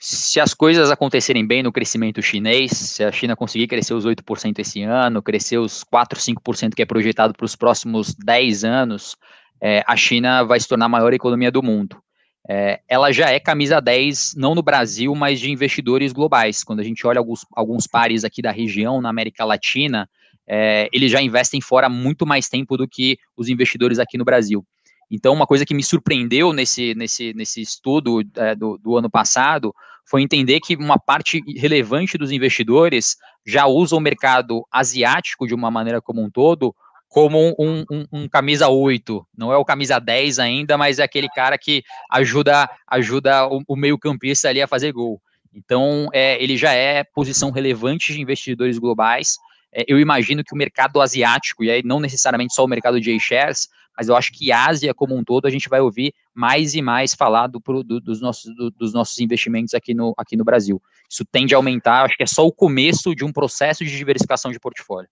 Se 0.00 0.40
as 0.40 0.54
coisas 0.54 0.90
acontecerem 0.90 1.46
bem 1.46 1.62
no 1.62 1.72
crescimento 1.72 2.22
chinês, 2.22 2.70
se 2.70 3.04
a 3.04 3.12
China 3.12 3.36
conseguir 3.36 3.66
crescer 3.66 3.94
os 3.94 4.06
8% 4.06 4.58
esse 4.60 4.82
ano, 4.82 5.20
crescer 5.20 5.58
os 5.58 5.84
4, 5.84 6.18
5% 6.18 6.74
que 6.74 6.82
é 6.82 6.86
projetado 6.86 7.34
para 7.34 7.44
os 7.44 7.56
próximos 7.56 8.14
10 8.14 8.64
anos, 8.64 9.16
é, 9.60 9.82
a 9.86 9.96
China 9.96 10.44
vai 10.44 10.58
se 10.58 10.68
tornar 10.68 10.86
a 10.86 10.88
maior 10.88 11.12
economia 11.12 11.50
do 11.50 11.62
mundo 11.62 12.00
é, 12.48 12.80
ela 12.88 13.12
já 13.12 13.30
é 13.30 13.38
camisa 13.38 13.78
10, 13.78 14.34
não 14.36 14.54
no 14.54 14.62
Brasil, 14.62 15.14
mas 15.14 15.38
de 15.38 15.50
investidores 15.50 16.12
globais. 16.12 16.64
Quando 16.64 16.80
a 16.80 16.82
gente 16.82 17.06
olha 17.06 17.18
alguns, 17.18 17.44
alguns 17.54 17.86
pares 17.86 18.24
aqui 18.24 18.40
da 18.40 18.50
região, 18.50 19.02
na 19.02 19.10
América 19.10 19.44
Latina, 19.44 20.08
é, 20.46 20.88
eles 20.90 21.12
já 21.12 21.20
investem 21.20 21.60
fora 21.60 21.90
muito 21.90 22.26
mais 22.26 22.48
tempo 22.48 22.78
do 22.78 22.88
que 22.88 23.18
os 23.36 23.50
investidores 23.50 23.98
aqui 23.98 24.16
no 24.16 24.24
Brasil. 24.24 24.64
Então, 25.10 25.34
uma 25.34 25.46
coisa 25.46 25.66
que 25.66 25.74
me 25.74 25.82
surpreendeu 25.82 26.54
nesse, 26.54 26.94
nesse, 26.94 27.34
nesse 27.34 27.60
estudo 27.60 28.22
é, 28.36 28.54
do, 28.54 28.78
do 28.78 28.96
ano 28.96 29.10
passado 29.10 29.74
foi 30.06 30.22
entender 30.22 30.60
que 30.60 30.74
uma 30.74 30.98
parte 30.98 31.42
relevante 31.54 32.16
dos 32.16 32.32
investidores 32.32 33.16
já 33.46 33.66
usa 33.66 33.94
o 33.94 34.00
mercado 34.00 34.66
asiático 34.72 35.46
de 35.46 35.54
uma 35.54 35.70
maneira 35.70 36.00
como 36.00 36.22
um 36.22 36.30
todo 36.30 36.74
como 37.08 37.54
um, 37.58 37.84
um, 37.90 38.04
um, 38.12 38.28
camisa 38.28 38.68
8. 38.68 39.26
Não 39.36 39.52
é 39.52 39.56
o 39.56 39.64
camisa 39.64 39.98
10 39.98 40.38
ainda, 40.38 40.76
mas 40.76 40.98
é 40.98 41.02
aquele 41.02 41.28
cara 41.28 41.56
que 41.56 41.82
ajuda, 42.10 42.68
ajuda 42.86 43.48
o, 43.48 43.62
o 43.66 43.76
meio-campista 43.76 44.48
ali 44.48 44.60
a 44.60 44.66
fazer 44.66 44.92
gol. 44.92 45.20
Então, 45.52 46.08
é, 46.12 46.42
ele 46.42 46.56
já 46.56 46.72
é 46.72 47.02
posição 47.02 47.50
relevante 47.50 48.12
de 48.12 48.20
investidores 48.20 48.78
globais. 48.78 49.36
É, 49.72 49.84
eu 49.88 49.98
imagino 49.98 50.44
que 50.44 50.54
o 50.54 50.56
mercado 50.56 51.00
asiático, 51.00 51.64
e 51.64 51.70
aí 51.70 51.82
não 51.82 51.98
necessariamente 51.98 52.54
só 52.54 52.64
o 52.64 52.68
mercado 52.68 53.00
de 53.00 53.18
shares, 53.18 53.68
mas 53.96 54.08
eu 54.08 54.14
acho 54.14 54.32
que 54.32 54.52
Ásia 54.52 54.94
como 54.94 55.16
um 55.16 55.24
todo, 55.24 55.46
a 55.46 55.50
gente 55.50 55.68
vai 55.68 55.80
ouvir 55.80 56.14
mais 56.32 56.74
e 56.74 56.80
mais 56.80 57.14
falar 57.14 57.48
do, 57.48 57.60
do, 57.82 58.00
dos, 58.00 58.20
nossos, 58.20 58.54
do, 58.54 58.70
dos 58.70 58.92
nossos 58.92 59.18
investimentos 59.18 59.74
aqui 59.74 59.92
no, 59.92 60.14
aqui 60.16 60.36
no 60.36 60.44
Brasil. 60.44 60.80
Isso 61.10 61.24
tende 61.24 61.54
a 61.54 61.58
aumentar, 61.58 62.04
acho 62.04 62.16
que 62.16 62.22
é 62.22 62.26
só 62.26 62.46
o 62.46 62.52
começo 62.52 63.14
de 63.14 63.24
um 63.24 63.32
processo 63.32 63.84
de 63.84 63.96
diversificação 63.96 64.52
de 64.52 64.60
portfólio. 64.60 65.08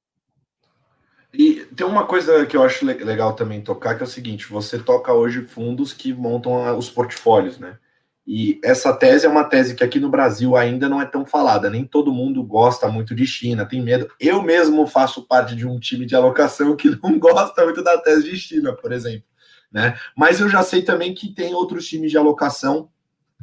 E 1.32 1.66
tem 1.76 1.86
uma 1.86 2.06
coisa 2.06 2.46
que 2.46 2.56
eu 2.56 2.62
acho 2.62 2.84
legal 2.84 3.34
também 3.34 3.60
tocar, 3.60 3.94
que 3.94 4.02
é 4.02 4.06
o 4.06 4.08
seguinte: 4.08 4.48
você 4.48 4.78
toca 4.78 5.12
hoje 5.12 5.44
fundos 5.44 5.92
que 5.92 6.12
montam 6.12 6.76
os 6.76 6.88
portfólios, 6.88 7.58
né? 7.58 7.78
E 8.26 8.58
essa 8.64 8.92
tese 8.92 9.24
é 9.24 9.28
uma 9.28 9.44
tese 9.44 9.76
que 9.76 9.84
aqui 9.84 10.00
no 10.00 10.10
Brasil 10.10 10.56
ainda 10.56 10.88
não 10.88 11.00
é 11.00 11.06
tão 11.06 11.24
falada. 11.24 11.70
Nem 11.70 11.84
todo 11.84 12.12
mundo 12.12 12.42
gosta 12.42 12.88
muito 12.88 13.14
de 13.14 13.24
China, 13.24 13.64
tem 13.64 13.80
medo. 13.80 14.08
Eu 14.18 14.42
mesmo 14.42 14.84
faço 14.86 15.22
parte 15.28 15.54
de 15.54 15.64
um 15.64 15.78
time 15.78 16.04
de 16.04 16.16
alocação 16.16 16.74
que 16.74 16.90
não 17.00 17.18
gosta 17.20 17.64
muito 17.64 17.84
da 17.84 17.96
tese 17.98 18.28
de 18.28 18.36
China, 18.36 18.72
por 18.72 18.90
exemplo. 18.90 19.24
Né? 19.70 19.96
Mas 20.16 20.40
eu 20.40 20.48
já 20.48 20.62
sei 20.62 20.82
também 20.82 21.14
que 21.14 21.32
tem 21.32 21.54
outros 21.54 21.86
times 21.86 22.10
de 22.10 22.18
alocação, 22.18 22.88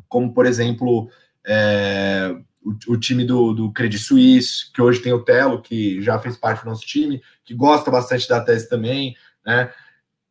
como 0.09 0.33
por 0.33 0.45
exemplo, 0.45 1.09
é, 1.45 2.35
o, 2.63 2.93
o, 2.93 2.97
time 2.97 3.25
do, 3.25 3.53
do 3.53 3.71
Credit 3.71 4.01
Suisse, 4.01 4.71
que 4.71 4.81
hoje 4.81 5.01
tem 5.01 5.13
o 5.13 5.23
Telo, 5.23 5.61
que 5.61 6.01
já 6.01 6.17
fez 6.19 6.37
parte 6.37 6.63
do 6.63 6.69
nosso 6.69 6.85
time, 6.85 7.21
que 7.43 7.53
gosta 7.53 7.91
bastante 7.91 8.27
da 8.27 8.41
tese 8.41 8.69
também. 8.69 9.15
Né? 9.45 9.71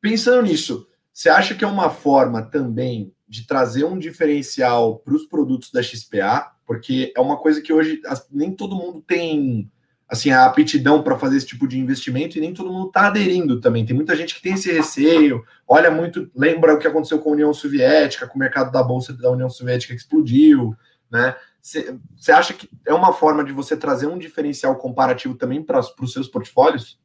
Pensando 0.00 0.42
nisso, 0.42 0.86
você 1.12 1.28
acha 1.28 1.54
que 1.54 1.64
é 1.64 1.68
uma 1.68 1.90
forma 1.90 2.42
também 2.42 3.12
de 3.28 3.46
trazer 3.46 3.84
um 3.84 3.98
diferencial 3.98 4.98
para 4.98 5.14
os 5.14 5.26
produtos 5.26 5.70
da 5.70 5.82
XPA? 5.82 6.52
Porque 6.66 7.12
é 7.14 7.20
uma 7.20 7.36
coisa 7.36 7.60
que 7.60 7.72
hoje 7.72 8.00
nem 8.30 8.50
todo 8.52 8.76
mundo 8.76 9.02
tem 9.06 9.70
assim 10.08 10.30
a 10.30 10.44
aptidão 10.44 11.02
para 11.02 11.18
fazer 11.18 11.38
esse 11.38 11.46
tipo 11.46 11.66
de 11.66 11.78
investimento 11.78 12.36
e 12.36 12.40
nem 12.40 12.52
todo 12.52 12.70
mundo 12.70 12.88
está 12.88 13.06
aderindo 13.06 13.60
também. 13.60 13.84
Tem 13.86 13.96
muita 13.96 14.14
gente 14.14 14.34
que 14.34 14.42
tem 14.42 14.52
esse 14.52 14.70
receio, 14.70 15.42
olha 15.66 15.90
muito, 15.90 16.30
lembra 16.36 16.74
o 16.74 16.78
que 16.78 16.86
aconteceu 16.86 17.18
com 17.18 17.30
a 17.30 17.32
União 17.32 17.54
Soviética, 17.54 18.26
com 18.26 18.36
o 18.36 18.38
mercado 18.38 18.70
da 18.70 18.82
bolsa 18.82 19.14
da 19.14 19.30
União 19.30 19.48
Soviética 19.48 19.94
que 19.94 20.00
explodiu, 20.00 20.76
né? 21.10 21.34
Você 21.62 22.32
acha 22.32 22.52
que 22.52 22.68
é 22.84 22.92
uma 22.92 23.12
forma 23.12 23.44
de 23.44 23.52
você 23.52 23.76
trazer 23.76 24.08
um 24.08 24.18
diferencial 24.18 24.76
comparativo 24.76 25.36
também 25.36 25.62
para 25.62 25.78
os 25.78 26.12
seus 26.12 26.26
portfólios? 26.26 27.00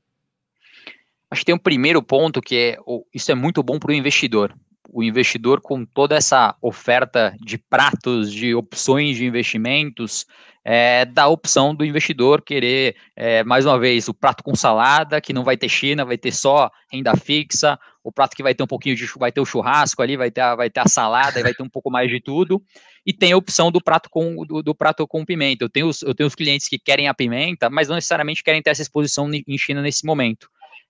Acho 1.30 1.42
que 1.42 1.46
tem 1.46 1.56
um 1.56 1.60
primeiro 1.60 2.02
ponto 2.02 2.42
que 2.42 2.56
é 2.56 2.78
isso 3.14 3.32
é 3.32 3.36
muito 3.36 3.62
bom 3.62 3.78
para 3.78 3.92
o 3.92 3.96
investidor. 3.96 4.56
O 4.90 5.04
investidor, 5.04 5.62
com 5.62 5.86
toda 5.86 6.16
essa 6.16 6.56
oferta 6.62 7.36
de 7.40 7.58
pratos, 7.58 8.32
de 8.32 8.56
opções 8.56 9.18
de 9.18 9.26
investimentos, 9.26 10.26
é, 10.70 11.06
da 11.06 11.28
opção 11.28 11.74
do 11.74 11.86
investidor 11.86 12.42
querer, 12.42 12.96
é, 13.16 13.42
mais 13.44 13.66
uma 13.66 13.80
vez, 13.80 14.10
o 14.10 14.14
prato 14.14 14.44
com 14.44 14.54
salada, 14.54 15.22
que 15.22 15.32
não 15.32 15.46
vai 15.46 15.56
ter 15.56 15.70
China, 15.70 16.04
vai 16.04 16.18
ter 16.18 16.34
só 16.34 16.70
renda 16.92 17.16
fixa, 17.16 17.80
o 18.04 18.12
prato 18.12 18.36
que 18.36 18.44
vai 18.44 18.54
ter 18.54 18.64
um 18.64 18.68
pouquinho 18.68 18.94
de 18.94 19.06
vai 19.18 19.32
ter 19.32 19.40
o 19.40 19.46
churrasco 19.46 20.02
ali, 20.02 20.18
vai 20.18 20.30
ter 20.30 20.42
a, 20.42 20.56
vai 20.56 20.70
ter 20.70 20.82
a 20.82 20.88
salada, 20.88 21.40
e 21.40 21.44
vai 21.44 21.54
ter 21.54 21.64
um 21.64 21.70
pouco 21.70 21.90
mais 21.90 22.10
de 22.10 22.20
tudo, 22.20 22.62
e 23.08 23.14
tem 23.14 23.32
a 23.32 23.38
opção 23.38 23.72
do 23.72 23.82
prato 23.82 24.10
com 24.10 24.46
do, 24.46 24.62
do, 24.62 24.76
prato 24.76 25.08
com 25.08 25.24
pimenta. 25.24 25.64
Eu 25.64 25.70
tenho, 25.70 25.88
os, 25.88 26.02
eu 26.02 26.14
tenho 26.14 26.28
os 26.28 26.36
clientes 26.36 26.68
que 26.68 26.78
querem 26.78 27.08
a 27.08 27.14
pimenta, 27.14 27.70
mas 27.70 27.88
não 27.88 27.96
necessariamente 27.96 28.44
querem 28.44 28.62
ter 28.62 28.72
essa 28.72 28.82
exposição 28.82 29.32
em 29.34 29.58
China 29.58 29.82
nesse 29.82 30.06
momento. 30.06 30.50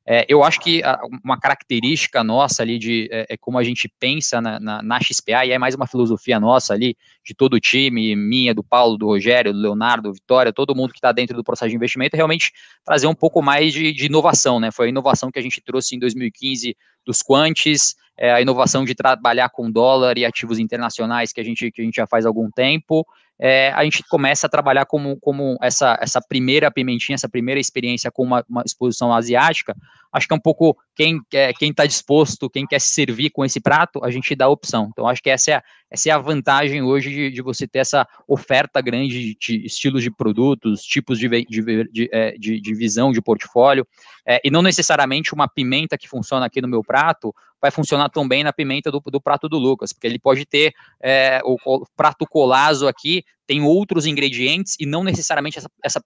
É, 0.10 0.26
eu 0.30 0.41
acho 0.41 0.62
que 0.62 0.82
uma 1.22 1.38
característica 1.38 2.24
nossa 2.24 2.64
ali 2.64 2.80
de 2.80 3.10
é, 3.12 3.26
é 3.32 3.38
como 3.38 3.58
a 3.58 3.64
gente 3.64 3.91
pensa 3.99 4.39
na, 4.39 4.58
na, 4.58 4.82
na, 4.82 4.99
XPA, 5.01 5.45
e 5.45 5.51
é 5.51 5.58
mais 5.58 5.76
uma 5.76 5.86
filosofia 5.86 6.39
nossa 6.39 6.74
ali, 6.74 6.95
de 7.26 7.36
todo 7.36 7.55
o 7.55 7.60
time, 7.60 8.16
minha, 8.16 8.55
do 8.55 8.64
Paulo, 8.64 8.97
do 8.97 9.05
Rogério, 9.05 9.51
do 9.51 9.60
Leonardo, 9.60 10.14
Vitória, 10.14 10.53
todo 10.53 10.74
mundo 10.74 10.93
que 10.93 10.99
está 10.99 11.12
dentro 11.12 11.36
do 11.36 11.43
processo 11.43 11.70
de 11.70 11.76
investimento, 11.76 12.16
é 12.16 12.18
realmente 12.18 12.53
trazer 12.86 13.05
um 13.05 13.14
pouco 13.14 13.41
mais 13.41 13.74
de, 13.74 13.91
de, 13.91 14.05
inovação, 14.05 14.62
né? 14.62 14.72
Foi 14.72 14.86
a 14.86 14.89
inovação 14.89 15.30
que 15.30 15.39
a 15.39 15.41
gente 15.41 15.60
trouxe 15.60 15.97
em 15.97 15.99
2015 15.99 16.74
dos 17.05 17.22
quantes, 17.22 17.93
é, 18.18 18.32
a 18.32 18.41
inovação 18.41 18.86
de 18.86 18.95
trabalhar 18.95 19.49
com 19.49 19.70
dólar 19.70 20.18
e 20.18 20.24
ativos 20.24 20.58
internacionais 20.58 21.34
que 21.34 21.41
a 21.41 21.43
gente, 21.43 21.70
que 21.70 21.82
a 21.82 21.84
gente 21.84 21.95
já 21.95 22.08
faz 22.08 22.26
há 22.26 22.30
algum 22.30 22.49
tempo, 22.49 23.05
é, 23.39 23.71
a 23.73 23.83
gente 23.83 24.03
começa 24.09 24.47
a 24.47 24.49
trabalhar 24.49 24.85
como, 24.85 25.17
como 25.19 25.57
essa, 25.61 25.97
essa 26.01 26.19
primeira 26.21 26.71
pimentinha, 26.71 27.15
essa 27.15 27.29
primeira 27.29 27.59
experiência 27.59 28.11
com 28.11 28.23
uma, 28.23 28.43
uma 28.49 28.63
exposição 28.65 29.13
asiática, 29.13 29.75
acho 30.18 30.28
que 30.28 30.34
é 30.34 30.38
um 30.38 30.41
pouco 30.41 30.76
quem 30.95 31.22
quer, 31.30 31.53
quem 31.53 31.70
está 31.70 31.86
disposto, 31.86 32.49
quem 32.49 32.65
quer 32.65 32.80
se 32.80 32.89
servir 32.89 33.30
com 33.30 33.45
esse 33.45 33.59
prato, 33.59 34.03
a 34.03 34.11
gente 34.11 34.36
dá 34.36 34.45
a 34.45 34.49
opção. 34.49 34.89
Então, 34.91 35.07
acho 35.07 35.22
que 35.22 35.30
essa 35.30 35.51
é 35.51 35.53
a, 35.55 35.63
essa 35.89 36.09
é 36.09 36.11
a 36.11 36.18
vantagem 36.18 36.82
hoje 36.82 37.09
de, 37.09 37.32
de 37.32 37.41
você 37.41 37.68
ter 37.68 37.80
essa 37.80 38.07
oferta 38.28 38.82
grande 38.82 39.36
de, 39.36 39.38
de 39.39 39.65
estilos 39.65 40.03
de 40.03 40.11
produtos, 40.11 40.82
tipos 40.82 41.18
de, 41.18 41.30
de, 41.30 42.09
é, 42.11 42.32
de, 42.38 42.59
de 42.59 42.74
visão 42.74 43.11
de 43.11 43.22
portfólio, 43.22 43.88
é, 44.26 44.41
e 44.43 44.51
não 44.51 44.61
necessariamente 44.61 45.34
uma 45.34 45.47
pimenta 45.47 45.97
que 45.97 46.09
funciona 46.09 46.45
aqui 46.45 46.61
no 46.61 46.68
meu 46.68 46.84
prato 46.84 47.34
vai 47.61 47.72
funcionar 47.72 48.09
tão 48.09 48.28
bem 48.28 48.43
na 48.43 48.53
pimenta 48.53 48.91
do, 48.91 48.99
do 48.99 49.22
prato 49.22 49.49
do 49.49 49.57
Lucas, 49.57 49.91
porque 49.91 50.07
ele 50.07 50.20
pode 50.20 50.45
ter 50.45 50.74
é, 51.01 51.41
o, 51.43 51.57
o, 51.65 51.86
prato 51.95 52.26
colazo 52.28 52.88
aqui, 52.88 53.24
tem 53.45 53.61
outros 53.61 54.05
ingredientes 54.05 54.76
e 54.80 54.86
não 54.86 55.03
necessariamente 55.03 55.57
essa, 55.57 55.70
essa, 55.84 56.01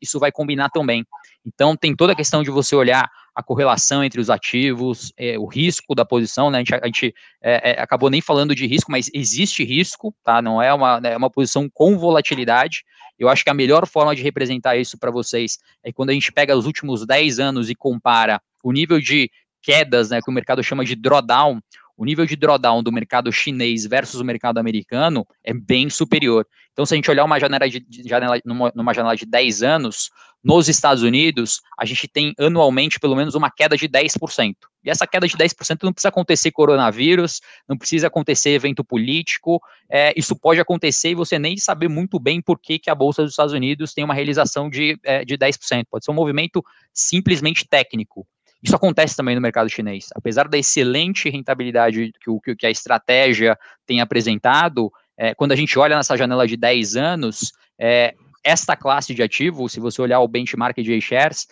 isso 0.00 0.18
vai 0.18 0.30
combinar 0.30 0.68
tão 0.70 0.84
bem. 0.84 1.04
Então, 1.46 1.76
tem 1.76 1.94
toda 1.94 2.12
a 2.12 2.16
questão 2.16 2.42
de 2.42 2.50
você 2.50 2.74
olhar 2.74 3.08
a 3.34 3.42
correlação 3.42 4.02
entre 4.02 4.20
os 4.20 4.30
ativos, 4.30 5.12
é, 5.16 5.38
o 5.38 5.46
risco 5.46 5.94
da 5.94 6.04
posição, 6.04 6.50
né? 6.50 6.58
A 6.58 6.60
gente, 6.60 6.74
a 6.74 6.86
gente 6.86 7.14
é, 7.42 7.72
é 7.72 7.80
acabou 7.80 8.10
nem 8.10 8.20
falando 8.20 8.54
de 8.54 8.66
risco, 8.66 8.90
mas 8.90 9.10
existe 9.14 9.64
risco, 9.64 10.14
tá? 10.24 10.42
Não 10.42 10.62
é 10.62 10.72
uma, 10.72 11.00
é 11.04 11.16
uma 11.16 11.30
posição 11.30 11.68
com 11.72 11.98
volatilidade. 11.98 12.84
Eu 13.18 13.28
acho 13.28 13.44
que 13.44 13.50
a 13.50 13.54
melhor 13.54 13.86
forma 13.86 14.14
de 14.14 14.22
representar 14.22 14.76
isso 14.76 14.98
para 14.98 15.10
vocês 15.10 15.58
é 15.84 15.92
quando 15.92 16.10
a 16.10 16.12
gente 16.14 16.32
pega 16.32 16.56
os 16.56 16.66
últimos 16.66 17.06
10 17.06 17.38
anos 17.38 17.70
e 17.70 17.74
compara 17.74 18.40
o 18.62 18.72
nível 18.72 19.00
de 19.00 19.30
quedas, 19.62 20.10
né, 20.10 20.20
que 20.22 20.30
o 20.30 20.32
mercado 20.32 20.62
chama 20.62 20.84
de 20.84 20.94
drawdown, 20.94 21.60
o 22.00 22.04
nível 22.06 22.24
de 22.24 22.34
drawdown 22.34 22.82
do 22.82 22.90
mercado 22.90 23.30
chinês 23.30 23.84
versus 23.84 24.20
o 24.20 24.24
mercado 24.24 24.56
americano 24.56 25.26
é 25.44 25.52
bem 25.52 25.90
superior. 25.90 26.46
Então, 26.72 26.86
se 26.86 26.94
a 26.94 26.96
gente 26.96 27.10
olhar 27.10 27.26
uma 27.26 27.38
janela 27.38 27.68
de, 27.68 27.84
janela, 28.06 28.40
numa, 28.42 28.72
numa 28.74 28.94
janela 28.94 29.14
de 29.14 29.26
10 29.26 29.62
anos, 29.62 30.10
nos 30.42 30.68
Estados 30.68 31.02
Unidos, 31.02 31.60
a 31.78 31.84
gente 31.84 32.08
tem 32.08 32.32
anualmente 32.38 32.98
pelo 32.98 33.14
menos 33.14 33.34
uma 33.34 33.50
queda 33.50 33.76
de 33.76 33.88
10%. 33.88 34.54
E 34.82 34.88
essa 34.88 35.06
queda 35.06 35.28
de 35.28 35.36
10% 35.36 35.82
não 35.82 35.92
precisa 35.92 36.08
acontecer 36.08 36.50
coronavírus, 36.50 37.40
não 37.68 37.76
precisa 37.76 38.06
acontecer 38.06 38.50
evento 38.50 38.82
político, 38.82 39.60
é, 39.90 40.14
isso 40.16 40.34
pode 40.34 40.58
acontecer 40.58 41.10
e 41.10 41.14
você 41.14 41.38
nem 41.38 41.56
saber 41.58 41.88
muito 41.88 42.18
bem 42.18 42.40
por 42.40 42.58
que, 42.58 42.78
que 42.78 42.88
a 42.88 42.94
Bolsa 42.94 43.22
dos 43.22 43.32
Estados 43.32 43.52
Unidos 43.52 43.92
tem 43.92 44.02
uma 44.02 44.14
realização 44.14 44.70
de, 44.70 44.98
é, 45.04 45.24
de 45.24 45.36
10%. 45.36 45.84
Pode 45.90 46.04
ser 46.04 46.10
um 46.10 46.14
movimento 46.14 46.64
simplesmente 46.92 47.68
técnico. 47.68 48.26
Isso 48.62 48.76
acontece 48.76 49.16
também 49.16 49.34
no 49.34 49.40
mercado 49.40 49.68
chinês. 49.68 50.08
Apesar 50.14 50.48
da 50.48 50.58
excelente 50.58 51.28
rentabilidade 51.28 52.12
que, 52.44 52.56
que 52.56 52.66
a 52.66 52.70
estratégia 52.70 53.58
tem 53.86 54.00
apresentado, 54.00 54.90
é, 55.16 55.34
quando 55.34 55.52
a 55.52 55.56
gente 55.56 55.78
olha 55.78 55.96
nessa 55.96 56.16
janela 56.16 56.46
de 56.46 56.56
10 56.56 56.96
anos, 56.96 57.52
é, 57.78 58.14
esta 58.42 58.76
classe 58.76 59.14
de 59.14 59.22
ativo, 59.22 59.68
se 59.68 59.80
você 59.80 60.00
olhar 60.00 60.20
o 60.20 60.28
benchmark 60.28 60.76
de 60.78 60.94
A-Shares, 60.94 61.46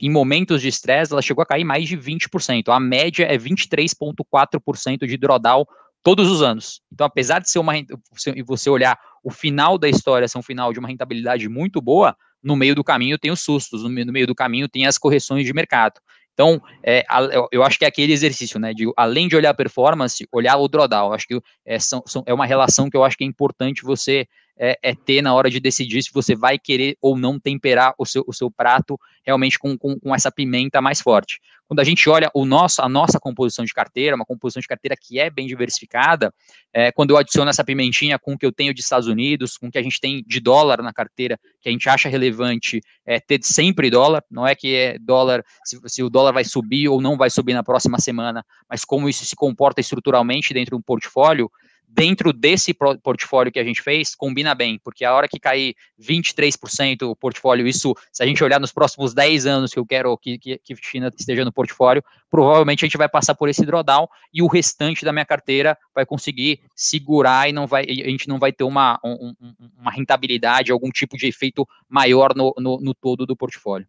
em 0.00 0.10
momentos 0.10 0.60
de 0.60 0.68
estresse, 0.68 1.12
ela 1.12 1.22
chegou 1.22 1.42
a 1.42 1.46
cair 1.46 1.64
mais 1.64 1.88
de 1.88 1.96
20%. 1.96 2.68
A 2.68 2.80
média 2.80 3.24
é 3.24 3.38
23,4% 3.38 5.06
de 5.06 5.16
drawdown 5.16 5.64
todos 6.02 6.30
os 6.30 6.42
anos. 6.42 6.80
Então, 6.92 7.06
apesar 7.06 7.40
de 7.40 7.50
ser 7.50 7.58
uma 7.58 7.76
e 7.76 8.42
você 8.44 8.70
olhar 8.70 8.98
o 9.24 9.30
final 9.30 9.76
da 9.76 9.88
história 9.88 10.28
ser 10.28 10.38
um 10.38 10.42
final 10.42 10.72
de 10.72 10.78
uma 10.78 10.88
rentabilidade 10.88 11.48
muito 11.48 11.80
boa, 11.80 12.16
no 12.42 12.54
meio 12.54 12.74
do 12.74 12.84
caminho 12.84 13.18
tem 13.18 13.30
os 13.30 13.40
sustos, 13.40 13.82
no 13.82 13.88
meio 13.88 14.26
do 14.26 14.34
caminho 14.34 14.68
tem 14.68 14.86
as 14.86 14.98
correções 14.98 15.44
de 15.44 15.52
mercado. 15.52 16.00
Então, 16.32 16.60
é, 16.84 17.02
eu 17.50 17.62
acho 17.64 17.78
que 17.78 17.84
é 17.86 17.88
aquele 17.88 18.12
exercício, 18.12 18.60
né? 18.60 18.74
De, 18.74 18.84
além 18.94 19.26
de 19.26 19.34
olhar 19.34 19.50
a 19.50 19.54
performance, 19.54 20.28
olhar 20.30 20.58
o 20.58 20.68
drawdown. 20.68 21.08
Eu 21.08 21.14
acho 21.14 21.26
que 21.26 21.40
é, 21.64 21.78
são, 21.78 22.02
são, 22.06 22.22
é 22.26 22.34
uma 22.34 22.44
relação 22.44 22.90
que 22.90 22.96
eu 22.96 23.02
acho 23.02 23.16
que 23.16 23.24
é 23.24 23.26
importante 23.26 23.82
você 23.82 24.28
é, 24.58 24.78
é, 24.82 24.94
ter 24.94 25.22
na 25.22 25.34
hora 25.34 25.50
de 25.50 25.60
decidir 25.60 26.02
se 26.02 26.12
você 26.12 26.34
vai 26.34 26.58
querer 26.58 26.96
ou 27.00 27.18
não 27.18 27.38
temperar 27.38 27.94
o 27.98 28.06
seu, 28.06 28.24
o 28.26 28.32
seu 28.32 28.50
prato 28.50 28.98
realmente 29.24 29.58
com, 29.58 29.76
com, 29.76 29.98
com 29.98 30.14
essa 30.14 30.30
pimenta 30.30 30.80
mais 30.80 31.00
forte. 31.00 31.40
Quando 31.68 31.80
a 31.80 31.84
gente 31.84 32.08
olha 32.08 32.30
o 32.32 32.44
nosso, 32.44 32.80
a 32.80 32.88
nossa 32.88 33.18
composição 33.18 33.64
de 33.64 33.74
carteira, 33.74 34.14
uma 34.14 34.24
composição 34.24 34.60
de 34.60 34.68
carteira 34.68 34.96
que 34.98 35.18
é 35.18 35.28
bem 35.28 35.48
diversificada, 35.48 36.32
é, 36.72 36.92
quando 36.92 37.10
eu 37.10 37.16
adiciono 37.16 37.50
essa 37.50 37.64
pimentinha 37.64 38.18
com 38.18 38.34
o 38.34 38.38
que 38.38 38.46
eu 38.46 38.52
tenho 38.52 38.72
de 38.72 38.80
Estados 38.80 39.08
Unidos, 39.08 39.56
com 39.58 39.66
o 39.66 39.70
que 39.70 39.78
a 39.78 39.82
gente 39.82 40.00
tem 40.00 40.22
de 40.24 40.38
dólar 40.38 40.80
na 40.80 40.92
carteira, 40.92 41.38
que 41.60 41.68
a 41.68 41.72
gente 41.72 41.88
acha 41.88 42.08
relevante 42.08 42.80
é, 43.04 43.18
ter 43.18 43.40
sempre 43.42 43.90
dólar, 43.90 44.22
não 44.30 44.46
é 44.46 44.54
que 44.54 44.74
é 44.74 44.98
dólar, 44.98 45.44
se, 45.64 45.80
se 45.86 46.02
o 46.04 46.08
dólar 46.08 46.32
vai 46.32 46.44
subir 46.44 46.88
ou 46.88 47.00
não 47.00 47.16
vai 47.16 47.30
subir 47.30 47.52
na 47.52 47.64
próxima 47.64 47.98
semana, 47.98 48.44
mas 48.70 48.84
como 48.84 49.08
isso 49.08 49.24
se 49.24 49.34
comporta 49.34 49.80
estruturalmente 49.80 50.54
dentro 50.54 50.76
de 50.76 50.80
um 50.80 50.82
portfólio, 50.82 51.50
dentro 51.88 52.32
desse 52.32 52.74
portfólio 52.74 53.50
que 53.50 53.58
a 53.58 53.64
gente 53.64 53.80
fez, 53.80 54.14
combina 54.14 54.54
bem, 54.54 54.78
porque 54.82 55.04
a 55.04 55.14
hora 55.14 55.26
que 55.26 55.40
cair 55.40 55.74
23% 56.00 57.02
o 57.02 57.16
portfólio, 57.16 57.66
isso, 57.66 57.94
se 58.12 58.22
a 58.22 58.26
gente 58.26 58.42
olhar 58.44 58.60
nos 58.60 58.72
próximos 58.72 59.14
10 59.14 59.46
anos 59.46 59.72
que 59.72 59.78
eu 59.78 59.86
quero 59.86 60.16
que, 60.18 60.38
que, 60.38 60.58
que 60.58 60.76
China 60.82 61.10
esteja 61.16 61.44
no 61.44 61.52
portfólio, 61.52 62.04
provavelmente 62.30 62.84
a 62.84 62.86
gente 62.86 62.98
vai 62.98 63.08
passar 63.08 63.34
por 63.34 63.48
esse 63.48 63.64
drawdown 63.64 64.06
e 64.32 64.42
o 64.42 64.46
restante 64.46 65.04
da 65.04 65.12
minha 65.12 65.24
carteira 65.24 65.76
vai 65.94 66.04
conseguir 66.04 66.60
segurar 66.74 67.48
e 67.48 67.52
não 67.52 67.66
vai, 67.66 67.84
a 67.84 68.10
gente 68.10 68.28
não 68.28 68.38
vai 68.38 68.52
ter 68.52 68.64
uma, 68.64 69.00
um, 69.02 69.34
uma 69.78 69.90
rentabilidade, 69.90 70.72
algum 70.72 70.90
tipo 70.90 71.16
de 71.16 71.26
efeito 71.26 71.66
maior 71.88 72.34
no, 72.34 72.52
no, 72.58 72.78
no 72.80 72.94
todo 72.94 73.24
do 73.24 73.36
portfólio. 73.36 73.86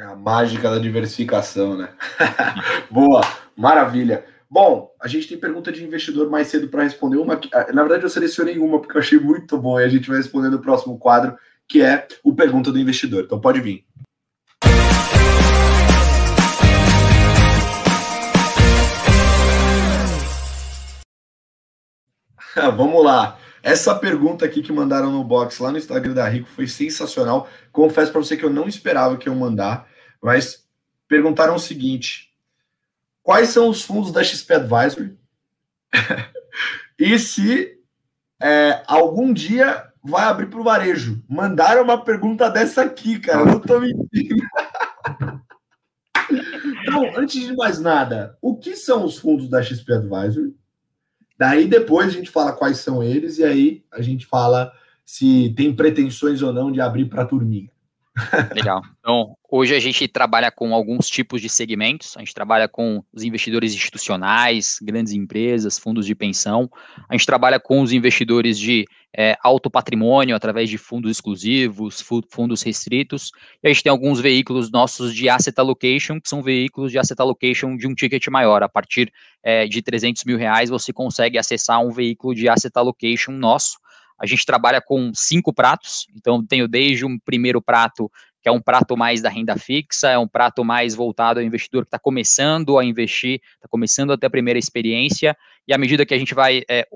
A 0.00 0.16
mágica 0.16 0.70
da 0.70 0.78
diversificação, 0.78 1.76
né? 1.76 1.88
Boa, 2.90 3.20
maravilha. 3.56 4.24
Bom, 4.54 4.94
a 5.02 5.08
gente 5.08 5.26
tem 5.26 5.36
pergunta 5.36 5.72
de 5.72 5.82
investidor 5.82 6.30
mais 6.30 6.46
cedo 6.46 6.68
para 6.68 6.84
responder. 6.84 7.16
Uma, 7.16 7.40
ah, 7.52 7.72
na 7.72 7.82
verdade, 7.82 8.04
eu 8.04 8.08
selecionei 8.08 8.56
uma 8.56 8.80
porque 8.80 8.96
eu 8.96 9.00
achei 9.00 9.18
muito 9.18 9.58
bom 9.58 9.80
e 9.80 9.82
a 9.82 9.88
gente 9.88 10.06
vai 10.06 10.16
responder 10.16 10.48
no 10.48 10.60
próximo 10.60 10.96
quadro, 10.96 11.36
que 11.66 11.82
é 11.82 12.06
o 12.22 12.32
Pergunta 12.32 12.70
do 12.70 12.78
Investidor. 12.78 13.24
Então 13.24 13.40
pode 13.40 13.60
vir. 13.60 13.84
Vamos 22.76 23.04
lá. 23.04 23.36
Essa 23.60 23.92
pergunta 23.92 24.44
aqui 24.44 24.62
que 24.62 24.72
mandaram 24.72 25.10
no 25.10 25.24
box 25.24 25.58
lá 25.58 25.72
no 25.72 25.78
Instagram 25.78 26.14
da 26.14 26.28
Rico 26.28 26.48
foi 26.48 26.68
sensacional. 26.68 27.48
Confesso 27.72 28.12
para 28.12 28.20
você 28.20 28.36
que 28.36 28.44
eu 28.44 28.50
não 28.50 28.68
esperava 28.68 29.16
que 29.16 29.28
eu 29.28 29.34
mandar, 29.34 29.88
mas 30.22 30.64
perguntaram 31.08 31.56
o 31.56 31.58
seguinte: 31.58 32.32
quais 33.24 33.48
são 33.48 33.68
os 33.68 33.82
fundos 33.82 34.12
da 34.12 34.22
XP 34.22 34.54
Advisory 34.54 35.18
e 36.96 37.18
se 37.18 37.76
é, 38.40 38.82
algum 38.86 39.32
dia 39.32 39.90
vai 40.04 40.24
abrir 40.24 40.46
para 40.46 40.60
o 40.60 40.64
varejo. 40.64 41.24
Mandaram 41.28 41.82
uma 41.82 42.04
pergunta 42.04 42.50
dessa 42.50 42.82
aqui, 42.82 43.18
cara. 43.18 43.40
Eu 43.40 43.46
não 43.46 43.58
tô 43.58 43.80
mentindo. 43.80 44.36
então, 46.82 47.10
antes 47.16 47.40
de 47.40 47.56
mais 47.56 47.80
nada, 47.80 48.36
o 48.42 48.56
que 48.56 48.76
são 48.76 49.04
os 49.04 49.16
fundos 49.16 49.48
da 49.48 49.62
XP 49.62 49.94
Advisory? 49.94 50.54
Daí 51.38 51.66
depois 51.66 52.08
a 52.08 52.10
gente 52.10 52.30
fala 52.30 52.52
quais 52.52 52.78
são 52.78 53.02
eles 53.02 53.38
e 53.38 53.44
aí 53.44 53.84
a 53.90 54.02
gente 54.02 54.26
fala 54.26 54.70
se 55.04 55.52
tem 55.56 55.74
pretensões 55.74 56.42
ou 56.42 56.52
não 56.52 56.70
de 56.70 56.80
abrir 56.80 57.06
para 57.06 57.22
a 57.22 57.26
turminha. 57.26 57.70
Legal. 58.54 58.82
Então, 59.00 59.36
hoje 59.50 59.74
a 59.74 59.80
gente 59.80 60.06
trabalha 60.06 60.50
com 60.50 60.72
alguns 60.72 61.08
tipos 61.08 61.40
de 61.42 61.48
segmentos. 61.48 62.16
A 62.16 62.20
gente 62.20 62.32
trabalha 62.32 62.68
com 62.68 63.02
os 63.12 63.24
investidores 63.24 63.74
institucionais, 63.74 64.78
grandes 64.80 65.12
empresas, 65.12 65.78
fundos 65.78 66.06
de 66.06 66.14
pensão. 66.14 66.70
A 67.08 67.14
gente 67.14 67.26
trabalha 67.26 67.58
com 67.58 67.80
os 67.80 67.92
investidores 67.92 68.58
de 68.58 68.86
é, 69.16 69.36
alto 69.42 69.68
patrimônio, 69.68 70.36
através 70.36 70.70
de 70.70 70.78
fundos 70.78 71.10
exclusivos, 71.10 72.04
fundos 72.28 72.62
restritos. 72.62 73.32
E 73.62 73.68
a 73.68 73.72
gente 73.72 73.82
tem 73.82 73.90
alguns 73.90 74.20
veículos 74.20 74.70
nossos 74.70 75.12
de 75.12 75.28
asset 75.28 75.58
allocation, 75.58 76.20
que 76.20 76.28
são 76.28 76.40
veículos 76.40 76.92
de 76.92 76.98
asset 76.98 77.20
allocation 77.20 77.76
de 77.76 77.88
um 77.88 77.94
ticket 77.94 78.26
maior. 78.28 78.62
A 78.62 78.68
partir 78.68 79.12
é, 79.42 79.66
de 79.66 79.82
300 79.82 80.22
mil 80.24 80.38
reais, 80.38 80.70
você 80.70 80.92
consegue 80.92 81.36
acessar 81.36 81.84
um 81.84 81.90
veículo 81.90 82.32
de 82.32 82.48
asset 82.48 82.72
allocation 82.76 83.32
nosso 83.32 83.83
a 84.24 84.26
gente 84.26 84.46
trabalha 84.46 84.80
com 84.80 85.12
cinco 85.14 85.52
pratos, 85.52 86.06
então 86.16 86.44
tenho 86.44 86.66
desde 86.66 87.04
um 87.04 87.18
primeiro 87.18 87.60
prato, 87.60 88.10
que 88.42 88.48
é 88.48 88.52
um 88.52 88.60
prato 88.60 88.96
mais 88.96 89.20
da 89.20 89.28
renda 89.28 89.56
fixa, 89.56 90.08
é 90.08 90.18
um 90.18 90.26
prato 90.26 90.64
mais 90.64 90.94
voltado 90.94 91.40
ao 91.40 91.44
investidor 91.44 91.84
que 91.84 91.88
está 91.88 91.98
começando 91.98 92.78
a 92.78 92.84
investir, 92.84 93.40
está 93.54 93.68
começando 93.68 94.12
a 94.12 94.18
ter 94.18 94.26
a 94.26 94.30
primeira 94.30 94.58
experiência, 94.58 95.36
e 95.68 95.74
à 95.74 95.78
medida 95.78 96.06
que 96.06 96.14
a 96.14 96.18
gente 96.18 96.34
vai 96.34 96.62
é, 96.70 96.86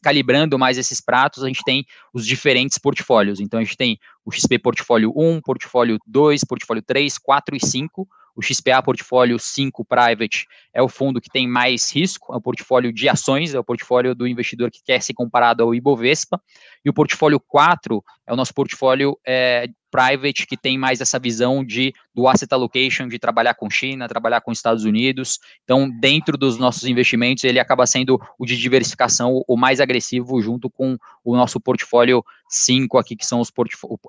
calibrando 0.00 0.56
mais 0.56 0.78
esses 0.78 1.00
pratos, 1.00 1.42
a 1.42 1.48
gente 1.48 1.64
tem 1.64 1.84
os 2.12 2.24
diferentes 2.24 2.78
portfólios. 2.78 3.40
Então 3.40 3.58
a 3.58 3.64
gente 3.64 3.76
tem 3.76 3.98
o 4.24 4.30
XP 4.30 4.58
Portfólio 4.58 5.12
1, 5.16 5.40
Portfólio 5.40 5.98
2, 6.06 6.44
Portfólio 6.44 6.82
3, 6.82 7.18
4 7.18 7.56
e 7.56 7.60
5, 7.60 8.08
o 8.36 8.42
XPA 8.42 8.82
Portfólio 8.82 9.38
5 9.38 9.82
Private 9.84 10.46
é 10.74 10.82
o 10.82 10.88
fundo 10.88 11.20
que 11.22 11.30
tem 11.30 11.48
mais 11.48 11.90
risco, 11.90 12.34
é 12.34 12.36
o 12.36 12.40
portfólio 12.40 12.92
de 12.92 13.08
ações, 13.08 13.54
é 13.54 13.58
o 13.58 13.64
portfólio 13.64 14.14
do 14.14 14.26
investidor 14.26 14.70
que 14.70 14.82
quer 14.84 15.00
ser 15.02 15.14
comparado 15.14 15.62
ao 15.62 15.74
Ibovespa. 15.74 16.40
E 16.86 16.88
o 16.88 16.92
portfólio 16.92 17.40
4 17.40 18.00
é 18.28 18.32
o 18.32 18.36
nosso 18.36 18.54
portfólio 18.54 19.18
é, 19.26 19.68
private 19.90 20.46
que 20.46 20.56
tem 20.56 20.78
mais 20.78 21.00
essa 21.00 21.18
visão 21.18 21.64
de 21.64 21.92
do 22.14 22.28
asset 22.28 22.52
allocation, 22.52 23.08
de 23.08 23.18
trabalhar 23.18 23.54
com 23.54 23.68
China, 23.68 24.08
trabalhar 24.08 24.40
com 24.40 24.52
Estados 24.52 24.84
Unidos. 24.84 25.38
Então, 25.64 25.90
dentro 26.00 26.38
dos 26.38 26.58
nossos 26.58 26.84
investimentos, 26.84 27.44
ele 27.44 27.58
acaba 27.58 27.86
sendo 27.86 28.20
o 28.38 28.46
de 28.46 28.56
diversificação 28.56 29.42
o 29.46 29.56
mais 29.56 29.80
agressivo 29.80 30.40
junto 30.40 30.70
com 30.70 30.96
o 31.24 31.36
nosso 31.36 31.60
portfólio 31.60 32.24
5 32.48 32.96
aqui, 32.98 33.16
que 33.16 33.26
são 33.26 33.40
os 33.40 33.52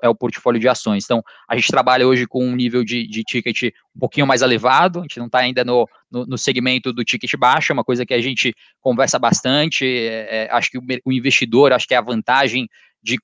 é 0.01 0.07
o 0.07 0.15
portfólio 0.15 0.59
de 0.59 0.69
ações. 0.69 1.03
Então, 1.03 1.23
a 1.47 1.55
gente 1.55 1.67
trabalha 1.69 2.07
hoje 2.07 2.25
com 2.27 2.45
um 2.45 2.55
nível 2.55 2.83
de, 2.83 3.07
de 3.07 3.23
ticket 3.23 3.73
um 3.95 3.99
pouquinho 3.99 4.27
mais 4.27 4.41
elevado, 4.41 4.99
a 4.99 5.01
gente 5.01 5.19
não 5.19 5.25
está 5.25 5.39
ainda 5.39 5.65
no, 5.65 5.87
no, 6.09 6.25
no, 6.25 6.37
segmento 6.37 6.93
do 6.93 7.03
ticket 7.03 7.33
baixo, 7.35 7.71
é 7.71 7.73
uma 7.73 7.83
coisa 7.83 8.05
que 8.05 8.13
a 8.13 8.21
gente 8.21 8.53
conversa 8.79 9.17
bastante, 9.17 9.85
é, 9.85 10.45
é, 10.45 10.51
acho 10.51 10.69
que 10.69 10.77
o, 10.77 10.83
o 11.03 11.11
investidor, 11.11 11.73
acho 11.73 11.87
que 11.87 11.95
é 11.95 11.97
a 11.97 12.01
vantagem 12.01 12.66
de 13.01 13.17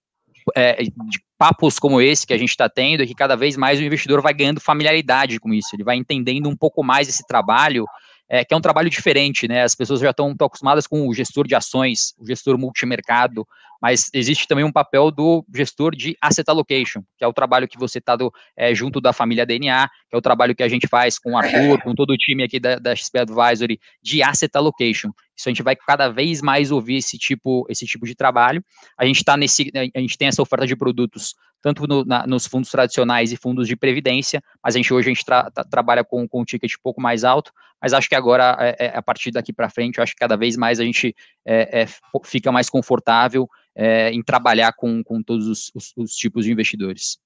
é, 0.55 0.83
de 0.83 1.23
papos 1.37 1.79
como 1.79 2.01
esse 2.01 2.27
que 2.27 2.33
a 2.33 2.37
gente 2.37 2.49
está 2.49 2.67
tendo, 2.67 3.05
que 3.05 3.15
cada 3.15 3.35
vez 3.35 3.55
mais 3.55 3.79
o 3.79 3.83
investidor 3.83 4.21
vai 4.21 4.33
ganhando 4.33 4.59
familiaridade 4.59 5.39
com 5.39 5.53
isso, 5.53 5.69
ele 5.73 5.83
vai 5.83 5.95
entendendo 5.95 6.49
um 6.49 6.55
pouco 6.55 6.83
mais 6.83 7.07
esse 7.07 7.25
trabalho, 7.25 7.85
é, 8.29 8.43
que 8.43 8.53
é 8.53 8.57
um 8.57 8.61
trabalho 8.61 8.89
diferente, 8.89 9.47
né? 9.47 9.63
As 9.63 9.75
pessoas 9.75 9.99
já 9.99 10.09
estão 10.09 10.35
acostumadas 10.39 10.87
com 10.87 11.07
o 11.07 11.13
gestor 11.13 11.47
de 11.47 11.55
ações, 11.55 12.13
o 12.17 12.25
gestor 12.25 12.57
multimercado, 12.57 13.45
mas 13.83 14.09
existe 14.13 14.47
também 14.47 14.63
um 14.63 14.71
papel 14.71 15.11
do 15.11 15.45
gestor 15.53 15.93
de 15.93 16.15
asset 16.21 16.49
allocation, 16.49 17.03
que 17.17 17.25
é 17.25 17.27
o 17.27 17.33
trabalho 17.33 17.67
que 17.67 17.77
você 17.77 17.97
está 17.97 18.15
é, 18.55 18.73
junto 18.73 19.01
da 19.01 19.11
família 19.11 19.45
DNA, 19.45 19.89
que 20.09 20.15
é 20.15 20.17
o 20.17 20.21
trabalho 20.21 20.55
que 20.55 20.63
a 20.63 20.69
gente 20.69 20.87
faz 20.87 21.19
com 21.19 21.33
o 21.33 21.37
Arthur, 21.37 21.81
com 21.83 21.93
todo 21.93 22.11
o 22.11 22.17
time 22.17 22.43
aqui 22.45 22.61
da, 22.61 22.77
da 22.77 22.95
XP 22.95 23.19
Advisory, 23.19 23.77
de 24.01 24.23
asset 24.23 24.55
allocation. 24.55 25.09
Isso 25.35 25.49
a 25.49 25.51
gente 25.51 25.61
vai 25.61 25.75
cada 25.75 26.07
vez 26.07 26.41
mais 26.41 26.71
ouvir 26.71 26.95
esse 26.95 27.17
tipo, 27.17 27.65
esse 27.69 27.85
tipo 27.85 28.05
de 28.05 28.15
trabalho. 28.15 28.63
A 28.97 29.03
gente 29.05 29.17
está 29.17 29.35
nesse, 29.35 29.69
a 29.75 29.99
gente 29.99 30.17
tem 30.17 30.29
essa 30.29 30.41
oferta 30.41 30.65
de 30.65 30.77
produtos 30.77 31.35
tanto 31.61 31.85
no, 31.85 32.05
na, 32.05 32.25
nos 32.25 32.47
fundos 32.47 32.69
tradicionais 32.69 33.33
e 33.33 33.37
fundos 33.37 33.67
de 33.67 33.75
previdência, 33.75 34.41
mas 34.63 34.75
a 34.75 34.77
gente 34.77 34.93
hoje 34.93 35.09
a 35.09 35.13
gente 35.13 35.25
tra, 35.25 35.51
tra, 35.51 35.63
trabalha 35.63 36.03
com, 36.03 36.25
com 36.27 36.41
um 36.41 36.45
ticket 36.45 36.73
um 36.73 36.81
pouco 36.81 37.01
mais 37.01 37.23
alto, 37.23 37.51
mas 37.81 37.93
acho 37.93 38.07
que 38.07 38.15
agora, 38.15 38.57
é, 38.59 38.85
é, 38.85 38.97
a 38.97 39.01
partir 39.01 39.31
daqui 39.31 39.51
para 39.51 39.69
frente, 39.69 39.99
acho 39.99 40.13
que 40.13 40.19
cada 40.19 40.37
vez 40.37 40.55
mais 40.55 40.79
a 40.79 40.83
gente 40.83 41.13
é, 41.45 41.83
é 41.83 41.87
fica 42.25 42.51
mais 42.51 42.69
confortável 42.69 43.49
é, 43.75 44.11
em 44.11 44.21
trabalhar 44.23 44.73
com, 44.73 45.03
com 45.03 45.21
todos 45.21 45.47
os, 45.47 45.71
os, 45.73 45.93
os 45.97 46.15
tipos 46.15 46.45
de 46.45 46.51
investidores. 46.51 47.17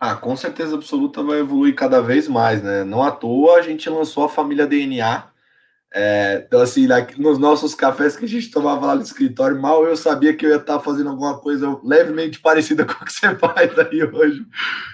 Ah, 0.00 0.14
com 0.14 0.36
certeza 0.36 0.74
absoluta 0.74 1.22
vai 1.22 1.38
evoluir 1.38 1.74
cada 1.74 2.00
vez 2.00 2.28
mais, 2.28 2.62
né? 2.62 2.84
Não 2.84 3.02
à 3.02 3.10
toa 3.10 3.58
a 3.58 3.62
gente 3.62 3.88
lançou 3.88 4.24
a 4.24 4.28
família 4.28 4.66
DNA, 4.66 5.30
é, 5.98 6.44
então, 6.46 6.60
assim, 6.60 6.86
nos 7.16 7.38
nossos 7.38 7.74
cafés 7.74 8.18
que 8.18 8.26
a 8.26 8.28
gente 8.28 8.50
tomava 8.50 8.84
lá 8.86 8.94
no 8.96 9.00
escritório, 9.00 9.58
mal 9.58 9.82
eu 9.86 9.96
sabia 9.96 10.36
que 10.36 10.44
eu 10.44 10.50
ia 10.50 10.56
estar 10.56 10.78
fazendo 10.80 11.08
alguma 11.08 11.38
coisa 11.40 11.80
levemente 11.82 12.38
parecida 12.38 12.84
com 12.86 12.92
o 12.92 13.06
que 13.06 13.12
você 13.12 13.34
faz 13.36 13.78
aí 13.78 14.02
hoje. 14.04 14.44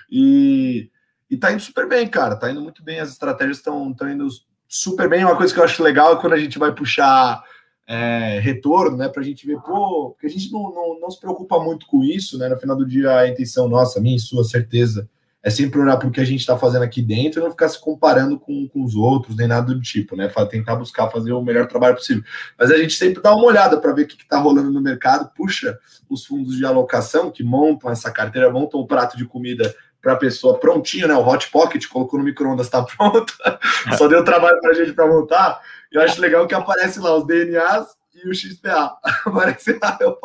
E, 0.08 0.90
e 1.28 1.36
tá 1.36 1.52
indo 1.52 1.60
super 1.60 1.88
bem, 1.88 2.06
cara. 2.06 2.36
Tá 2.36 2.50
indo 2.52 2.60
muito 2.60 2.84
bem. 2.84 3.00
As 3.00 3.10
estratégias 3.10 3.56
estão 3.56 3.92
indo 4.02 4.28
super 4.68 5.08
bem. 5.08 5.24
Uma 5.24 5.36
coisa 5.36 5.52
que 5.52 5.58
eu 5.58 5.64
acho 5.64 5.82
legal 5.82 6.12
é 6.12 6.20
quando 6.20 6.34
a 6.34 6.38
gente 6.38 6.56
vai 6.56 6.72
puxar 6.72 7.42
é, 7.86 8.38
retorno, 8.40 8.96
né? 8.96 9.08
Pra 9.08 9.22
gente 9.22 9.46
ver, 9.46 9.60
pô, 9.60 10.10
porque 10.10 10.26
a 10.26 10.30
gente 10.30 10.52
não, 10.52 10.72
não, 10.72 11.00
não 11.00 11.10
se 11.10 11.20
preocupa 11.20 11.62
muito 11.62 11.86
com 11.86 12.02
isso, 12.02 12.38
né? 12.38 12.48
No 12.48 12.56
final 12.56 12.76
do 12.76 12.86
dia, 12.86 13.16
a 13.16 13.28
intenção 13.28 13.68
nossa, 13.68 14.00
minha 14.00 14.16
e 14.16 14.20
sua 14.20 14.44
certeza 14.44 15.08
é 15.42 15.50
sempre 15.50 15.80
olhar 15.80 15.96
para 15.96 16.08
o 16.08 16.12
que 16.12 16.20
a 16.20 16.24
gente 16.24 16.40
está 16.40 16.56
fazendo 16.56 16.82
aqui 16.82 17.02
dentro 17.02 17.40
e 17.40 17.42
não 17.42 17.50
ficar 17.50 17.68
se 17.68 17.80
comparando 17.80 18.38
com, 18.38 18.68
com 18.68 18.84
os 18.84 18.94
outros, 18.94 19.36
nem 19.36 19.48
nada 19.48 19.74
do 19.74 19.80
tipo, 19.80 20.14
né? 20.14 20.30
Tentar 20.48 20.76
buscar 20.76 21.10
fazer 21.10 21.32
o 21.32 21.42
melhor 21.42 21.66
trabalho 21.66 21.96
possível. 21.96 22.22
Mas 22.56 22.70
a 22.70 22.76
gente 22.76 22.94
sempre 22.94 23.20
dá 23.20 23.34
uma 23.34 23.46
olhada 23.46 23.80
para 23.80 23.92
ver 23.92 24.02
o 24.02 24.06
que 24.06 24.22
está 24.22 24.38
rolando 24.38 24.70
no 24.70 24.80
mercado, 24.80 25.30
puxa 25.34 25.76
os 26.08 26.24
fundos 26.24 26.56
de 26.56 26.64
alocação 26.64 27.30
que 27.30 27.42
montam 27.42 27.90
essa 27.90 28.10
carteira, 28.10 28.50
montam 28.50 28.78
o 28.78 28.86
prato 28.86 29.16
de 29.16 29.24
comida 29.24 29.74
para 30.00 30.12
a 30.12 30.16
pessoa 30.16 30.58
prontinho, 30.58 31.08
né? 31.08 31.14
O 31.14 31.26
hot 31.26 31.50
pocket, 31.50 31.86
colocou 31.88 32.18
no 32.18 32.24
micro-ondas, 32.24 32.66
está 32.66 32.82
pronto. 32.96 33.32
Só 33.96 34.06
deu 34.06 34.24
trabalho 34.24 34.60
para 34.60 34.70
a 34.70 34.74
gente 34.74 34.92
para 34.92 35.06
montar. 35.06 35.60
Eu 35.90 36.02
acho 36.02 36.20
legal 36.20 36.46
que 36.46 36.54
aparece 36.54 37.00
lá 37.00 37.16
os 37.16 37.26
DNAs 37.26 37.96
e 38.14 38.28
o 38.28 38.34
XPA. 38.34 38.96
Aparece 39.26 39.78
lá, 39.80 39.98
eu, 40.00 40.18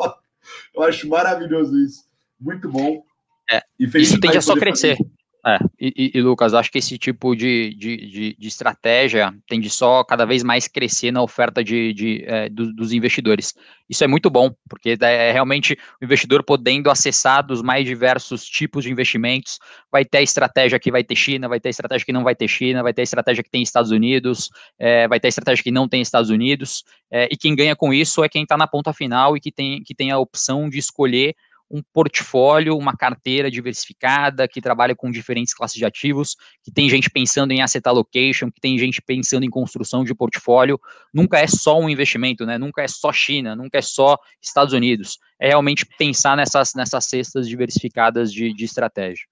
eu 0.74 0.82
acho 0.82 1.08
maravilhoso 1.08 1.76
isso. 1.78 2.04
Muito 2.40 2.70
bom. 2.70 3.02
É, 3.50 3.62
isso 3.78 4.20
tende 4.20 4.36
a 4.36 4.42
só 4.42 4.54
crescer. 4.54 4.98
É, 5.46 5.58
e, 5.80 6.10
e, 6.14 6.20
Lucas, 6.20 6.52
acho 6.52 6.70
que 6.70 6.78
esse 6.78 6.98
tipo 6.98 7.34
de, 7.34 7.72
de, 7.74 7.96
de, 7.96 8.36
de, 8.38 8.48
estratégia 8.48 9.32
tende 9.48 9.70
só 9.70 10.02
cada 10.02 10.26
vez 10.26 10.42
mais 10.42 10.66
crescer 10.66 11.12
na 11.12 11.22
oferta 11.22 11.62
de, 11.62 11.94
de 11.94 12.24
é, 12.26 12.48
do, 12.48 12.74
dos 12.74 12.92
investidores. 12.92 13.54
Isso 13.88 14.02
é 14.02 14.06
muito 14.06 14.28
bom, 14.28 14.50
porque 14.68 14.98
é 15.00 15.32
realmente 15.32 15.78
o 16.02 16.04
investidor 16.04 16.42
podendo 16.42 16.90
acessar 16.90 17.46
dos 17.46 17.62
mais 17.62 17.86
diversos 17.86 18.44
tipos 18.44 18.84
de 18.84 18.90
investimentos. 18.90 19.58
Vai 19.90 20.04
ter 20.04 20.18
a 20.18 20.22
estratégia 20.22 20.78
que 20.78 20.90
vai 20.90 21.04
ter 21.04 21.16
China, 21.16 21.48
vai 21.48 21.60
ter 21.60 21.68
a 21.68 21.70
estratégia 21.70 22.04
que 22.04 22.12
não 22.12 22.24
vai 22.24 22.34
ter 22.34 22.48
China, 22.48 22.82
vai 22.82 22.92
ter 22.92 23.02
a 23.02 23.04
estratégia 23.04 23.42
que 23.42 23.50
tem 23.50 23.62
Estados 23.62 23.92
Unidos, 23.92 24.50
é, 24.78 25.06
vai 25.06 25.20
ter 25.20 25.28
a 25.28 25.30
estratégia 25.30 25.62
que 25.62 25.70
não 25.70 25.88
tem 25.88 26.02
Estados 26.02 26.30
Unidos. 26.30 26.84
É, 27.10 27.28
e 27.30 27.36
quem 27.36 27.54
ganha 27.54 27.76
com 27.76 27.94
isso 27.94 28.22
é 28.24 28.28
quem 28.28 28.42
está 28.42 28.56
na 28.56 28.66
ponta 28.66 28.92
final 28.92 29.36
e 29.36 29.40
que 29.40 29.52
tem, 29.52 29.82
que 29.82 29.94
tem 29.94 30.10
a 30.10 30.18
opção 30.18 30.68
de 30.68 30.78
escolher 30.78 31.34
um 31.70 31.82
portfólio, 31.92 32.76
uma 32.76 32.96
carteira 32.96 33.50
diversificada, 33.50 34.48
que 34.48 34.60
trabalha 34.60 34.94
com 34.94 35.10
diferentes 35.10 35.52
classes 35.52 35.76
de 35.76 35.84
ativos, 35.84 36.36
que 36.62 36.70
tem 36.70 36.88
gente 36.88 37.10
pensando 37.10 37.52
em 37.52 37.60
asset 37.60 37.86
allocation, 37.86 38.50
que 38.50 38.60
tem 38.60 38.78
gente 38.78 39.02
pensando 39.02 39.44
em 39.44 39.50
construção 39.50 40.02
de 40.02 40.14
portfólio. 40.14 40.80
Nunca 41.12 41.38
é 41.38 41.46
só 41.46 41.78
um 41.78 41.88
investimento, 41.88 42.46
né? 42.46 42.56
Nunca 42.56 42.82
é 42.82 42.88
só 42.88 43.12
China, 43.12 43.54
nunca 43.54 43.78
é 43.78 43.82
só 43.82 44.16
Estados 44.40 44.72
Unidos. 44.72 45.18
É 45.38 45.48
realmente 45.48 45.84
pensar 45.98 46.36
nessas, 46.36 46.74
nessas 46.74 47.04
cestas 47.04 47.48
diversificadas 47.48 48.32
de, 48.32 48.52
de 48.54 48.64
estratégia. 48.64 49.26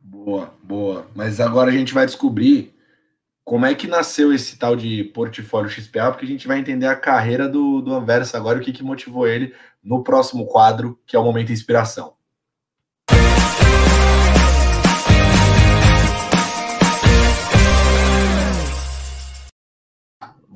Boa, 0.00 0.52
boa. 0.62 1.06
Mas 1.14 1.40
agora 1.40 1.70
a 1.70 1.74
gente 1.74 1.94
vai 1.94 2.04
descobrir 2.04 2.74
como 3.42 3.66
é 3.66 3.74
que 3.74 3.86
nasceu 3.86 4.32
esse 4.32 4.58
tal 4.58 4.74
de 4.74 5.04
portfólio 5.04 5.70
XPA, 5.70 6.10
porque 6.10 6.24
a 6.24 6.28
gente 6.28 6.48
vai 6.48 6.58
entender 6.58 6.86
a 6.86 6.96
carreira 6.96 7.46
do, 7.46 7.82
do 7.82 7.94
Anversa 7.94 8.38
agora, 8.38 8.58
o 8.58 8.62
que, 8.62 8.72
que 8.72 8.82
motivou 8.82 9.26
ele 9.26 9.54
no 9.84 10.02
próximo 10.02 10.46
quadro, 10.46 10.98
que 11.06 11.14
é 11.14 11.18
o 11.18 11.24
Momento 11.24 11.52
Inspiração. 11.52 12.14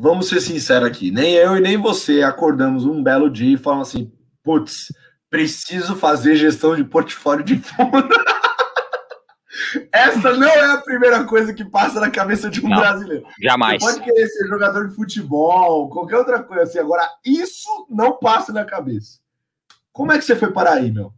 Vamos 0.01 0.29
ser 0.29 0.41
sinceros 0.41 0.89
aqui, 0.89 1.11
nem 1.11 1.35
eu 1.35 1.57
e 1.57 1.61
nem 1.61 1.76
você 1.76 2.22
acordamos 2.22 2.85
um 2.85 3.03
belo 3.03 3.29
dia 3.29 3.55
e 3.55 3.59
falamos 3.59 3.89
assim, 3.89 4.12
putz, 4.45 4.93
preciso 5.29 5.97
fazer 5.97 6.37
gestão 6.37 6.76
de 6.76 6.85
portfólio 6.85 7.45
de 7.45 7.57
fundo. 7.57 8.09
Essa 9.93 10.33
não 10.35 10.49
é 10.49 10.73
a 10.73 10.79
primeira 10.79 11.25
coisa 11.25 11.53
que 11.53 11.65
passa 11.65 12.01
na 12.01 12.11
cabeça 12.11 12.49
de 12.49 12.65
um 12.65 12.69
não, 12.69 12.79
brasileiro. 12.79 13.27
Jamais. 13.41 13.83
Você 13.83 13.93
pode 13.93 14.05
querer 14.05 14.27
ser 14.29 14.47
jogador 14.49 14.89
de 14.89 14.95
futebol, 14.95 15.89
qualquer 15.89 16.17
outra 16.17 16.43
coisa 16.43 16.65
assim. 16.65 16.79
Agora, 16.79 17.09
isso 17.25 17.87
não 17.91 18.19
passa 18.19 18.53
na 18.53 18.65
cabeça. 18.65 19.19
Como 19.93 20.13
é 20.13 20.19
que 20.19 20.25
você 20.25 20.37
foi 20.37 20.53
parar 20.53 20.75
aí, 20.75 20.93
meu? 20.93 21.13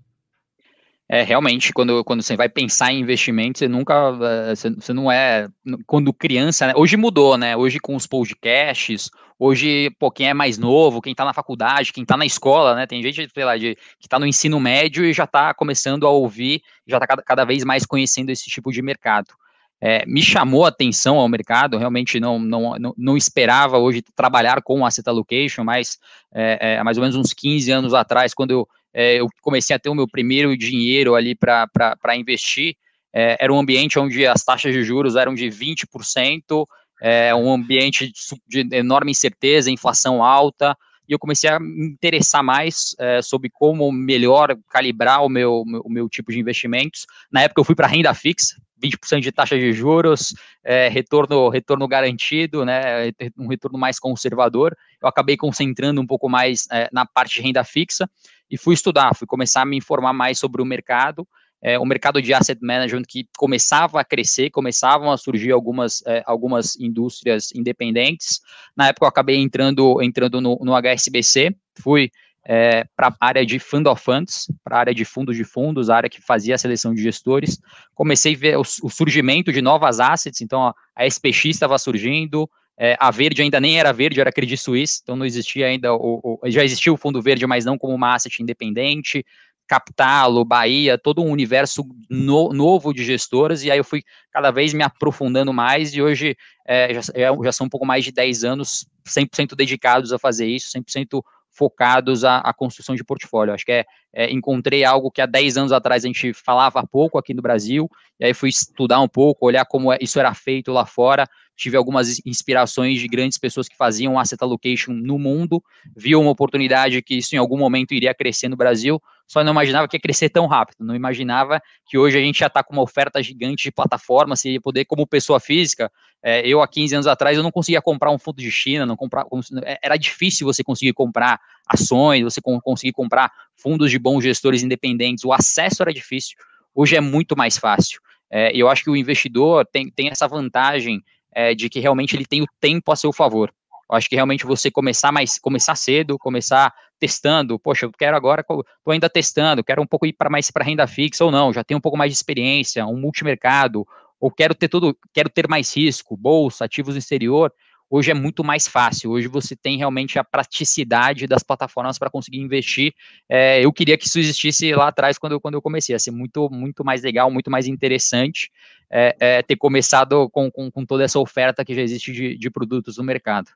É, 1.12 1.24
realmente, 1.24 1.72
quando, 1.72 2.04
quando 2.04 2.22
você 2.22 2.36
vai 2.36 2.48
pensar 2.48 2.92
em 2.92 3.00
investimento, 3.00 3.58
você 3.58 3.66
nunca, 3.66 4.16
eh, 4.22 4.54
você, 4.54 4.70
você 4.70 4.92
não 4.92 5.10
é, 5.10 5.48
quando 5.84 6.12
criança, 6.14 6.68
né? 6.68 6.72
hoje 6.76 6.96
mudou, 6.96 7.36
né, 7.36 7.56
hoje 7.56 7.80
com 7.80 7.96
os 7.96 8.06
podcasts, 8.06 9.10
hoje, 9.36 9.90
pô, 9.98 10.08
quem 10.08 10.28
é 10.28 10.34
mais 10.34 10.56
novo, 10.56 11.02
quem 11.02 11.12
tá 11.12 11.24
na 11.24 11.34
faculdade, 11.34 11.92
quem 11.92 12.04
tá 12.04 12.16
na 12.16 12.24
escola, 12.24 12.76
né, 12.76 12.86
tem 12.86 13.02
gente, 13.02 13.28
sei 13.34 13.44
lá, 13.44 13.56
de, 13.56 13.76
que 13.98 14.08
tá 14.08 14.20
no 14.20 14.26
ensino 14.26 14.60
médio 14.60 15.04
e 15.04 15.12
já 15.12 15.26
tá 15.26 15.52
começando 15.52 16.06
a 16.06 16.10
ouvir, 16.10 16.62
já 16.86 17.00
tá 17.00 17.08
cada, 17.08 17.22
cada 17.22 17.44
vez 17.44 17.64
mais 17.64 17.84
conhecendo 17.84 18.30
esse 18.30 18.48
tipo 18.48 18.70
de 18.70 18.80
mercado. 18.80 19.34
É, 19.80 20.06
me 20.06 20.22
chamou 20.22 20.64
a 20.64 20.68
atenção 20.68 21.18
ao 21.18 21.28
mercado, 21.28 21.76
realmente 21.76 22.20
não, 22.20 22.38
não, 22.38 22.78
não, 22.78 22.94
não 22.96 23.16
esperava 23.16 23.78
hoje 23.78 24.00
trabalhar 24.14 24.62
com 24.62 24.86
asset 24.86 25.08
allocation, 25.08 25.64
mas 25.64 25.98
é, 26.32 26.74
é, 26.74 26.84
mais 26.84 26.98
ou 26.98 27.02
menos 27.02 27.16
uns 27.16 27.32
15 27.32 27.72
anos 27.72 27.94
atrás, 27.94 28.32
quando 28.32 28.52
eu 28.52 28.68
eu 28.94 29.28
comecei 29.42 29.74
a 29.74 29.78
ter 29.78 29.88
o 29.88 29.94
meu 29.94 30.08
primeiro 30.08 30.56
dinheiro 30.56 31.14
ali 31.14 31.34
para 31.34 32.16
investir, 32.16 32.74
é, 33.12 33.36
era 33.40 33.52
um 33.52 33.58
ambiente 33.58 33.98
onde 33.98 34.26
as 34.26 34.44
taxas 34.44 34.72
de 34.72 34.82
juros 34.82 35.16
eram 35.16 35.34
de 35.34 35.46
20%, 35.46 36.64
é, 37.02 37.34
um 37.34 37.52
ambiente 37.52 38.12
de 38.46 38.66
enorme 38.72 39.10
incerteza, 39.10 39.70
inflação 39.70 40.22
alta, 40.22 40.76
e 41.10 41.12
eu 41.12 41.18
comecei 41.18 41.50
a 41.50 41.58
me 41.58 41.88
interessar 41.88 42.40
mais 42.40 42.94
é, 42.96 43.20
sobre 43.20 43.50
como 43.50 43.90
melhor 43.90 44.56
calibrar 44.68 45.24
o 45.24 45.28
meu, 45.28 45.64
o 45.84 45.90
meu 45.90 46.08
tipo 46.08 46.30
de 46.30 46.38
investimentos. 46.38 47.04
Na 47.32 47.42
época 47.42 47.60
eu 47.60 47.64
fui 47.64 47.74
para 47.74 47.88
renda 47.88 48.14
fixa, 48.14 48.54
20% 48.80 49.18
de 49.18 49.32
taxa 49.32 49.58
de 49.58 49.72
juros, 49.72 50.32
é, 50.62 50.88
retorno, 50.88 51.48
retorno 51.48 51.88
garantido, 51.88 52.64
né, 52.64 53.10
um 53.36 53.48
retorno 53.48 53.76
mais 53.76 53.98
conservador. 53.98 54.76
Eu 55.02 55.08
acabei 55.08 55.36
concentrando 55.36 56.00
um 56.00 56.06
pouco 56.06 56.28
mais 56.28 56.68
é, 56.70 56.88
na 56.92 57.04
parte 57.04 57.34
de 57.34 57.42
renda 57.42 57.64
fixa 57.64 58.08
e 58.48 58.56
fui 58.56 58.74
estudar, 58.74 59.12
fui 59.16 59.26
começar 59.26 59.62
a 59.62 59.66
me 59.66 59.76
informar 59.76 60.12
mais 60.12 60.38
sobre 60.38 60.62
o 60.62 60.64
mercado, 60.64 61.26
é, 61.62 61.78
o 61.78 61.84
mercado 61.84 62.22
de 62.22 62.32
asset 62.32 62.58
management 62.62 63.02
que 63.06 63.28
começava 63.36 64.00
a 64.00 64.04
crescer, 64.04 64.50
começavam 64.50 65.12
a 65.12 65.16
surgir 65.16 65.52
algumas, 65.52 66.02
é, 66.06 66.22
algumas 66.26 66.78
indústrias 66.78 67.52
independentes. 67.54 68.40
Na 68.76 68.88
época 68.88 69.04
eu 69.04 69.08
acabei 69.08 69.36
entrando, 69.36 70.02
entrando 70.02 70.40
no, 70.40 70.58
no 70.62 70.74
HSBC, 70.74 71.54
fui 71.78 72.10
é, 72.44 72.84
para 72.96 73.08
a 73.08 73.26
área 73.26 73.44
de 73.44 73.58
fund 73.58 73.86
of 73.86 74.02
funds, 74.02 74.50
para 74.64 74.76
a 74.76 74.80
área 74.80 74.94
de 74.94 75.04
fundos 75.04 75.36
de 75.36 75.44
fundos, 75.44 75.90
a 75.90 75.96
área 75.96 76.10
que 76.10 76.22
fazia 76.22 76.54
a 76.54 76.58
seleção 76.58 76.94
de 76.94 77.02
gestores. 77.02 77.60
Comecei 77.94 78.34
a 78.34 78.38
ver 78.38 78.56
o, 78.56 78.62
o 78.62 78.90
surgimento 78.90 79.52
de 79.52 79.60
novas 79.60 80.00
assets, 80.00 80.40
então 80.40 80.68
a, 80.68 80.74
a 80.96 81.06
SPX 81.06 81.44
estava 81.46 81.78
surgindo, 81.78 82.48
é, 82.82 82.96
a 82.98 83.10
verde 83.10 83.42
ainda 83.42 83.60
nem 83.60 83.78
era 83.78 83.92
verde, 83.92 84.22
era 84.22 84.32
Credit 84.32 84.56
Suisse, 84.56 85.00
então 85.02 85.14
não 85.14 85.26
existia 85.26 85.66
ainda, 85.66 85.92
o, 85.92 86.40
o, 86.42 86.50
já 86.50 86.64
existia 86.64 86.90
o 86.90 86.96
fundo 86.96 87.20
verde, 87.20 87.46
mas 87.46 87.66
não 87.66 87.76
como 87.76 87.94
uma 87.94 88.14
asset 88.14 88.42
independente. 88.42 89.22
Capitalo, 89.70 90.44
Bahia, 90.44 90.98
todo 90.98 91.22
um 91.22 91.30
universo 91.30 91.84
no, 92.10 92.52
novo 92.52 92.92
de 92.92 93.04
gestoras, 93.04 93.62
e 93.62 93.70
aí 93.70 93.78
eu 93.78 93.84
fui 93.84 94.02
cada 94.32 94.50
vez 94.50 94.74
me 94.74 94.82
aprofundando 94.82 95.52
mais, 95.52 95.94
e 95.94 96.02
hoje 96.02 96.36
é, 96.66 96.92
já, 96.92 97.02
já 97.44 97.52
são 97.52 97.68
um 97.68 97.70
pouco 97.70 97.86
mais 97.86 98.04
de 98.04 98.10
10 98.10 98.42
anos 98.42 98.84
100% 99.08 99.54
dedicados 99.54 100.12
a 100.12 100.18
fazer 100.18 100.48
isso, 100.48 100.76
100% 100.76 101.22
focados 101.52 102.24
à, 102.24 102.38
à, 102.38 102.52
construção 102.52 102.96
de 102.96 103.04
portfólio. 103.04 103.54
Acho 103.54 103.64
que 103.64 103.70
é, 103.70 103.84
é, 104.14 104.30
encontrei 104.30 104.84
algo 104.84 105.10
que 105.10 105.20
há 105.20 105.26
10 105.26 105.56
anos 105.56 105.72
atrás 105.72 106.04
a 106.04 106.06
gente 106.06 106.32
falava 106.32 106.86
pouco 106.86 107.18
aqui 107.18 107.32
no 107.32 107.42
Brasil, 107.42 107.88
e 108.18 108.24
aí 108.26 108.34
fui 108.34 108.48
estudar 108.48 109.00
um 109.00 109.08
pouco, 109.08 109.46
olhar 109.46 109.64
como 109.64 109.92
é, 109.92 109.98
isso 110.00 110.18
era 110.18 110.34
feito 110.34 110.72
lá 110.72 110.84
fora, 110.84 111.26
tive 111.56 111.76
algumas 111.76 112.20
inspirações 112.24 112.98
de 112.98 113.06
grandes 113.06 113.36
pessoas 113.36 113.68
que 113.68 113.76
faziam 113.76 114.18
asset 114.18 114.42
allocation 114.42 114.92
no 114.92 115.18
mundo, 115.18 115.62
vi 115.94 116.16
uma 116.16 116.30
oportunidade 116.30 117.02
que 117.02 117.16
isso 117.16 117.34
em 117.34 117.38
algum 117.38 117.58
momento 117.58 117.92
iria 117.92 118.14
crescer 118.14 118.48
no 118.48 118.56
Brasil, 118.56 119.00
só 119.26 119.44
não 119.44 119.52
imaginava 119.52 119.86
que 119.86 119.96
ia 119.96 120.00
crescer 120.00 120.28
tão 120.30 120.46
rápido, 120.46 120.78
não 120.80 120.94
imaginava 120.94 121.60
que 121.86 121.98
hoje 121.98 122.18
a 122.18 122.20
gente 122.20 122.40
já 122.40 122.46
está 122.46 122.64
com 122.64 122.72
uma 122.72 122.82
oferta 122.82 123.22
gigante 123.22 123.64
de 123.64 123.70
plataforma, 123.70 124.34
se 124.34 124.58
poder, 124.58 124.86
como 124.86 125.06
pessoa 125.06 125.38
física, 125.38 125.90
é, 126.22 126.46
eu 126.46 126.60
há 126.60 126.66
15 126.66 126.94
anos 126.94 127.06
atrás 127.06 127.36
eu 127.36 127.42
não 127.42 127.50
conseguia 127.50 127.80
comprar 127.80 128.10
um 128.10 128.18
fundo 128.18 128.38
de 128.38 128.50
China, 128.50 128.84
não 128.84 128.96
comprar, 128.96 129.24
é, 129.64 129.78
era 129.82 129.96
difícil 129.96 130.46
você 130.46 130.64
conseguir 130.64 130.92
comprar 130.92 131.38
ações, 131.72 132.22
você 132.22 132.40
conseguir 132.40 132.92
comprar 132.92 133.30
fundos 133.56 133.90
de 133.90 133.98
bons 133.98 134.22
gestores 134.22 134.62
independentes, 134.62 135.24
o 135.24 135.32
acesso 135.32 135.82
era 135.82 135.92
difícil, 135.92 136.36
hoje 136.74 136.96
é 136.96 137.00
muito 137.00 137.36
mais 137.36 137.56
fácil. 137.56 138.00
É, 138.30 138.54
eu 138.56 138.68
acho 138.68 138.84
que 138.84 138.90
o 138.90 138.96
investidor 138.96 139.66
tem, 139.66 139.90
tem 139.90 140.08
essa 140.08 140.26
vantagem 140.26 141.02
é, 141.32 141.54
de 141.54 141.68
que 141.68 141.80
realmente 141.80 142.16
ele 142.16 142.26
tem 142.26 142.42
o 142.42 142.46
tempo 142.60 142.90
a 142.92 142.96
seu 142.96 143.12
favor. 143.12 143.52
Eu 143.90 143.96
acho 143.96 144.08
que 144.08 144.14
realmente 144.14 144.46
você 144.46 144.70
começar 144.70 145.10
mais, 145.10 145.38
começar 145.38 145.74
cedo, 145.74 146.16
começar 146.18 146.72
testando, 147.00 147.58
poxa, 147.58 147.86
eu 147.86 147.92
quero 147.92 148.16
agora, 148.16 148.42
estou 148.42 148.64
ainda 148.88 149.08
testando, 149.08 149.64
quero 149.64 149.82
um 149.82 149.86
pouco 149.86 150.06
ir 150.06 150.12
para 150.12 150.30
mais 150.30 150.50
para 150.50 150.64
renda 150.64 150.86
fixa 150.86 151.24
ou 151.24 151.30
não, 151.30 151.52
já 151.52 151.64
tenho 151.64 151.78
um 151.78 151.80
pouco 151.80 151.96
mais 151.96 152.12
de 152.12 152.16
experiência, 152.16 152.86
um 152.86 152.96
multimercado, 152.96 153.86
ou 154.20 154.30
quero 154.30 154.54
ter 154.54 154.68
tudo, 154.68 154.96
quero 155.14 155.30
ter 155.30 155.48
mais 155.48 155.74
risco, 155.74 156.16
bolsa, 156.16 156.66
ativos 156.66 156.94
no 156.94 156.98
exterior 156.98 157.50
hoje 157.90 158.10
é 158.10 158.14
muito 158.14 158.44
mais 158.44 158.68
fácil. 158.68 159.10
Hoje 159.10 159.26
você 159.26 159.56
tem 159.56 159.76
realmente 159.76 160.18
a 160.18 160.24
praticidade 160.24 161.26
das 161.26 161.42
plataformas 161.42 161.98
para 161.98 162.08
conseguir 162.08 162.38
investir. 162.38 162.94
É, 163.28 163.62
eu 163.62 163.72
queria 163.72 163.98
que 163.98 164.06
isso 164.06 164.18
existisse 164.18 164.72
lá 164.72 164.88
atrás 164.88 165.18
quando 165.18 165.32
eu, 165.32 165.40
quando 165.40 165.54
eu 165.54 165.62
comecei. 165.62 165.92
Ia 165.94 165.98
ser 165.98 166.12
muito, 166.12 166.48
muito 166.48 166.84
mais 166.84 167.02
legal, 167.02 167.30
muito 167.30 167.50
mais 167.50 167.66
interessante 167.66 168.50
é, 168.90 169.16
é, 169.18 169.42
ter 169.42 169.56
começado 169.56 170.30
com, 170.30 170.50
com, 170.50 170.70
com, 170.70 170.86
toda 170.86 171.04
essa 171.04 171.18
oferta 171.18 171.64
que 171.64 171.74
já 171.74 171.82
existe 171.82 172.12
de, 172.12 172.38
de 172.38 172.50
produtos 172.50 172.96
no 172.96 173.04
mercado. 173.04 173.50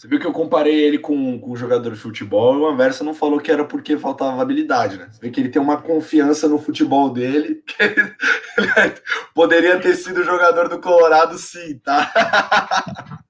Você 0.00 0.08
viu 0.08 0.18
que 0.18 0.26
eu 0.26 0.32
comparei 0.32 0.82
ele 0.82 0.96
com, 0.98 1.38
com 1.38 1.52
um 1.52 1.56
jogador 1.56 1.92
de 1.92 2.00
futebol 2.00 2.54
e 2.54 2.60
o 2.60 2.66
Anversa 2.66 3.04
não 3.04 3.12
falou 3.12 3.38
que 3.38 3.52
era 3.52 3.66
porque 3.66 3.98
faltava 3.98 4.40
habilidade, 4.40 4.96
né? 4.96 5.06
Você 5.10 5.20
vê 5.20 5.30
que 5.30 5.38
ele 5.38 5.50
tem 5.50 5.60
uma 5.60 5.76
confiança 5.76 6.48
no 6.48 6.58
futebol 6.58 7.10
dele 7.10 7.56
que 7.68 7.82
ele, 7.82 8.00
ele 8.56 8.94
poderia 9.34 9.78
ter 9.78 9.94
sido 9.96 10.24
jogador 10.24 10.70
do 10.70 10.80
Colorado 10.80 11.36
sim, 11.36 11.78
tá? 11.80 12.10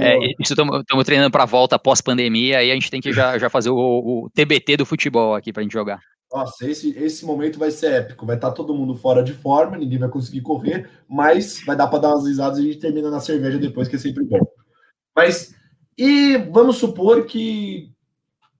É, 0.00 0.18
isso 0.40 0.52
estamos 0.52 1.04
treinando 1.04 1.30
para 1.30 1.44
a 1.44 1.46
volta 1.46 1.78
pós-pandemia 1.78 2.64
e 2.64 2.72
a 2.72 2.74
gente 2.74 2.90
tem 2.90 3.00
que 3.00 3.12
já, 3.12 3.38
já 3.38 3.48
fazer 3.48 3.70
o, 3.70 3.76
o 3.76 4.30
TBT 4.34 4.78
do 4.78 4.84
futebol 4.84 5.32
aqui 5.32 5.52
para 5.52 5.60
a 5.60 5.62
gente 5.62 5.72
jogar. 5.72 6.00
Nossa, 6.32 6.68
esse, 6.68 6.90
esse 6.98 7.24
momento 7.24 7.56
vai 7.56 7.70
ser 7.70 7.92
épico. 7.92 8.26
Vai 8.26 8.34
estar 8.34 8.48
tá 8.48 8.54
todo 8.54 8.74
mundo 8.74 8.96
fora 8.96 9.22
de 9.22 9.32
forma, 9.32 9.76
ninguém 9.76 9.98
vai 10.00 10.08
conseguir 10.08 10.40
correr, 10.40 10.90
mas 11.08 11.62
vai 11.64 11.76
dar 11.76 11.86
para 11.86 12.00
dar 12.00 12.08
umas 12.08 12.26
risadas 12.26 12.58
e 12.58 12.62
a 12.62 12.64
gente 12.64 12.80
termina 12.80 13.08
na 13.08 13.20
cerveja 13.20 13.58
depois, 13.58 13.86
que 13.86 13.94
é 13.94 13.98
sempre 14.00 14.24
bom. 14.24 14.40
Mas, 15.14 15.54
e 15.96 16.36
vamos 16.36 16.76
supor 16.76 17.26
que. 17.26 17.92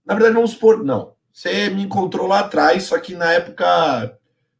Na 0.05 0.13
verdade, 0.13 0.35
vamos 0.35 0.51
supor, 0.51 0.83
não. 0.83 1.13
Você 1.33 1.69
me 1.69 1.83
encontrou 1.83 2.27
lá 2.27 2.39
atrás, 2.39 2.83
só 2.83 2.97
que 2.97 3.13
na 3.13 3.31
época 3.33 4.17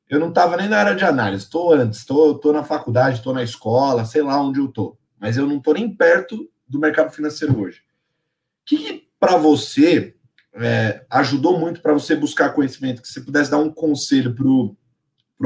eu 0.10 0.20
não 0.20 0.30
estava 0.30 0.58
nem 0.58 0.68
na 0.68 0.78
área 0.78 0.96
de 0.96 1.06
análise. 1.06 1.46
Estou 1.46 1.74
antes, 1.74 2.00
estou 2.00 2.52
na 2.52 2.64
faculdade, 2.64 3.18
estou 3.18 3.34
na 3.34 3.44
escola, 3.44 4.06
sei 4.06 4.22
lá 4.22 4.40
onde 4.42 4.60
eu 4.60 4.66
estou. 4.66 4.98
Mas 5.18 5.38
eu 5.38 5.48
não 5.48 5.58
estou 5.58 5.74
nem 5.74 5.94
perto 5.96 6.50
do 6.68 6.80
mercado 6.80 7.12
financeiro 7.12 7.58
hoje. 7.60 7.80
O 7.80 8.66
que, 8.66 8.78
que 8.78 9.10
para 9.20 9.38
você 9.38 10.16
é, 10.54 11.06
ajudou 11.10 11.58
muito 11.58 11.82
para 11.82 11.94
você 11.94 12.16
buscar 12.16 12.50
conhecimento? 12.54 13.02
Que 13.02 13.08
você 13.08 13.22
pudesse 13.22 13.50
dar 13.50 13.58
um 13.58 13.72
conselho 13.72 14.36
para 14.36 14.48
o 14.48 14.76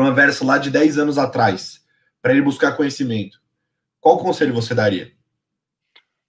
Anverso 0.04 0.46
lá 0.46 0.58
de 0.58 0.72
10 0.72 0.98
anos 0.98 1.18
atrás, 1.18 1.82
para 2.22 2.32
ele 2.32 2.42
buscar 2.42 2.72
conhecimento. 2.72 3.40
Qual 4.00 4.18
conselho 4.18 4.54
você 4.54 4.74
daria? 4.74 5.12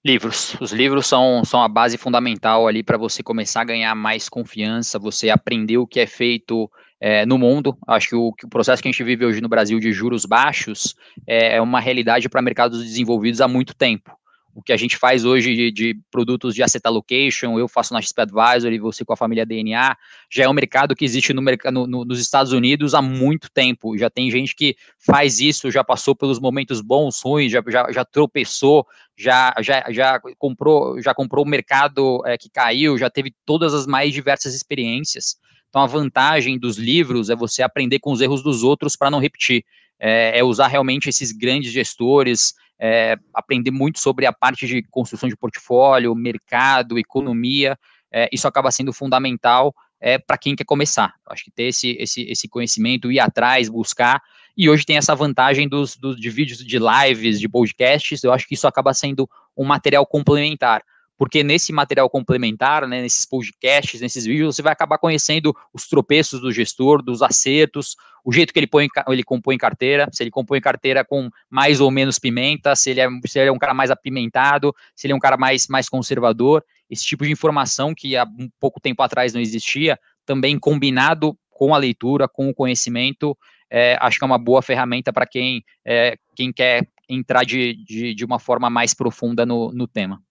Livros. 0.04 0.56
Os 0.60 0.72
livros 0.72 1.06
são, 1.06 1.44
são 1.44 1.62
a 1.62 1.68
base 1.68 1.98
fundamental 1.98 2.66
ali 2.66 2.82
para 2.82 2.96
você 2.96 3.22
começar 3.22 3.60
a 3.60 3.64
ganhar 3.64 3.94
mais 3.94 4.30
confiança, 4.30 4.98
você 4.98 5.28
aprender 5.28 5.76
o 5.76 5.86
que 5.86 6.00
é 6.00 6.06
feito 6.06 6.70
é, 6.98 7.26
no 7.26 7.36
mundo. 7.36 7.76
Acho 7.86 8.08
que 8.08 8.16
o, 8.16 8.32
que 8.32 8.46
o, 8.46 8.48
processo 8.48 8.82
que 8.82 8.88
a 8.88 8.92
gente 8.92 9.04
vive 9.04 9.26
hoje 9.26 9.42
no 9.42 9.48
Brasil 9.48 9.78
de 9.78 9.92
juros 9.92 10.24
baixos 10.24 10.94
é, 11.26 11.56
é 11.56 11.60
uma 11.60 11.80
realidade 11.80 12.28
para 12.30 12.40
mercados 12.40 12.82
desenvolvidos 12.82 13.42
há 13.42 13.48
muito 13.48 13.74
tempo 13.74 14.10
o 14.54 14.62
que 14.62 14.72
a 14.72 14.76
gente 14.76 14.96
faz 14.96 15.24
hoje 15.24 15.54
de, 15.54 15.70
de, 15.70 16.00
produtos 16.10 16.54
de 16.54 16.62
asset 16.62 16.84
allocation, 16.84 17.58
eu 17.58 17.68
faço 17.68 17.94
na 17.94 18.00
XP 18.00 18.22
Advisor 18.22 18.72
e 18.72 18.78
você 18.78 19.04
com 19.04 19.12
a 19.12 19.16
família 19.16 19.46
DNA, 19.46 19.96
já 20.30 20.44
é 20.44 20.48
um 20.48 20.52
mercado 20.52 20.94
que 20.94 21.04
existe 21.04 21.32
no, 21.32 21.42
no, 21.42 22.04
nos 22.04 22.20
Estados 22.20 22.52
Unidos 22.52 22.94
há 22.94 23.02
muito 23.02 23.50
tempo. 23.50 23.96
Já 23.96 24.10
tem 24.10 24.30
gente 24.30 24.54
que 24.54 24.76
faz 24.98 25.40
isso, 25.40 25.70
já 25.70 25.84
passou 25.84 26.14
pelos 26.14 26.38
momentos 26.40 26.80
bons, 26.80 27.20
ruins, 27.22 27.52
já, 27.52 27.62
já, 27.68 27.92
já 27.92 28.04
tropeçou, 28.04 28.86
já, 29.16 29.54
já, 29.60 29.84
já 29.90 30.20
comprou 30.38 31.00
já 31.00 31.14
comprou 31.14 31.44
o 31.44 31.48
mercado 31.48 32.22
é, 32.26 32.36
que 32.36 32.50
caiu, 32.50 32.98
já 32.98 33.10
teve 33.10 33.34
todas 33.44 33.74
as 33.74 33.86
mais 33.86 34.12
diversas 34.12 34.54
experiências. 34.54 35.36
Então 35.68 35.82
a 35.82 35.86
vantagem 35.86 36.58
dos 36.58 36.76
livros 36.76 37.30
é 37.30 37.36
você 37.36 37.62
aprender 37.62 38.00
com 38.00 38.12
os 38.12 38.20
erros 38.20 38.42
dos 38.42 38.62
outros 38.62 38.96
para 38.96 39.10
não 39.10 39.20
repetir. 39.20 39.64
É, 39.98 40.38
é 40.38 40.42
usar 40.42 40.66
realmente 40.66 41.08
esses 41.08 41.30
grandes 41.30 41.70
gestores, 41.70 42.54
é, 42.80 43.18
aprender 43.34 43.70
muito 43.70 44.00
sobre 44.00 44.24
a 44.24 44.32
parte 44.32 44.66
de 44.66 44.82
construção 44.84 45.28
de 45.28 45.36
portfólio, 45.36 46.14
mercado, 46.14 46.98
economia. 46.98 47.78
É, 48.10 48.28
isso 48.32 48.48
acaba 48.48 48.70
sendo 48.70 48.92
fundamental 48.92 49.74
é, 50.00 50.18
para 50.18 50.38
quem 50.38 50.56
quer 50.56 50.64
começar. 50.64 51.14
Acho 51.28 51.44
que 51.44 51.50
ter 51.50 51.64
esse, 51.64 51.90
esse, 52.00 52.22
esse 52.22 52.48
conhecimento, 52.48 53.12
ir 53.12 53.20
atrás, 53.20 53.68
buscar. 53.68 54.22
E 54.56 54.68
hoje 54.68 54.86
tem 54.86 54.96
essa 54.96 55.14
vantagem 55.14 55.68
dos, 55.68 55.96
dos 55.96 56.18
de 56.18 56.30
vídeos 56.30 56.64
de 56.64 56.78
lives, 56.78 57.38
de 57.38 57.48
podcasts. 57.48 58.24
Eu 58.24 58.32
acho 58.32 58.48
que 58.48 58.54
isso 58.54 58.66
acaba 58.66 58.94
sendo 58.94 59.28
um 59.54 59.64
material 59.64 60.06
complementar 60.06 60.82
porque 61.20 61.44
nesse 61.44 61.70
material 61.70 62.08
complementar, 62.08 62.88
né, 62.88 63.02
nesses 63.02 63.26
podcasts, 63.26 64.00
nesses 64.00 64.24
vídeos, 64.24 64.56
você 64.56 64.62
vai 64.62 64.72
acabar 64.72 64.96
conhecendo 64.96 65.54
os 65.70 65.86
tropeços 65.86 66.40
do 66.40 66.50
gestor, 66.50 67.02
dos 67.02 67.20
acertos, 67.20 67.94
o 68.24 68.32
jeito 68.32 68.54
que 68.54 68.58
ele, 68.58 68.66
põe, 68.66 68.88
ele 69.06 69.22
compõe 69.22 69.58
carteira, 69.58 70.08
se 70.10 70.22
ele 70.22 70.30
compõe 70.30 70.62
carteira 70.62 71.04
com 71.04 71.28
mais 71.50 71.78
ou 71.78 71.90
menos 71.90 72.18
pimenta, 72.18 72.74
se 72.74 72.88
ele, 72.88 73.02
é, 73.02 73.08
se 73.26 73.38
ele 73.38 73.50
é 73.50 73.52
um 73.52 73.58
cara 73.58 73.74
mais 73.74 73.90
apimentado, 73.90 74.74
se 74.96 75.06
ele 75.06 75.12
é 75.12 75.14
um 75.14 75.20
cara 75.20 75.36
mais, 75.36 75.66
mais 75.68 75.90
conservador, 75.90 76.64
esse 76.88 77.04
tipo 77.04 77.22
de 77.22 77.30
informação 77.30 77.94
que 77.94 78.16
há 78.16 78.24
um 78.24 78.48
pouco 78.58 78.80
tempo 78.80 79.02
atrás 79.02 79.34
não 79.34 79.42
existia, 79.42 80.00
também 80.24 80.58
combinado 80.58 81.36
com 81.50 81.74
a 81.74 81.76
leitura, 81.76 82.26
com 82.26 82.48
o 82.48 82.54
conhecimento, 82.54 83.36
é, 83.68 83.98
acho 84.00 84.18
que 84.18 84.24
é 84.24 84.26
uma 84.26 84.38
boa 84.38 84.62
ferramenta 84.62 85.12
para 85.12 85.26
quem, 85.26 85.62
é, 85.84 86.16
quem 86.34 86.50
quer 86.50 86.88
entrar 87.06 87.44
de, 87.44 87.74
de, 87.84 88.14
de, 88.14 88.24
uma 88.24 88.38
forma 88.38 88.70
mais 88.70 88.94
profunda 88.94 89.44
no, 89.44 89.70
no 89.70 89.86
tema. 89.86 90.22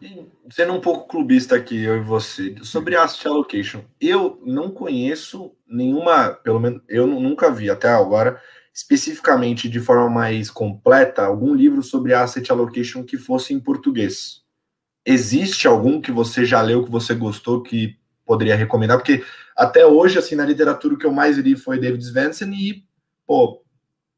E 0.00 0.26
sendo 0.50 0.72
um 0.72 0.80
pouco 0.80 1.08
clubista 1.08 1.56
aqui, 1.56 1.82
eu 1.82 1.96
e 1.96 2.00
você, 2.00 2.54
sobre 2.62 2.96
asset 2.96 3.26
allocation, 3.26 3.84
eu 4.00 4.40
não 4.44 4.70
conheço 4.70 5.52
nenhuma, 5.66 6.30
pelo 6.30 6.60
menos 6.60 6.82
eu 6.88 7.06
nunca 7.06 7.50
vi 7.50 7.68
até 7.68 7.88
agora, 7.88 8.40
especificamente 8.72 9.68
de 9.68 9.80
forma 9.80 10.08
mais 10.08 10.50
completa, 10.50 11.24
algum 11.24 11.54
livro 11.54 11.82
sobre 11.82 12.14
asset 12.14 12.50
allocation 12.50 13.04
que 13.04 13.16
fosse 13.16 13.52
em 13.52 13.60
português. 13.60 14.42
Existe 15.04 15.66
algum 15.66 16.00
que 16.00 16.10
você 16.10 16.44
já 16.44 16.60
leu, 16.62 16.84
que 16.84 16.90
você 16.90 17.14
gostou, 17.14 17.62
que 17.62 17.98
poderia 18.24 18.56
recomendar? 18.56 18.96
Porque 18.96 19.24
até 19.56 19.84
hoje, 19.86 20.18
assim, 20.18 20.34
na 20.34 20.46
literatura, 20.46 20.94
o 20.94 20.98
que 20.98 21.06
eu 21.06 21.12
mais 21.12 21.36
li 21.36 21.56
foi 21.56 21.78
David 21.78 22.04
Svensson 22.04 22.46
e, 22.46 22.84
pô, 23.26 23.62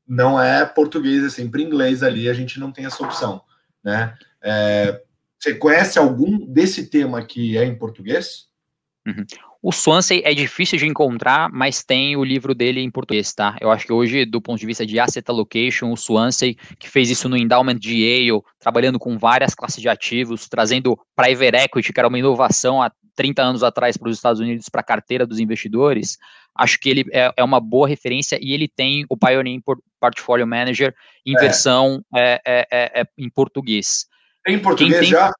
não 0.07 0.41
é 0.41 0.65
português, 0.65 1.25
é 1.25 1.29
sempre 1.29 1.63
inglês 1.63 2.03
ali, 2.03 2.29
a 2.29 2.35
gente 2.35 2.61
não 2.61 2.71
tem 2.71 2.87
essa 2.87 3.03
opção, 3.03 3.43
né? 3.83 4.17
É, 4.41 5.03
você 5.47 5.55
conhece 5.55 5.99
algum 5.99 6.44
desse 6.44 6.90
tema 6.90 7.24
que 7.24 7.57
é 7.57 7.64
em 7.64 7.78
português? 7.78 8.47
Uhum. 9.07 9.24
O 9.62 9.70
Swansea 9.70 10.20
é 10.24 10.34
difícil 10.34 10.78
de 10.78 10.86
encontrar, 10.86 11.49
mas 11.53 11.84
tem 11.84 12.16
o 12.16 12.24
livro 12.24 12.55
dele 12.55 12.80
em 12.80 12.90
português, 12.90 13.32
tá? 13.32 13.57
Eu 13.61 13.70
acho 13.70 13.86
que 13.86 13.92
hoje, 13.92 14.24
do 14.24 14.40
ponto 14.40 14.59
de 14.59 14.66
vista 14.66 14.84
de 14.84 14.99
asset 14.99 15.24
allocation, 15.28 15.92
o 15.92 15.97
Swansea, 15.97 16.55
que 16.78 16.88
fez 16.88 17.11
isso 17.11 17.28
no 17.28 17.36
endowment 17.36 17.76
de 17.76 17.94
Yale, 17.94 18.42
trabalhando 18.59 18.99
com 18.99 19.16
várias 19.16 19.55
classes 19.55 19.80
de 19.80 19.88
ativos, 19.88 20.49
trazendo 20.49 20.99
private 21.14 21.57
equity, 21.57 21.92
que 21.92 22.01
era 22.01 22.09
uma 22.09 22.18
inovação 22.18 22.82
há 22.82 22.90
30 23.14 23.42
anos 23.42 23.62
atrás 23.62 23.97
para 23.97 24.09
os 24.09 24.16
Estados 24.16 24.40
Unidos, 24.40 24.68
para 24.68 24.80
a 24.80 24.84
carteira 24.84 25.26
dos 25.26 25.38
investidores, 25.38 26.18
acho 26.55 26.78
que 26.78 26.88
ele 26.88 27.05
é, 27.12 27.32
é, 27.36 27.44
uma 27.44 27.61
boa 27.61 27.88
referência 27.88 28.38
e 28.40 28.53
ele 28.53 28.68
tem 28.68 29.05
o 29.09 29.16
Pioneer 29.16 29.61
Portfolio 30.01 30.47
Manager 30.47 30.94
em 31.24 31.34
é. 31.36 31.40
versão 31.40 32.05
é, 32.14 32.40
é, 32.44 33.01
é, 33.01 33.05
em 33.16 33.30
português. 33.30 34.07
Tem 34.47 34.55
em 34.55 34.59
português 34.61 35.01
tem, 35.01 35.09
já? 35.09 35.32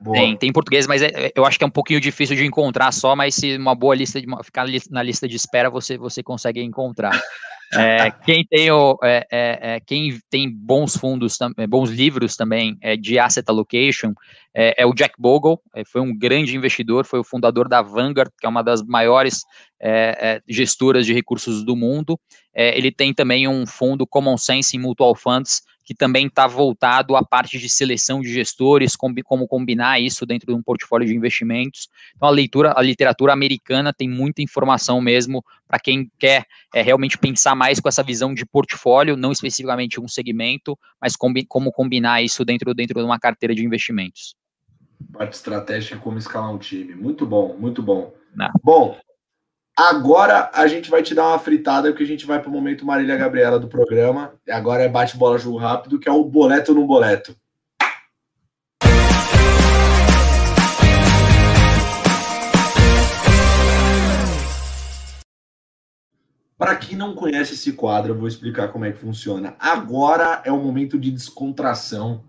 Boa. 0.00 0.16
Tem, 0.16 0.36
tem 0.36 0.48
em 0.50 0.52
português, 0.52 0.86
mas 0.86 1.02
eu 1.34 1.44
acho 1.44 1.58
que 1.58 1.64
é 1.64 1.66
um 1.66 1.70
pouquinho 1.70 2.00
difícil 2.00 2.36
de 2.36 2.46
encontrar 2.46 2.92
só, 2.92 3.14
mas 3.16 3.34
se 3.34 3.56
uma 3.56 3.74
boa 3.74 3.94
lista 3.94 4.20
de 4.20 4.26
ficar 4.44 4.66
na 4.90 5.02
lista 5.02 5.28
de 5.28 5.36
espera, 5.36 5.68
você, 5.68 5.98
você 5.98 6.22
consegue 6.22 6.62
encontrar. 6.62 7.12
É, 7.74 8.10
quem, 8.10 8.44
tem 8.44 8.70
o, 8.70 8.98
é, 9.02 9.26
é, 9.32 9.58
é, 9.62 9.80
quem 9.80 10.20
tem 10.28 10.50
bons 10.50 10.94
fundos, 10.94 11.38
é, 11.56 11.66
bons 11.66 11.88
livros 11.88 12.36
também 12.36 12.76
é, 12.82 12.98
de 12.98 13.18
asset 13.18 13.48
allocation 13.48 14.12
é, 14.54 14.84
o 14.84 14.92
Jack 14.92 15.14
Bogle, 15.18 15.58
foi 15.86 16.02
um 16.02 16.14
grande 16.14 16.54
investidor, 16.54 17.06
foi 17.06 17.18
o 17.18 17.24
fundador 17.24 17.66
da 17.66 17.80
Vanguard, 17.80 18.30
que 18.38 18.44
é 18.44 18.48
uma 18.48 18.62
das 18.62 18.82
maiores 18.82 19.40
gestoras 20.46 21.06
de 21.06 21.14
recursos 21.14 21.64
do 21.64 21.74
mundo. 21.74 22.20
ele 22.54 22.92
tem 22.92 23.14
também 23.14 23.48
um 23.48 23.66
fundo 23.66 24.06
Common 24.06 24.36
Sense 24.36 24.76
em 24.76 24.80
Mutual 24.80 25.14
Funds, 25.14 25.62
que 25.84 25.94
também 25.94 26.26
está 26.26 26.46
voltado 26.46 27.16
à 27.16 27.24
parte 27.24 27.58
de 27.58 27.68
seleção 27.68 28.20
de 28.20 28.32
gestores, 28.32 28.96
como 28.96 29.48
combinar 29.48 30.00
isso 30.00 30.24
dentro 30.24 30.46
de 30.46 30.58
um 30.58 30.62
portfólio 30.62 31.06
de 31.06 31.14
investimentos. 31.14 31.88
Então, 32.16 32.28
a 32.28 32.30
leitura, 32.30 32.72
a 32.76 32.82
literatura 32.82 33.32
americana 33.32 33.92
tem 33.92 34.08
muita 34.08 34.42
informação 34.42 35.00
mesmo 35.00 35.44
para 35.66 35.78
quem 35.78 36.10
quer 36.18 36.46
é, 36.74 36.82
realmente 36.82 37.16
pensar 37.16 37.54
mais 37.54 37.80
com 37.80 37.88
essa 37.88 38.02
visão 38.02 38.34
de 38.34 38.44
portfólio, 38.44 39.16
não 39.16 39.32
especificamente 39.32 40.00
um 40.00 40.08
segmento, 40.08 40.78
mas 41.00 41.16
combi 41.16 41.44
como 41.44 41.72
combinar 41.72 42.22
isso 42.22 42.44
dentro, 42.44 42.74
dentro 42.74 42.98
de 42.98 43.04
uma 43.04 43.18
carteira 43.18 43.54
de 43.54 43.64
investimentos. 43.64 44.36
Parte 45.12 45.34
estratégica 45.34 45.96
como 45.98 46.18
escalar 46.18 46.52
um 46.52 46.58
time. 46.58 46.94
Muito 46.94 47.26
bom, 47.26 47.56
muito 47.58 47.82
bom. 47.82 48.14
Não. 48.34 48.50
Bom, 48.62 48.96
Agora 49.76 50.50
a 50.52 50.66
gente 50.66 50.90
vai 50.90 51.02
te 51.02 51.14
dar 51.14 51.28
uma 51.28 51.38
fritada, 51.38 51.88
porque 51.88 52.04
a 52.04 52.06
gente 52.06 52.26
vai 52.26 52.38
para 52.38 52.50
o 52.50 52.52
momento 52.52 52.84
Marília 52.84 53.16
Gabriela 53.16 53.58
do 53.58 53.68
programa. 53.68 54.34
Agora 54.50 54.82
é 54.82 54.88
bate-bola 54.88 55.38
jogo 55.38 55.56
rápido, 55.56 55.98
que 55.98 56.06
é 56.06 56.12
o 56.12 56.22
boleto 56.22 56.74
no 56.74 56.86
boleto. 56.86 57.34
Para 66.58 66.76
quem 66.76 66.94
não 66.94 67.14
conhece 67.14 67.54
esse 67.54 67.72
quadro, 67.72 68.12
eu 68.12 68.18
vou 68.18 68.28
explicar 68.28 68.68
como 68.68 68.84
é 68.84 68.92
que 68.92 68.98
funciona. 68.98 69.56
Agora 69.58 70.42
é 70.44 70.52
o 70.52 70.58
momento 70.58 70.98
de 70.98 71.10
descontração 71.10 72.22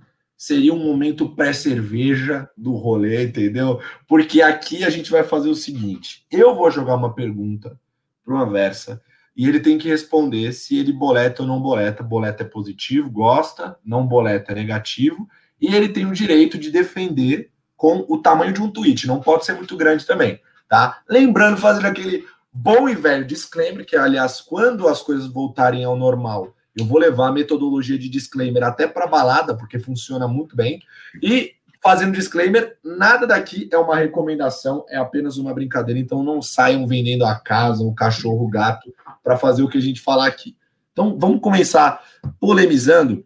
seria 0.43 0.73
um 0.73 0.83
momento 0.83 1.29
pré-cerveja 1.29 2.49
do 2.57 2.73
rolê, 2.73 3.23
entendeu? 3.23 3.79
Porque 4.05 4.41
aqui 4.41 4.83
a 4.83 4.89
gente 4.89 5.09
vai 5.09 5.23
fazer 5.23 5.47
o 5.47 5.55
seguinte: 5.55 6.25
eu 6.29 6.53
vou 6.53 6.69
jogar 6.69 6.95
uma 6.95 7.13
pergunta 7.13 7.79
para 8.25 8.33
uma 8.33 8.45
versa 8.49 9.01
e 9.37 9.47
ele 9.47 9.61
tem 9.61 9.77
que 9.77 9.87
responder 9.87 10.51
se 10.51 10.77
ele 10.77 10.91
boleta 10.91 11.43
ou 11.43 11.47
não 11.47 11.61
boleta. 11.61 12.03
Boleta 12.03 12.43
é 12.43 12.45
positivo, 12.45 13.09
gosta, 13.09 13.77
não 13.85 14.05
boleta 14.05 14.51
é 14.51 14.55
negativo, 14.55 15.29
e 15.61 15.73
ele 15.73 15.87
tem 15.87 16.05
o 16.05 16.11
direito 16.11 16.57
de 16.57 16.69
defender 16.69 17.49
com 17.77 18.05
o 18.09 18.17
tamanho 18.17 18.51
de 18.51 18.61
um 18.61 18.69
tweet, 18.69 19.07
não 19.07 19.21
pode 19.21 19.45
ser 19.45 19.53
muito 19.53 19.77
grande 19.77 20.05
também, 20.05 20.41
tá? 20.67 21.01
Lembrando, 21.09 21.55
fazendo 21.55 21.85
aquele 21.85 22.25
bom 22.51 22.89
e 22.89 22.95
velho 22.95 23.25
disclaimer, 23.25 23.85
que 23.85 23.95
aliás, 23.95 24.41
quando 24.41 24.89
as 24.89 25.01
coisas 25.01 25.25
voltarem 25.25 25.85
ao 25.85 25.95
normal, 25.95 26.53
eu 26.75 26.85
vou 26.85 26.99
levar 26.99 27.27
a 27.27 27.31
metodologia 27.31 27.97
de 27.97 28.09
disclaimer 28.09 28.63
até 28.63 28.87
para 28.87 29.07
balada, 29.07 29.55
porque 29.55 29.77
funciona 29.77 30.27
muito 30.27 30.55
bem. 30.55 30.81
E 31.21 31.53
fazendo 31.81 32.13
disclaimer, 32.13 32.77
nada 32.83 33.27
daqui 33.27 33.69
é 33.71 33.77
uma 33.77 33.95
recomendação, 33.95 34.85
é 34.89 34.97
apenas 34.97 35.37
uma 35.37 35.53
brincadeira. 35.53 35.99
Então 35.99 36.23
não 36.23 36.41
saiam 36.41 36.87
vendendo 36.87 37.25
a 37.25 37.35
casa, 37.35 37.83
o 37.83 37.93
cachorro, 37.93 38.45
o 38.45 38.49
gato, 38.49 38.93
para 39.23 39.37
fazer 39.37 39.61
o 39.61 39.69
que 39.69 39.77
a 39.77 39.81
gente 39.81 40.01
falar 40.01 40.27
aqui. 40.27 40.55
Então 40.91 41.17
vamos 41.19 41.41
começar 41.41 42.01
polemizando. 42.39 43.25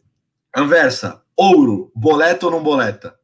Anversa, 0.55 1.21
ouro, 1.35 1.91
boleta 1.95 2.47
ou 2.47 2.51
não 2.51 2.63
boleta? 2.63 3.15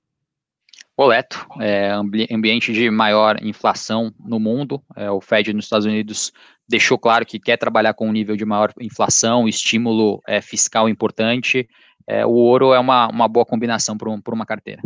Boleto, 0.95 1.43
é, 1.59 1.91
ambiente 2.32 2.71
de 2.71 2.91
maior 2.91 3.43
inflação 3.43 4.13
no 4.24 4.39
mundo. 4.39 4.80
É, 4.95 5.09
o 5.09 5.19
Fed 5.19 5.51
nos 5.51 5.65
Estados 5.65 5.88
Unidos 5.88 6.32
deixou 6.68 6.97
claro 6.97 7.26
que 7.26 7.39
quer 7.39 7.57
trabalhar 7.57 7.93
com 7.93 8.07
um 8.07 8.11
nível 8.11 8.36
de 8.36 8.45
maior 8.45 8.74
inflação, 8.80 9.47
estímulo 9.47 10.22
é, 10.28 10.41
fiscal 10.41 10.88
importante. 10.89 11.68
É, 12.07 12.26
o 12.26 12.32
ouro 12.32 12.74
é 12.74 12.80
uma, 12.80 13.07
uma 13.07 13.28
boa 13.28 13.45
combinação 13.45 13.97
para 13.97 14.09
um, 14.09 14.22
uma 14.28 14.45
carteira. 14.45 14.82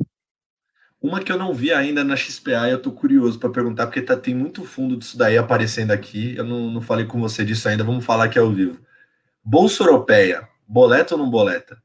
Uma 1.02 1.22
que 1.22 1.32
eu 1.32 1.38
não 1.38 1.54
vi 1.54 1.72
ainda 1.72 2.04
na 2.04 2.16
XPA 2.16 2.68
e 2.68 2.72
eu 2.72 2.78
estou 2.78 2.92
curioso 2.92 3.40
para 3.40 3.50
perguntar, 3.50 3.86
porque 3.86 4.02
tá, 4.02 4.18
tem 4.18 4.34
muito 4.34 4.64
fundo 4.64 4.98
disso 4.98 5.18
daí 5.18 5.38
aparecendo 5.38 5.92
aqui. 5.92 6.36
Eu 6.36 6.44
não, 6.44 6.72
não 6.72 6.82
falei 6.82 7.06
com 7.06 7.20
você 7.20 7.46
disso 7.46 7.70
ainda, 7.70 7.84
vamos 7.84 8.04
falar 8.04 8.26
aqui 8.26 8.40
ao 8.40 8.52
vivo. 8.52 8.80
Bolsa 9.44 9.84
Europeia, 9.84 10.48
boleta 10.68 11.16
ou 11.16 11.22
não 11.22 11.30
boleta? 11.30 11.78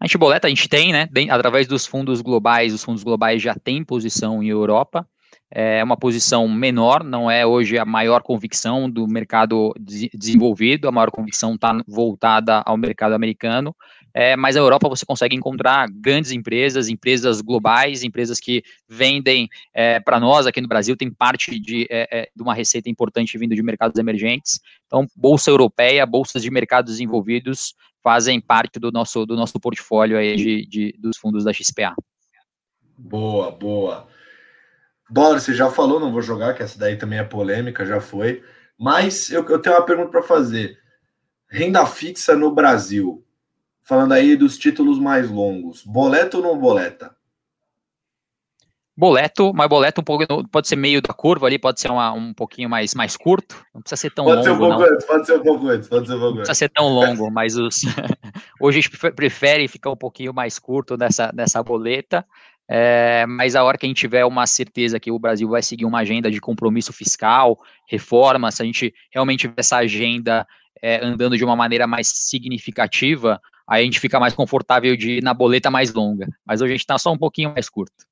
A 0.00 0.06
gente 0.06 0.18
boleta, 0.18 0.48
a 0.48 0.50
gente 0.50 0.68
tem, 0.68 0.92
né? 0.92 1.08
Através 1.30 1.68
dos 1.68 1.86
fundos 1.86 2.20
globais, 2.20 2.74
os 2.74 2.82
fundos 2.82 3.04
globais 3.04 3.40
já 3.40 3.54
têm 3.54 3.84
posição 3.84 4.42
em 4.42 4.48
Europa 4.48 5.06
é 5.54 5.84
uma 5.84 5.98
posição 5.98 6.48
menor, 6.48 7.04
não 7.04 7.30
é 7.30 7.44
hoje 7.44 7.76
a 7.76 7.84
maior 7.84 8.22
convicção 8.22 8.88
do 8.88 9.06
mercado 9.06 9.74
desenvolvido, 9.78 10.88
a 10.88 10.92
maior 10.92 11.10
convicção 11.10 11.54
está 11.54 11.78
voltada 11.86 12.62
ao 12.64 12.78
mercado 12.78 13.12
americano, 13.12 13.76
é, 14.14 14.34
mas 14.34 14.56
a 14.56 14.60
Europa 14.60 14.88
você 14.88 15.04
consegue 15.04 15.36
encontrar 15.36 15.88
grandes 15.90 16.32
empresas, 16.32 16.88
empresas 16.88 17.42
globais, 17.42 18.02
empresas 18.02 18.40
que 18.40 18.62
vendem 18.88 19.46
é, 19.74 20.00
para 20.00 20.18
nós 20.18 20.46
aqui 20.46 20.60
no 20.60 20.68
Brasil, 20.68 20.96
tem 20.96 21.10
parte 21.10 21.58
de, 21.58 21.86
é, 21.90 22.08
é, 22.10 22.28
de 22.34 22.42
uma 22.42 22.54
receita 22.54 22.88
importante 22.88 23.36
vindo 23.36 23.54
de 23.54 23.62
mercados 23.62 23.98
emergentes. 23.98 24.58
Então, 24.86 25.06
Bolsa 25.14 25.50
Europeia, 25.50 26.06
bolsas 26.06 26.42
de 26.42 26.50
mercados 26.50 26.92
desenvolvidos 26.92 27.74
fazem 28.02 28.40
parte 28.40 28.80
do 28.80 28.90
nosso, 28.90 29.26
do 29.26 29.36
nosso 29.36 29.60
portfólio 29.60 30.16
aí 30.16 30.34
de, 30.34 30.66
de 30.66 30.94
dos 30.98 31.18
fundos 31.18 31.44
da 31.44 31.52
XPA. 31.52 31.94
Boa, 32.96 33.50
boa. 33.50 34.08
Dólar, 35.12 35.40
você 35.40 35.52
já 35.52 35.68
falou, 35.68 36.00
não 36.00 36.10
vou 36.10 36.22
jogar, 36.22 36.54
que 36.54 36.62
essa 36.62 36.78
daí 36.78 36.96
também 36.96 37.18
é 37.18 37.22
polêmica, 37.22 37.84
já 37.84 38.00
foi. 38.00 38.42
Mas 38.78 39.30
eu, 39.30 39.46
eu 39.46 39.58
tenho 39.58 39.76
uma 39.76 39.84
pergunta 39.84 40.08
para 40.08 40.22
fazer. 40.22 40.78
Renda 41.50 41.84
fixa 41.84 42.34
no 42.34 42.50
Brasil. 42.50 43.22
Falando 43.82 44.12
aí 44.12 44.34
dos 44.36 44.56
títulos 44.56 44.98
mais 44.98 45.30
longos. 45.30 45.84
Boleta 45.84 46.38
ou 46.38 46.42
não 46.42 46.58
boleta? 46.58 47.14
Boleto, 48.96 49.52
mas 49.54 49.68
boleto 49.68 50.02
um 50.02 50.04
pouco, 50.04 50.48
pode 50.48 50.68
ser 50.68 50.76
meio 50.76 51.00
da 51.00 51.14
curva 51.14 51.46
ali, 51.46 51.58
pode 51.58 51.80
ser 51.80 51.90
uma, 51.90 52.12
um 52.12 52.34
pouquinho 52.34 52.68
mais, 52.68 52.94
mais 52.94 53.16
curto, 53.16 53.56
não 53.74 53.80
precisa 53.80 54.00
ser 54.00 54.10
tão 54.10 54.26
pode 54.26 54.36
longo. 54.36 54.44
Ser 54.44 54.52
um 54.52 54.58
pouco 54.58 54.82
não. 54.82 54.94
Antes, 54.94 55.06
pode 55.06 55.26
ser 55.26 55.32
um 55.32 55.42
pouco 55.42 55.68
antes, 55.68 55.88
pode 55.88 56.06
ser 56.06 56.14
um 56.14 56.18
pouco 56.18 56.34
Não 56.34 56.42
precisa 56.42 56.54
ser 56.54 56.68
tão 56.68 56.88
longo, 56.88 57.30
mas 57.30 57.56
os, 57.56 57.80
hoje 58.60 58.78
a 58.78 58.82
gente 58.82 59.12
prefere 59.14 59.66
ficar 59.66 59.90
um 59.90 59.96
pouquinho 59.96 60.34
mais 60.34 60.58
curto 60.58 60.96
nessa, 60.98 61.32
nessa 61.34 61.62
boleta. 61.62 62.24
É, 62.68 63.26
mas 63.26 63.54
a 63.54 63.64
hora 63.64 63.76
que 63.76 63.86
a 63.86 63.88
gente 63.88 63.98
tiver 63.98 64.24
uma 64.24 64.46
certeza 64.46 65.00
que 65.00 65.10
o 65.10 65.18
Brasil 65.18 65.48
vai 65.48 65.62
seguir 65.62 65.84
uma 65.84 66.00
agenda 66.00 66.30
de 66.30 66.40
compromisso 66.40 66.92
fiscal, 66.92 67.58
reforma, 67.88 68.50
se 68.50 68.62
a 68.62 68.64
gente 68.64 68.94
realmente 69.10 69.40
tiver 69.40 69.54
essa 69.58 69.76
agenda 69.76 70.46
é, 70.80 71.04
andando 71.04 71.36
de 71.36 71.44
uma 71.44 71.56
maneira 71.56 71.86
mais 71.86 72.08
significativa, 72.08 73.40
aí 73.66 73.82
a 73.82 73.84
gente 73.84 74.00
fica 74.00 74.18
mais 74.18 74.34
confortável 74.34 74.96
de 74.96 75.18
ir 75.18 75.22
na 75.22 75.34
boleta 75.34 75.70
mais 75.70 75.92
longa. 75.92 76.26
Mas 76.44 76.60
hoje 76.60 76.72
a 76.72 76.74
gente 76.74 76.80
está 76.80 76.98
só 76.98 77.12
um 77.12 77.18
pouquinho 77.18 77.52
mais 77.52 77.68
curto. 77.68 78.06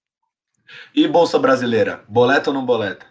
E 0.95 1.07
Bolsa 1.09 1.39
Brasileira? 1.39 2.05
Boleta 2.09 2.51
ou 2.51 2.55
não 2.55 2.65
boleta? 2.65 3.07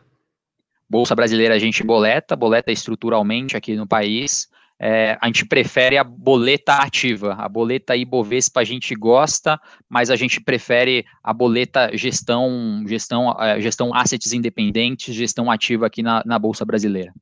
Bolsa 0.90 1.16
Brasileira 1.16 1.56
a 1.56 1.60
gente 1.60 1.84
boleta, 1.84 2.36
boleta 2.36 2.72
estruturalmente 2.72 3.56
aqui 3.56 3.76
no 3.76 3.88
país. 3.88 4.49
É, 4.82 5.17
a 5.19 5.27
gente 5.27 5.45
prefere 5.45 5.97
a 5.97 6.03
boleta 6.03 6.75
ativa. 6.75 7.34
A 7.34 7.49
boleta 7.49 7.95
Ibovespa 7.95 8.61
a 8.61 8.63
gente 8.63 8.95
gosta, 8.95 9.59
mas 9.89 10.09
a 10.09 10.15
gente 10.15 10.39
prefere 10.39 11.05
a 11.21 11.34
boleta 11.34 11.95
gestão, 11.97 12.84
gestão, 12.88 13.32
é, 13.41 13.59
gestão 13.59 13.93
assets 13.93 14.32
independentes, 14.32 15.13
gestão 15.13 15.51
ativa 15.51 15.88
aqui 15.88 16.01
na, 16.01 16.23
na 16.25 16.39
Bolsa 16.39 16.63
Brasileira. 16.63 17.13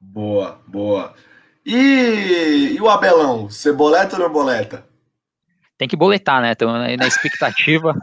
Boa, 0.00 0.60
boa. 0.66 1.14
E, 1.64 2.74
e 2.76 2.80
o 2.80 2.90
Abelão, 2.90 3.48
você 3.48 3.72
boleta 3.72 4.16
ou 4.16 4.22
não 4.22 4.32
boleta? 4.32 4.84
Tem 5.78 5.86
que 5.86 5.96
boletar, 5.96 6.42
né? 6.42 6.52
Estamos 6.52 6.74
na 6.74 7.06
expectativa. 7.06 7.94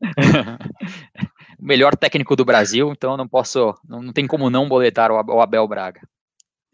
o 0.00 0.06
melhor 1.58 1.96
técnico 1.96 2.36
do 2.36 2.44
Brasil, 2.44 2.92
então 2.92 3.16
não 3.16 3.26
posso, 3.26 3.74
não, 3.88 4.00
não 4.00 4.12
tem 4.12 4.28
como 4.28 4.48
não 4.48 4.68
boletar 4.68 5.10
o 5.10 5.40
Abel 5.40 5.66
Braga. 5.66 6.00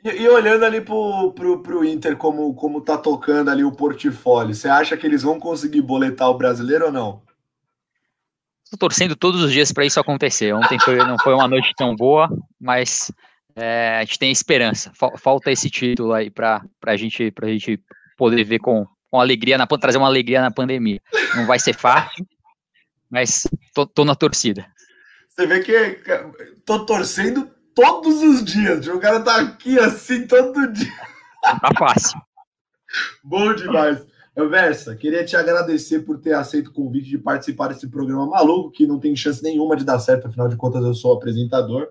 E, 0.04 0.22
e, 0.22 0.28
olhando 0.28 0.64
ali 0.64 0.82
pro, 0.82 1.32
pro, 1.32 1.62
pro 1.62 1.84
Inter, 1.84 2.14
como, 2.16 2.54
como 2.54 2.82
tá 2.82 2.98
tocando 2.98 3.50
ali 3.50 3.64
o 3.64 3.72
portfólio, 3.72 4.54
você 4.54 4.68
acha 4.68 4.96
que 4.98 5.06
eles 5.06 5.22
vão 5.22 5.40
conseguir 5.40 5.80
boletar 5.80 6.28
o 6.28 6.36
brasileiro 6.36 6.86
ou 6.86 6.92
não? 6.92 7.22
Estou 8.62 8.78
torcendo 8.78 9.16
todos 9.16 9.42
os 9.42 9.50
dias 9.50 9.72
para 9.72 9.86
isso 9.86 9.98
acontecer. 9.98 10.52
Ontem 10.52 10.78
foi, 10.78 10.96
não 10.96 11.16
foi 11.18 11.32
uma 11.32 11.48
noite 11.48 11.72
tão 11.74 11.96
boa, 11.96 12.28
mas 12.60 13.10
é, 13.56 13.98
a 13.98 14.04
gente 14.04 14.18
tem 14.18 14.30
esperança. 14.30 14.92
Falta 15.16 15.50
esse 15.50 15.70
título 15.70 16.12
aí 16.12 16.30
para 16.30 16.62
a 16.84 16.96
gente, 16.96 17.32
a 17.40 17.46
gente 17.46 17.80
poder 18.18 18.44
ver 18.44 18.58
com, 18.58 18.86
com 19.10 19.20
alegria, 19.20 19.56
na, 19.56 19.66
trazer 19.66 19.96
uma 19.96 20.08
alegria 20.08 20.42
na 20.42 20.50
pandemia. 20.50 21.00
Não 21.34 21.46
vai 21.46 21.58
ser 21.58 21.74
fácil, 21.74 22.26
mas 23.08 23.46
tô, 23.72 23.86
tô 23.86 24.04
na 24.04 24.14
torcida. 24.14 24.66
Você 25.30 25.46
vê 25.46 25.60
que 25.60 26.00
tô 26.66 26.84
torcendo 26.84 27.53
todos 27.74 28.22
os 28.22 28.44
dias. 28.44 28.86
O 28.86 28.98
cara 28.98 29.20
tá 29.20 29.40
aqui 29.40 29.78
assim 29.78 30.26
todo 30.26 30.72
dia. 30.72 30.92
Tá 31.42 31.70
fácil. 31.78 32.20
Bom 33.22 33.54
demais. 33.54 34.06
Versa, 34.36 34.96
queria 34.96 35.24
te 35.24 35.36
agradecer 35.36 36.00
por 36.00 36.18
ter 36.18 36.32
aceito 36.32 36.68
o 36.68 36.72
convite 36.72 37.08
de 37.08 37.18
participar 37.18 37.68
desse 37.68 37.88
programa 37.88 38.26
maluco, 38.26 38.72
que 38.72 38.86
não 38.86 38.98
tem 38.98 39.14
chance 39.14 39.42
nenhuma 39.42 39.76
de 39.76 39.84
dar 39.84 39.98
certo, 40.00 40.26
afinal 40.26 40.48
de 40.48 40.56
contas 40.56 40.84
eu 40.84 40.94
sou 40.94 41.12
apresentador. 41.12 41.88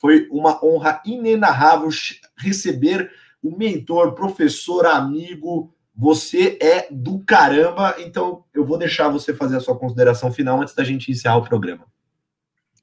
Foi 0.00 0.26
uma 0.30 0.64
honra 0.64 1.00
inenarrável 1.06 1.88
receber 2.36 3.10
o 3.42 3.56
mentor, 3.56 4.12
professor, 4.14 4.86
amigo. 4.86 5.72
Você 5.94 6.58
é 6.60 6.88
do 6.90 7.20
caramba, 7.20 7.94
então 7.98 8.44
eu 8.52 8.64
vou 8.64 8.76
deixar 8.76 9.08
você 9.08 9.32
fazer 9.32 9.56
a 9.56 9.60
sua 9.60 9.78
consideração 9.78 10.32
final 10.32 10.60
antes 10.60 10.74
da 10.74 10.82
gente 10.82 11.12
encerrar 11.12 11.36
o 11.36 11.44
programa. 11.44 11.86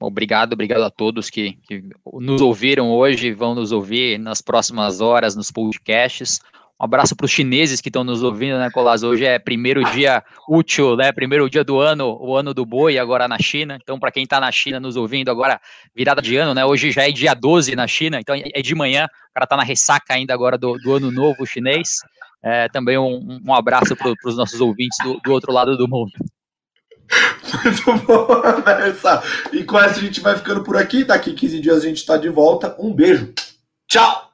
Obrigado, 0.02 0.54
obrigado 0.54 0.82
a 0.82 0.90
todos 0.90 1.30
que, 1.30 1.52
que 1.68 1.82
nos 2.12 2.40
ouviram 2.40 2.90
hoje, 2.90 3.32
vão 3.32 3.54
nos 3.54 3.70
ouvir 3.70 4.18
nas 4.18 4.42
próximas 4.42 5.00
horas 5.00 5.36
nos 5.36 5.50
podcasts. 5.50 6.40
Um 6.80 6.84
abraço 6.84 7.14
para 7.14 7.26
os 7.26 7.30
chineses 7.30 7.80
que 7.80 7.88
estão 7.88 8.02
nos 8.02 8.24
ouvindo, 8.24 8.58
né, 8.58 8.68
Colas? 8.68 9.04
Hoje 9.04 9.24
é 9.24 9.38
primeiro 9.38 9.84
dia 9.92 10.20
útil, 10.48 10.96
né? 10.96 11.12
Primeiro 11.12 11.48
dia 11.48 11.62
do 11.62 11.78
ano, 11.78 12.18
o 12.20 12.36
ano 12.36 12.52
do 12.52 12.66
boi, 12.66 12.98
agora 12.98 13.28
na 13.28 13.38
China. 13.38 13.78
Então, 13.80 14.00
para 14.00 14.10
quem 14.10 14.24
está 14.24 14.40
na 14.40 14.50
China 14.50 14.80
nos 14.80 14.96
ouvindo, 14.96 15.30
agora 15.30 15.60
virada 15.94 16.20
de 16.20 16.36
ano, 16.36 16.52
né? 16.52 16.64
Hoje 16.64 16.90
já 16.90 17.08
é 17.08 17.12
dia 17.12 17.34
12 17.34 17.76
na 17.76 17.86
China, 17.86 18.18
então 18.18 18.34
é 18.34 18.60
de 18.60 18.74
manhã, 18.74 19.04
o 19.04 19.34
cara 19.34 19.44
está 19.44 19.56
na 19.56 19.62
ressaca 19.62 20.14
ainda 20.14 20.34
agora 20.34 20.58
do, 20.58 20.76
do 20.78 20.94
ano 20.94 21.12
novo 21.12 21.46
chinês. 21.46 21.98
É, 22.42 22.68
também 22.68 22.98
um, 22.98 23.38
um 23.46 23.54
abraço 23.54 23.94
para 23.94 24.12
os 24.24 24.36
nossos 24.36 24.60
ouvintes 24.60 24.98
do, 25.04 25.20
do 25.20 25.30
outro 25.30 25.52
lado 25.52 25.76
do 25.76 25.86
mundo. 25.86 26.10
Muito 27.64 28.06
bom, 28.06 28.26
Vanessa. 28.64 29.22
E 29.52 29.64
com 29.64 29.78
essa 29.78 29.98
a 29.98 30.02
gente 30.02 30.20
vai 30.20 30.36
ficando 30.36 30.62
por 30.62 30.76
aqui. 30.76 31.04
Daqui 31.04 31.32
15 31.32 31.60
dias 31.60 31.78
a 31.78 31.86
gente 31.86 31.98
está 31.98 32.16
de 32.16 32.28
volta. 32.28 32.74
Um 32.78 32.92
beijo. 32.92 33.32
Tchau! 33.88 34.31